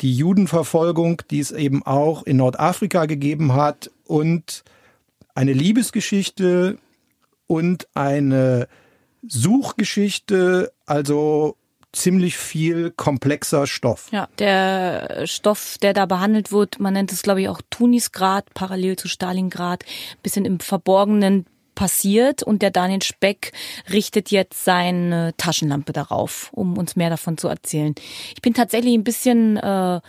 die 0.00 0.16
Judenverfolgung, 0.16 1.22
die 1.30 1.38
es 1.38 1.52
eben 1.52 1.84
auch 1.84 2.24
in 2.24 2.38
Nordafrika 2.38 3.06
gegeben 3.06 3.54
hat 3.54 3.90
und 4.04 4.64
eine 5.34 5.52
Liebesgeschichte 5.52 6.78
und 7.46 7.86
eine 7.94 8.66
Suchgeschichte, 9.26 10.72
also 10.86 11.56
ziemlich 11.92 12.36
viel 12.36 12.90
komplexer 12.90 13.66
Stoff. 13.66 14.08
Ja, 14.12 14.28
der 14.38 15.26
Stoff, 15.26 15.78
der 15.80 15.94
da 15.94 16.06
behandelt 16.06 16.52
wird, 16.52 16.80
man 16.80 16.92
nennt 16.92 17.12
es, 17.12 17.22
glaube 17.22 17.40
ich, 17.40 17.48
auch 17.48 17.60
Tunisgrad, 17.70 18.52
parallel 18.54 18.96
zu 18.96 19.08
Stalingrad, 19.08 19.84
bisschen 20.22 20.44
im 20.44 20.60
Verborgenen 20.60 21.46
passiert 21.78 22.42
und 22.42 22.60
der 22.60 22.72
Daniel 22.72 23.02
Speck 23.02 23.52
richtet 23.92 24.32
jetzt 24.32 24.64
seine 24.64 25.32
Taschenlampe 25.36 25.92
darauf, 25.92 26.50
um 26.52 26.76
uns 26.76 26.96
mehr 26.96 27.08
davon 27.08 27.38
zu 27.38 27.46
erzählen. 27.46 27.94
Ich 28.34 28.42
bin 28.42 28.52
tatsächlich 28.52 28.94
ein 28.94 29.04
bisschen 29.04 29.56
äh, 29.58 30.00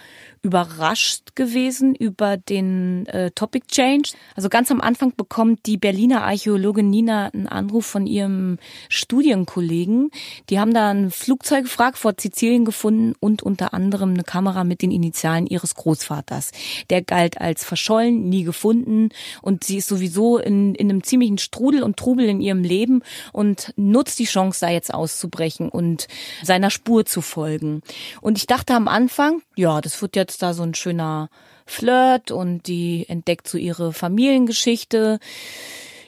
überrascht 0.41 1.35
gewesen 1.35 1.95
über 1.95 2.37
den 2.37 3.05
äh, 3.07 3.31
Topic 3.31 3.67
Change. 3.67 4.11
Also 4.35 4.49
ganz 4.49 4.71
am 4.71 4.81
Anfang 4.81 5.13
bekommt 5.15 5.65
die 5.65 5.77
Berliner 5.77 6.23
Archäologin 6.23 6.89
Nina 6.89 7.27
einen 7.27 7.47
Anruf 7.47 7.85
von 7.85 8.07
ihrem 8.07 8.57
Studienkollegen. 8.87 10.11
Die 10.49 10.59
haben 10.59 10.73
da 10.73 10.89
ein 10.89 11.11
Flugzeugwrack 11.11 11.97
vor 11.97 12.13
Sizilien 12.17 12.65
gefunden 12.65 13.13
und 13.19 13.43
unter 13.43 13.73
anderem 13.73 14.11
eine 14.11 14.23
Kamera 14.23 14.63
mit 14.63 14.81
den 14.81 14.91
Initialen 14.91 15.47
ihres 15.47 15.75
Großvaters. 15.75 16.51
Der 16.89 17.01
galt 17.01 17.39
als 17.39 17.63
verschollen, 17.63 18.29
nie 18.29 18.43
gefunden 18.43 19.09
und 19.41 19.63
sie 19.63 19.77
ist 19.77 19.87
sowieso 19.87 20.37
in, 20.37 20.75
in 20.75 20.89
einem 20.89 21.03
ziemlichen 21.03 21.37
Strudel 21.37 21.83
und 21.83 21.97
Trubel 21.97 22.25
in 22.25 22.41
ihrem 22.41 22.63
Leben 22.63 23.01
und 23.33 23.73
nutzt 23.75 24.19
die 24.19 24.25
Chance, 24.25 24.61
da 24.61 24.69
jetzt 24.69 24.93
auszubrechen 24.93 25.69
und 25.69 26.07
seiner 26.43 26.69
Spur 26.69 27.05
zu 27.05 27.21
folgen. 27.21 27.81
Und 28.21 28.37
ich 28.37 28.47
dachte 28.47 28.73
am 28.73 28.87
Anfang, 28.87 29.41
ja, 29.59 29.81
das 29.81 30.01
wird 30.01 30.15
jetzt 30.15 30.41
da 30.41 30.53
so 30.53 30.63
ein 30.63 30.73
schöner 30.73 31.29
Flirt 31.65 32.31
und 32.31 32.67
die 32.67 33.05
entdeckt 33.09 33.47
so 33.47 33.57
ihre 33.57 33.91
Familiengeschichte. 33.91 35.19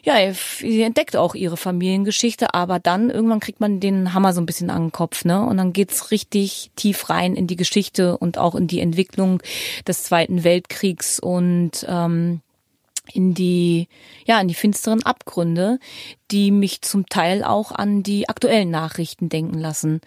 Ja, 0.03 0.15
sie 0.33 0.81
entdeckt 0.81 1.15
auch 1.17 1.35
ihre 1.35 1.57
Familiengeschichte, 1.57 2.55
aber 2.55 2.79
dann 2.79 3.09
irgendwann 3.11 3.41
kriegt 3.41 3.59
man 3.59 3.79
den 3.79 4.13
Hammer 4.13 4.33
so 4.33 4.41
ein 4.41 4.45
bisschen 4.47 4.69
an 4.71 4.85
den 4.85 4.91
Kopf, 4.91 5.25
ne? 5.25 5.45
Und 5.45 5.57
dann 5.57 5.73
geht's 5.73 6.09
richtig 6.09 6.71
tief 6.75 7.09
rein 7.09 7.35
in 7.35 7.45
die 7.45 7.57
Geschichte 7.57 8.17
und 8.17 8.39
auch 8.39 8.55
in 8.55 8.67
die 8.67 8.79
Entwicklung 8.79 9.43
des 9.85 10.03
Zweiten 10.03 10.43
Weltkriegs 10.43 11.19
und 11.19 11.85
ähm, 11.87 12.39
in 13.13 13.33
die, 13.33 13.89
ja, 14.25 14.39
in 14.39 14.47
die 14.47 14.55
finsteren 14.55 15.03
Abgründe, 15.03 15.77
die 16.31 16.51
mich 16.51 16.81
zum 16.81 17.05
Teil 17.07 17.43
auch 17.43 17.71
an 17.71 18.01
die 18.01 18.29
aktuellen 18.29 18.71
Nachrichten 18.71 19.27
denken 19.27 19.59
lassen. 19.59 20.01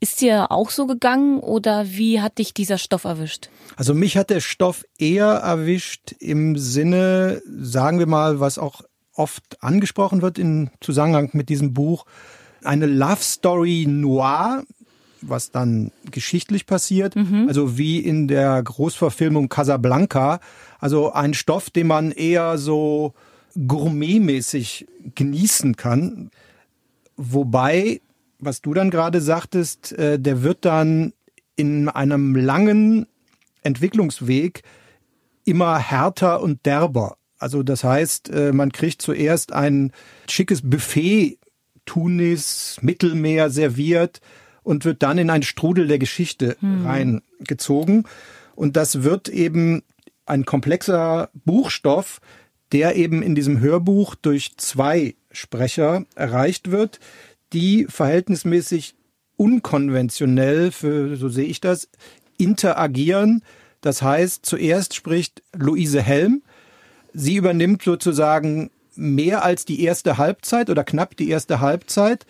Ist 0.00 0.20
dir 0.20 0.50
auch 0.50 0.70
so 0.70 0.86
gegangen 0.86 1.38
oder 1.38 1.86
wie 1.88 2.20
hat 2.20 2.38
dich 2.38 2.54
dieser 2.54 2.78
Stoff 2.78 3.04
erwischt? 3.04 3.48
Also 3.76 3.94
mich 3.94 4.16
hat 4.16 4.30
der 4.30 4.40
Stoff 4.40 4.84
eher 4.98 5.26
erwischt 5.26 6.12
im 6.18 6.56
Sinne, 6.56 7.42
sagen 7.46 7.98
wir 7.98 8.06
mal, 8.06 8.40
was 8.40 8.58
auch 8.58 8.82
oft 9.14 9.62
angesprochen 9.62 10.22
wird 10.22 10.38
im 10.38 10.70
Zusammenhang 10.80 11.30
mit 11.32 11.48
diesem 11.48 11.72
Buch, 11.72 12.04
eine 12.64 12.86
Love 12.86 13.22
Story 13.22 13.86
Noir, 13.88 14.64
was 15.20 15.50
dann 15.50 15.90
geschichtlich 16.10 16.66
passiert, 16.66 17.14
also 17.46 17.78
wie 17.78 17.98
in 17.98 18.28
der 18.28 18.62
Großverfilmung 18.62 19.48
Casablanca, 19.48 20.40
also 20.80 21.12
ein 21.12 21.34
Stoff, 21.34 21.70
den 21.70 21.86
man 21.86 22.10
eher 22.10 22.58
so 22.58 23.14
gourmetmäßig 23.66 24.86
genießen 25.14 25.76
kann, 25.76 26.30
wobei, 27.16 28.00
was 28.44 28.62
du 28.62 28.74
dann 28.74 28.90
gerade 28.90 29.20
sagtest, 29.20 29.92
äh, 29.92 30.18
der 30.18 30.42
wird 30.42 30.64
dann 30.64 31.12
in 31.56 31.88
einem 31.88 32.34
langen 32.34 33.06
Entwicklungsweg 33.62 34.62
immer 35.44 35.78
härter 35.78 36.42
und 36.42 36.64
derber. 36.66 37.16
Also 37.38 37.62
das 37.62 37.84
heißt, 37.84 38.30
äh, 38.30 38.52
man 38.52 38.72
kriegt 38.72 39.02
zuerst 39.02 39.52
ein 39.52 39.92
schickes 40.28 40.62
Buffet 40.62 41.38
Tunis, 41.84 42.78
Mittelmeer 42.80 43.50
serviert 43.50 44.20
und 44.62 44.84
wird 44.84 45.02
dann 45.02 45.18
in 45.18 45.30
einen 45.30 45.42
Strudel 45.42 45.86
der 45.86 45.98
Geschichte 45.98 46.56
reingezogen. 46.62 48.04
Und 48.54 48.76
das 48.76 49.02
wird 49.02 49.28
eben 49.28 49.82
ein 50.24 50.46
komplexer 50.46 51.28
Buchstoff, 51.44 52.20
der 52.72 52.96
eben 52.96 53.22
in 53.22 53.34
diesem 53.34 53.60
Hörbuch 53.60 54.14
durch 54.14 54.56
zwei 54.56 55.14
Sprecher 55.30 56.06
erreicht 56.14 56.70
wird, 56.70 56.98
die 57.54 57.86
verhältnismäßig 57.88 58.94
unkonventionell, 59.36 60.70
für, 60.70 61.16
so 61.16 61.28
sehe 61.28 61.46
ich 61.46 61.60
das, 61.60 61.88
interagieren. 62.36 63.42
Das 63.80 64.02
heißt, 64.02 64.44
zuerst 64.44 64.94
spricht 64.94 65.42
Luise 65.54 66.02
Helm. 66.02 66.42
Sie 67.12 67.36
übernimmt 67.36 67.82
sozusagen 67.82 68.70
mehr 68.96 69.44
als 69.44 69.64
die 69.64 69.82
erste 69.82 70.18
Halbzeit 70.18 70.70
oder 70.70 70.84
knapp 70.84 71.16
die 71.16 71.30
erste 71.30 71.60
Halbzeit. 71.60 72.26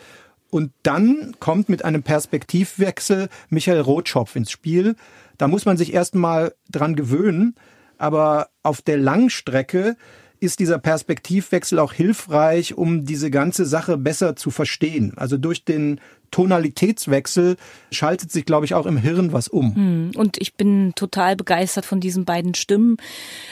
Und 0.51 0.72
dann 0.83 1.35
kommt 1.41 1.68
mit 1.68 1.85
einem 1.85 2.03
Perspektivwechsel 2.03 3.29
Michael 3.49 3.81
Rotschopf 3.81 4.37
ins 4.37 4.51
Spiel. 4.51 4.95
Da 5.39 5.49
muss 5.49 5.64
man 5.64 5.77
sich 5.77 5.93
erstmal 5.93 6.55
dran 6.70 6.97
gewöhnen. 6.97 7.55
Aber 7.99 8.49
auf 8.62 8.83
der 8.83 8.99
Langstrecke 8.99 9.97
ist 10.45 10.61
dieser 10.61 10.78
Perspektivwechsel 10.78 11.78
auch 11.78 11.92
hilfreich, 11.92 12.76
um 12.76 13.05
diese 13.05 13.30
ganze 13.30 13.64
Sache 13.64 13.97
besser 13.97 14.36
zu 14.36 14.51
verstehen. 14.51 15.12
Also 15.16 15.36
durch 15.36 15.64
den 15.64 16.01
Tonalitätswechsel 16.30 17.57
schaltet 17.92 18.32
sich, 18.32 18.45
glaube 18.45 18.66
ich, 18.66 18.74
auch 18.74 18.86
im 18.86 18.97
Hirn 18.97 19.32
was 19.32 19.47
um. 19.47 20.11
Und 20.16 20.36
ich 20.38 20.55
bin 20.55 20.92
total 20.97 21.36
begeistert 21.36 21.86
von 21.86 22.01
diesen 22.01 22.24
beiden 22.24 22.55
Stimmen. 22.55 22.97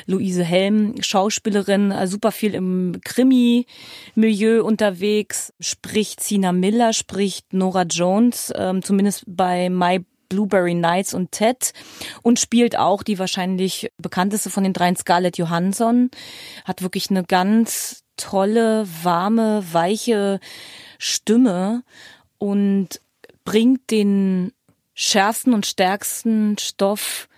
Luise 0.07 0.43
Helm, 0.43 0.95
Schauspielerin, 1.01 1.93
äh, 1.93 2.09
super 2.09 2.33
viel 2.33 2.55
im 2.55 3.01
Krimi-Milieu 3.05 4.65
unterwegs, 4.65 5.53
spricht 5.61 6.21
Sina 6.23 6.51
Miller, 6.51 6.93
spricht 6.93 7.53
Nora 7.53 7.85
Jones, 7.85 8.53
ähm, 8.57 8.83
zumindest 8.83 9.25
bei 9.29 9.71
My 9.71 10.05
Blueberry 10.33 10.73
Nights 10.73 11.13
und 11.13 11.31
Ted 11.31 11.75
und 12.23 12.41
spielt 12.41 12.79
auch 12.79 13.03
die 13.03 13.19
wahrscheinlich 13.19 13.93
bekannteste 13.99 14.49
von 14.49 14.65
den 14.65 14.73
dreien 14.73 14.97
Scarlett 14.97 15.37
Johansson. 15.37 16.11
Hat 16.65 16.81
wirklich 16.81 17.11
eine 17.11 17.23
ganz 17.23 18.03
tolle, 18.17 18.87
warme, 19.03 19.63
weiche 19.73 20.41
Stimme 20.97 21.83
und 22.39 23.01
bringt 23.45 23.91
den 23.91 24.53
schärfsten 24.95 25.53
und 25.53 25.67
stärksten 25.67 26.57
Stoff 26.59 27.29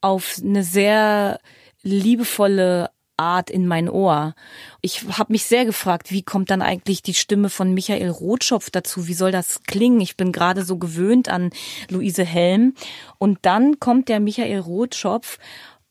auf 0.00 0.40
eine 0.42 0.64
sehr 0.64 1.38
liebevolle 1.82 2.90
Art 3.22 3.50
in 3.50 3.66
mein 3.66 3.88
Ohr. 3.88 4.34
Ich 4.80 5.04
habe 5.18 5.32
mich 5.32 5.44
sehr 5.44 5.64
gefragt, 5.64 6.10
wie 6.10 6.22
kommt 6.22 6.50
dann 6.50 6.60
eigentlich 6.60 7.02
die 7.02 7.14
Stimme 7.14 7.48
von 7.48 7.72
Michael 7.72 8.10
Rotschopf 8.10 8.70
dazu? 8.70 9.06
Wie 9.06 9.14
soll 9.14 9.30
das 9.30 9.62
klingen? 9.62 10.00
Ich 10.00 10.16
bin 10.16 10.32
gerade 10.32 10.64
so 10.64 10.76
gewöhnt 10.76 11.28
an 11.28 11.50
Luise 11.88 12.24
Helm. 12.24 12.74
Und 13.18 13.38
dann 13.42 13.78
kommt 13.78 14.08
der 14.08 14.18
Michael 14.18 14.58
Rotschopf 14.58 15.38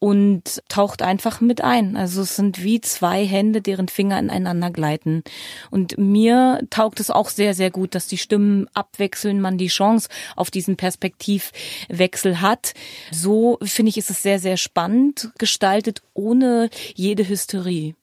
und 0.02 0.64
taucht 0.68 1.04
einfach 1.04 1.42
mit 1.42 1.62
ein. 1.62 1.96
Also 1.96 2.24
es 2.24 2.36
sind 2.36 2.64
wie 2.64 2.82
zwei 2.82 3.24
Hände, 3.24 3.62
deren 3.62 3.88
Finger 3.88 4.18
ineinander 4.18 4.72
gleiten. 4.72 5.24
Und 5.70 5.96
mir 6.00 6.60
taugt 6.72 7.00
es 7.00 7.12
auch 7.12 7.30
sehr, 7.30 7.54
sehr 7.54 7.70
gut, 7.70 7.94
dass 7.94 8.08
die 8.08 8.18
Stimmen 8.18 8.68
abwechseln, 8.74 9.40
man 9.40 9.60
die 9.60 9.68
Chance 9.68 10.10
auf 10.36 10.50
diesen 10.50 10.76
Perspektivwechsel 10.76 12.42
hat. 12.42 12.74
So 13.12 13.60
finde 13.62 13.92
ich, 13.92 13.98
ist 14.00 14.10
es 14.10 14.24
sehr, 14.24 14.40
sehr 14.40 14.58
spannend 14.58 15.30
gestaltet, 15.38 16.02
ohne 16.16 16.72
jede 16.96 17.30
Hysterie. 17.30 17.94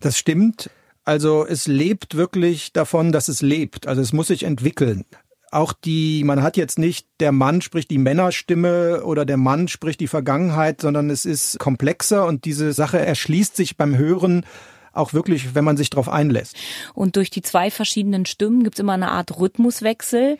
Das 0.00 0.16
stimmt. 0.16 0.70
Also 1.04 1.46
es 1.46 1.66
lebt 1.66 2.16
wirklich 2.16 2.72
davon, 2.72 3.12
dass 3.12 3.28
es 3.28 3.42
lebt. 3.42 3.86
Also 3.86 4.00
es 4.00 4.14
muss 4.14 4.28
sich 4.28 4.44
entwickeln 4.44 5.04
auch 5.54 5.72
die, 5.72 6.24
man 6.24 6.42
hat 6.42 6.56
jetzt 6.56 6.78
nicht, 6.78 7.06
der 7.20 7.32
Mann 7.32 7.60
spricht 7.60 7.90
die 7.90 7.98
Männerstimme 7.98 9.04
oder 9.04 9.24
der 9.24 9.36
Mann 9.36 9.68
spricht 9.68 10.00
die 10.00 10.08
Vergangenheit, 10.08 10.80
sondern 10.80 11.10
es 11.10 11.24
ist 11.24 11.58
komplexer 11.58 12.26
und 12.26 12.44
diese 12.44 12.72
Sache 12.72 12.98
erschließt 12.98 13.56
sich 13.56 13.76
beim 13.76 13.96
Hören 13.96 14.44
auch 14.94 15.12
wirklich, 15.12 15.54
wenn 15.54 15.64
man 15.64 15.76
sich 15.76 15.90
darauf 15.90 16.08
einlässt. 16.08 16.56
Und 16.94 17.16
durch 17.16 17.30
die 17.30 17.42
zwei 17.42 17.70
verschiedenen 17.70 18.26
Stimmen 18.26 18.62
gibt 18.62 18.76
es 18.76 18.80
immer 18.80 18.92
eine 18.92 19.10
Art 19.10 19.38
Rhythmuswechsel. 19.38 20.38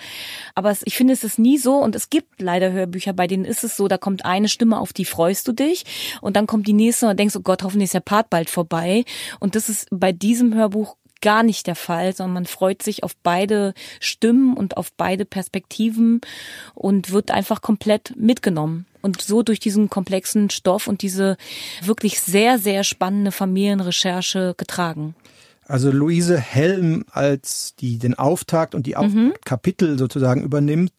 Aber 0.55 0.71
es, 0.71 0.83
ich 0.85 0.97
finde, 0.97 1.12
es 1.12 1.25
ist 1.25 1.39
nie 1.39 1.59
so 1.59 1.77
und 1.77 1.95
es 1.97 2.11
gibt 2.11 2.41
leider 2.41 2.73
Hörbücher, 2.73 3.12
bei 3.12 3.27
denen 3.27 3.45
ist 3.45 3.65
es 3.65 3.77
so, 3.77 3.89
da 3.89 3.99
kommt 3.99 4.25
eine 4.25 4.49
Stimme, 4.49 4.79
auf 4.79 4.93
die 4.93 5.05
freust 5.05 5.49
du 5.49 5.53
dich 5.53 5.85
und 6.21 6.37
dann 6.37 6.47
kommt 6.47 6.67
die 6.67 6.73
nächste 6.73 7.09
und 7.09 7.19
denkst, 7.19 7.37
oh 7.37 7.41
Gott, 7.41 7.62
hoffentlich 7.62 7.87
ist 7.87 7.95
der 7.95 8.01
Part 8.01 8.31
bald 8.31 8.49
vorbei. 8.49 9.05
Und 9.41 9.55
das 9.57 9.69
ist 9.69 9.89
bei 9.91 10.12
diesem 10.12 10.55
Hörbuch 10.55 10.97
gar 11.25 11.43
nicht 11.43 11.66
der 11.66 11.75
Fall, 11.75 12.14
sondern 12.14 12.35
man 12.35 12.47
freut 12.47 12.83
sich 12.83 13.03
auf 13.03 13.16
beide 13.22 13.72
Stimmen 13.99 14.55
und 14.55 14.77
auf 14.77 14.93
beide 14.93 15.25
Perspektiven 15.25 16.20
und 16.75 17.11
wird 17.11 17.31
einfach 17.31 17.62
komplett 17.62 18.14
mitgenommen. 18.16 18.85
Und 19.01 19.22
so 19.22 19.43
durch 19.43 19.59
diesen 19.59 19.89
komplexen 19.89 20.51
Stoff 20.51 20.87
und 20.87 21.01
diese 21.01 21.37
wirklich 21.83 22.20
sehr, 22.20 22.59
sehr 22.59 22.85
spannende 22.85 23.33
Familienrecherche 23.33 24.55
getragen. 24.57 25.14
Also 25.66 25.91
Luise 25.91 26.39
Helm 26.39 27.07
als 27.11 27.75
die 27.81 27.99
den 27.99 28.14
Auftakt 28.18 28.75
und 28.75 28.87
die 28.87 28.97
Auf 28.97 29.12
mhm. 29.12 29.33
Kapitel 29.47 29.99
sozusagen 29.99 30.43
übernimmt, 30.43 30.93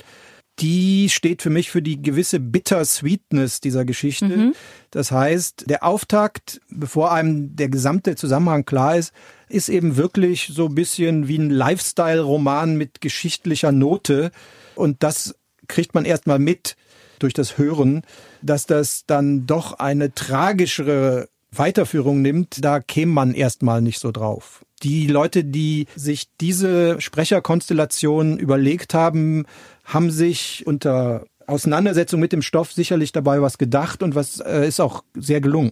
die 0.60 1.10
steht 1.10 1.41
für 1.41 1.49
mich 1.49 1.70
für 1.70 1.82
die 1.82 2.01
gewisse 2.01 2.39
Bittersweetness 2.39 3.60
dieser 3.60 3.84
Geschichte. 3.84 4.26
Mhm. 4.26 4.56
Das 4.91 5.12
heißt, 5.12 5.66
der 5.70 5.84
Auftakt, 5.84 6.62
bevor 6.70 7.12
einem 7.12 7.56
der 7.56 7.70
gesamte 7.70 8.16
Zusammenhang 8.16 8.66
klar 8.66 8.95
ist, 8.95 9.14
ist 9.49 9.70
eben 9.70 9.97
wirklich 9.97 10.51
so 10.53 10.68
ein 10.68 10.76
bisschen 10.76 11.28
wie 11.28 11.38
ein 11.38 11.49
Lifestyle-Roman 11.49 12.78
mit 12.78 13.01
geschichtlicher 13.01 13.72
Note. 13.72 14.32
Und 14.76 15.03
das 15.03 15.36
kriegt 15.68 15.93
man 15.93 16.06
erstmal 16.06 16.39
mit 16.39 16.78
durch 17.20 17.34
das 17.34 17.58
Hören, 17.58 18.03
dass 18.41 18.66
das 18.66 19.06
dann 19.08 19.45
doch 19.45 19.74
eine 19.74 20.14
tragischere 20.14 21.30
Weiterführung 21.51 22.22
nimmt. 22.22 22.64
Da 22.64 22.80
käme 22.80 23.12
man 23.12 23.34
erstmal 23.34 23.82
nicht 23.82 23.99
so 23.99 24.12
drauf. 24.12 24.66
Die 24.84 25.08
Leute, 25.08 25.43
die 25.43 25.88
sich 25.95 26.28
diese 26.41 26.99
Sprecherkonstellation 26.99 28.38
überlegt 28.38 28.93
haben, 28.93 29.45
haben 29.86 30.11
sich 30.11 30.63
unter 30.65 31.25
Auseinandersetzung 31.47 32.19
mit 32.19 32.33
dem 32.33 32.41
Stoff 32.41 32.73
sicherlich 32.73 33.11
dabei 33.11 33.41
was 33.41 33.57
gedacht 33.57 34.03
und 34.03 34.15
was 34.15 34.39
äh, 34.39 34.67
ist 34.67 34.79
auch 34.79 35.03
sehr 35.15 35.41
gelungen. 35.41 35.71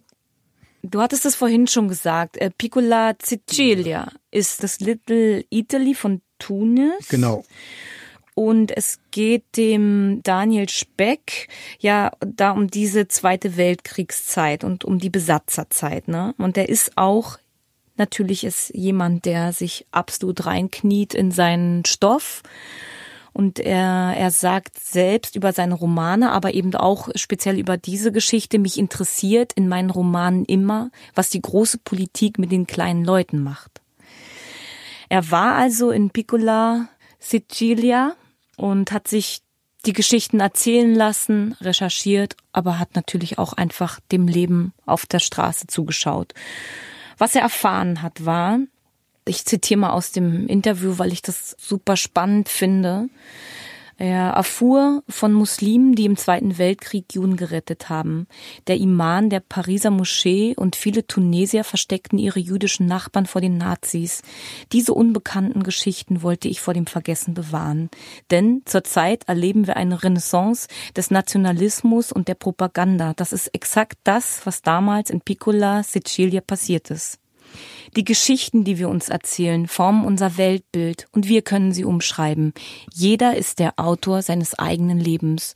Du 0.84 1.01
hattest 1.01 1.26
es 1.26 1.36
vorhin 1.36 1.68
schon 1.68 1.88
gesagt. 1.88 2.38
Äh, 2.38 2.51
Piccola 2.51 3.14
Sicilia 3.22 4.11
ist 4.32 4.64
das 4.64 4.80
Little 4.80 5.43
Italy 5.49 5.95
von 5.95 6.22
Tunis. 6.39 7.07
Genau. 7.09 7.43
Und 8.36 8.76
es 8.76 8.99
geht 9.11 9.43
dem 9.57 10.22
Daniel 10.24 10.68
Speck 10.68 11.47
ja 11.80 12.11
da 12.20 12.51
um 12.51 12.68
diese 12.68 13.07
zweite 13.07 13.57
Weltkriegszeit 13.57 14.64
und 14.64 14.84
um 14.84 14.99
die 14.99 15.11
Besatzerzeit, 15.11 16.07
ne? 16.07 16.34
Und 16.38 16.57
er 16.57 16.68
ist 16.68 16.93
auch 16.95 17.38
natürlich 17.95 18.43
ist 18.43 18.74
jemand, 18.74 19.26
der 19.26 19.53
sich 19.53 19.86
absolut 19.91 20.45
reinkniet 20.45 21.14
in 21.14 21.32
seinen 21.32 21.86
Stoff 21.86 22.41
und 23.34 23.60
er, 23.60 24.14
er 24.16 24.32
sagt 24.32 24.80
selbst 24.80 25.36
über 25.36 25.54
seine 25.54 25.74
Romane, 25.74 26.32
aber 26.32 26.54
eben 26.54 26.74
auch 26.76 27.10
speziell 27.16 27.58
über 27.58 27.78
diese 27.78 28.12
Geschichte, 28.12 28.60
mich 28.60 28.78
interessiert 28.78 29.54
in 29.54 29.68
meinen 29.68 29.90
Romanen 29.90 30.46
immer, 30.46 30.92
was 31.16 31.32
die 31.32 31.42
große 31.42 31.80
Politik 31.80 32.38
mit 32.38 32.52
den 32.52 32.68
kleinen 32.68 33.04
Leuten 33.04 33.42
macht. 33.42 33.82
Er 35.10 35.32
war 35.32 35.56
also 35.56 35.92
in 35.92 36.12
Piccola 36.12 36.88
Sicilia 37.20 38.16
und 38.56 38.92
hat 38.92 39.08
sich 39.08 39.42
die 39.86 39.94
Geschichten 39.94 40.40
erzählen 40.40 40.94
lassen, 40.94 41.56
recherchiert, 41.60 42.38
aber 42.52 42.80
hat 42.80 42.96
natürlich 42.96 43.38
auch 43.38 43.54
einfach 43.54 44.00
dem 44.12 44.28
Leben 44.28 44.74
auf 44.86 45.06
der 45.06 45.20
Straße 45.20 45.68
zugeschaut. 45.68 46.34
Was 47.18 47.36
er 47.36 47.42
erfahren 47.42 48.02
hat, 48.02 48.26
war, 48.26 48.60
ich 49.26 49.46
zitiere 49.46 49.80
mal 49.80 49.92
aus 49.92 50.12
dem 50.12 50.48
Interview, 50.48 50.98
weil 50.98 51.14
ich 51.14 51.22
das 51.22 51.56
super 51.60 51.98
spannend 51.98 52.50
finde. 52.50 53.10
Er 53.98 54.32
erfuhr 54.32 55.04
von 55.08 55.34
Muslimen, 55.34 55.94
die 55.94 56.06
im 56.06 56.18
Zweiten 56.18 56.58
Weltkrieg 56.58 57.14
Juden 57.14 57.38
gerettet 57.38 57.90
haben. 57.90 58.28
Der 58.68 58.78
Iman 58.78 59.30
der 59.30 59.40
Pariser 59.40 59.92
Moschee 59.92 60.56
und 60.58 60.76
viele 60.76 61.06
Tunesier 61.06 61.64
versteckten 61.64 62.18
ihre 62.18 62.40
jüdischen 62.40 62.88
Nachbarn 62.88 63.28
vor 63.28 63.40
den 63.40 63.58
Nazis. 63.58 64.24
Diese 64.72 64.94
unbekannten 64.94 65.64
Geschichten 65.64 66.24
wollte 66.24 66.48
ich 66.48 66.60
vor 66.60 66.74
dem 66.74 66.88
Vergessen 66.88 67.34
bewahren. 67.34 67.90
Denn 68.32 68.64
zurzeit 68.66 69.26
erleben 69.28 69.68
wir 69.68 69.78
eine 69.78 70.04
Renaissance 70.04 70.68
des 70.96 71.12
Nationalismus 71.12 72.12
und 72.12 72.28
der 72.28 72.36
Propaganda. 72.36 73.14
Das 73.16 73.32
ist 73.32 73.54
exakt 73.54 74.00
das, 74.04 74.46
was 74.46 74.64
damals 74.64 75.12
in 75.12 75.22
Piccola, 75.22 75.84
Sicilia 75.84 76.42
passiert 76.42 76.90
ist. 76.90 77.20
Die 77.95 78.04
Geschichten, 78.04 78.64
die 78.64 78.78
wir 78.78 78.89
uns 78.89 79.10
erzählen, 79.10 79.68
formen 79.68 80.06
unser 80.06 80.38
Weltbild 80.38 81.08
und 81.12 81.28
wir 81.28 81.41
können 81.41 81.72
sie 81.72 81.86
umschreiben. 81.86 82.54
Jeder 82.91 83.36
ist 83.36 83.60
der 83.60 83.74
Autor 83.78 84.22
seines 84.22 84.58
eigenen 84.58 84.99
Lebens. 84.99 85.56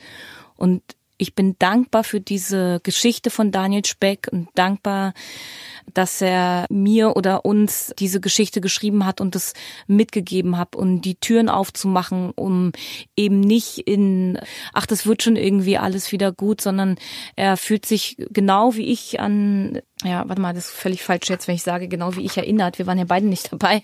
Und 0.56 0.82
ich 1.18 1.36
bin 1.36 1.56
dankbar 1.60 2.04
für 2.04 2.20
diese 2.20 2.80
Geschichte 2.84 3.30
von 3.30 3.52
Daniel 3.52 3.86
Speck 3.86 4.28
und 4.32 4.50
dankbar, 4.56 5.14
dass 5.94 6.22
er 6.22 6.66
mir 6.70 7.16
oder 7.16 7.46
uns 7.46 7.94
diese 7.98 8.20
Geschichte 8.20 8.62
geschrieben 8.62 9.06
hat 9.06 9.22
und 9.22 9.36
es 9.36 9.54
mitgegeben 9.88 10.58
hat, 10.58 10.76
um 10.76 11.02
die 11.02 11.16
Türen 11.16 11.50
aufzumachen, 11.50 12.32
um 12.36 12.72
eben 13.16 13.40
nicht 13.40 13.80
in, 13.80 14.40
ach, 14.74 14.86
das 14.86 15.06
wird 15.06 15.24
schon 15.24 15.38
irgendwie 15.38 15.78
alles 15.78 16.12
wieder 16.12 16.32
gut, 16.32 16.62
sondern 16.62 16.98
er 17.36 17.58
fühlt 17.58 17.86
sich 17.86 18.18
genau 18.32 18.76
wie 18.76 18.92
ich 18.92 19.20
an, 19.20 19.82
ja, 20.04 20.28
warte 20.28 20.42
mal, 20.42 20.54
das 20.54 20.66
ist 20.66 20.76
völlig 20.76 21.04
falsch 21.04 21.30
jetzt, 21.30 21.48
wenn 21.48 21.56
ich 21.56 21.64
sage, 21.64 21.88
genau 21.88 22.16
wie 22.16 22.26
ich 22.26 22.38
erinnert. 22.38 22.78
Wir 22.78 22.88
waren 22.88 23.00
ja 23.00 23.06
beide 23.06 23.26
nicht 23.26 23.52
dabei. 23.52 23.84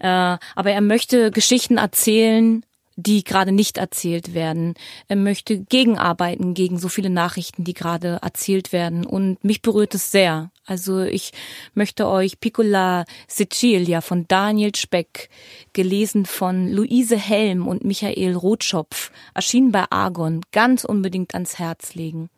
Äh, 0.00 0.08
aber 0.54 0.72
er 0.72 0.80
möchte 0.80 1.30
Geschichten 1.30 1.78
erzählen, 1.78 2.64
die 2.96 3.24
gerade 3.24 3.52
nicht 3.52 3.78
erzählt 3.78 4.34
werden. 4.34 4.74
Er 5.08 5.16
möchte 5.16 5.58
gegenarbeiten 5.60 6.54
gegen 6.54 6.78
so 6.78 6.88
viele 6.88 7.10
Nachrichten, 7.10 7.64
die 7.64 7.74
gerade 7.74 8.18
erzählt 8.22 8.72
werden. 8.72 9.04
Und 9.04 9.42
mich 9.42 9.62
berührt 9.62 9.94
es 9.94 10.12
sehr. 10.12 10.50
Also 10.64 11.00
ich 11.00 11.32
möchte 11.74 12.08
euch 12.08 12.40
Piccola 12.40 13.04
Sicilia 13.28 14.00
von 14.00 14.26
Daniel 14.28 14.74
Speck, 14.74 15.28
gelesen 15.72 16.24
von 16.24 16.68
Luise 16.68 17.16
Helm 17.16 17.66
und 17.66 17.84
Michael 17.84 18.34
Rotschopf, 18.34 19.10
erschienen 19.34 19.72
bei 19.72 19.84
Argon, 19.90 20.40
ganz 20.52 20.84
unbedingt 20.84 21.34
ans 21.34 21.58
Herz 21.58 21.94
legen. 21.94 22.30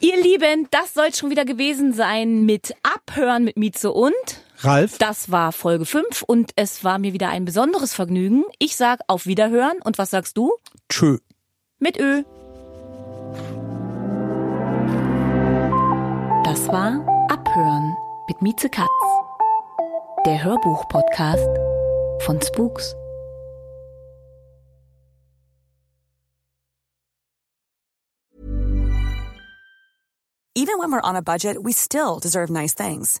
Ihr 0.00 0.20
Lieben, 0.20 0.66
das 0.72 0.94
soll 0.94 1.14
schon 1.14 1.30
wieder 1.30 1.44
gewesen 1.44 1.92
sein 1.92 2.44
mit 2.44 2.74
Abhören 2.82 3.44
mit 3.44 3.56
Mieze 3.56 3.92
und 3.92 4.12
Ralf. 4.58 4.98
Das 4.98 5.30
war 5.30 5.52
Folge 5.52 5.84
5 5.84 6.22
und 6.22 6.52
es 6.56 6.84
war 6.84 6.98
mir 6.98 7.12
wieder 7.12 7.28
ein 7.28 7.44
besonderes 7.44 7.92
Vergnügen. 7.94 8.44
Ich 8.58 8.76
sag 8.76 9.00
auf 9.08 9.26
Wiederhören 9.26 9.78
und 9.82 9.98
was 9.98 10.10
sagst 10.10 10.36
du? 10.36 10.52
Tschö. 10.88 11.18
Mit 11.78 11.98
Ö. 11.98 12.22
Das 16.44 16.68
war 16.68 17.04
Abhören 17.28 17.96
mit 18.28 18.40
Mieze 18.42 18.68
Katz. 18.68 18.88
Der 20.24 20.42
Hörbuch-Podcast 20.42 21.48
von 22.24 22.40
Spooks. 22.40 22.94
Even 30.56 30.78
when 30.78 30.92
we're 30.92 31.02
on 31.02 31.16
a 31.16 31.22
budget, 31.22 31.64
we 31.64 31.72
still 31.72 32.20
deserve 32.20 32.48
nice 32.48 32.74
things. 32.74 33.20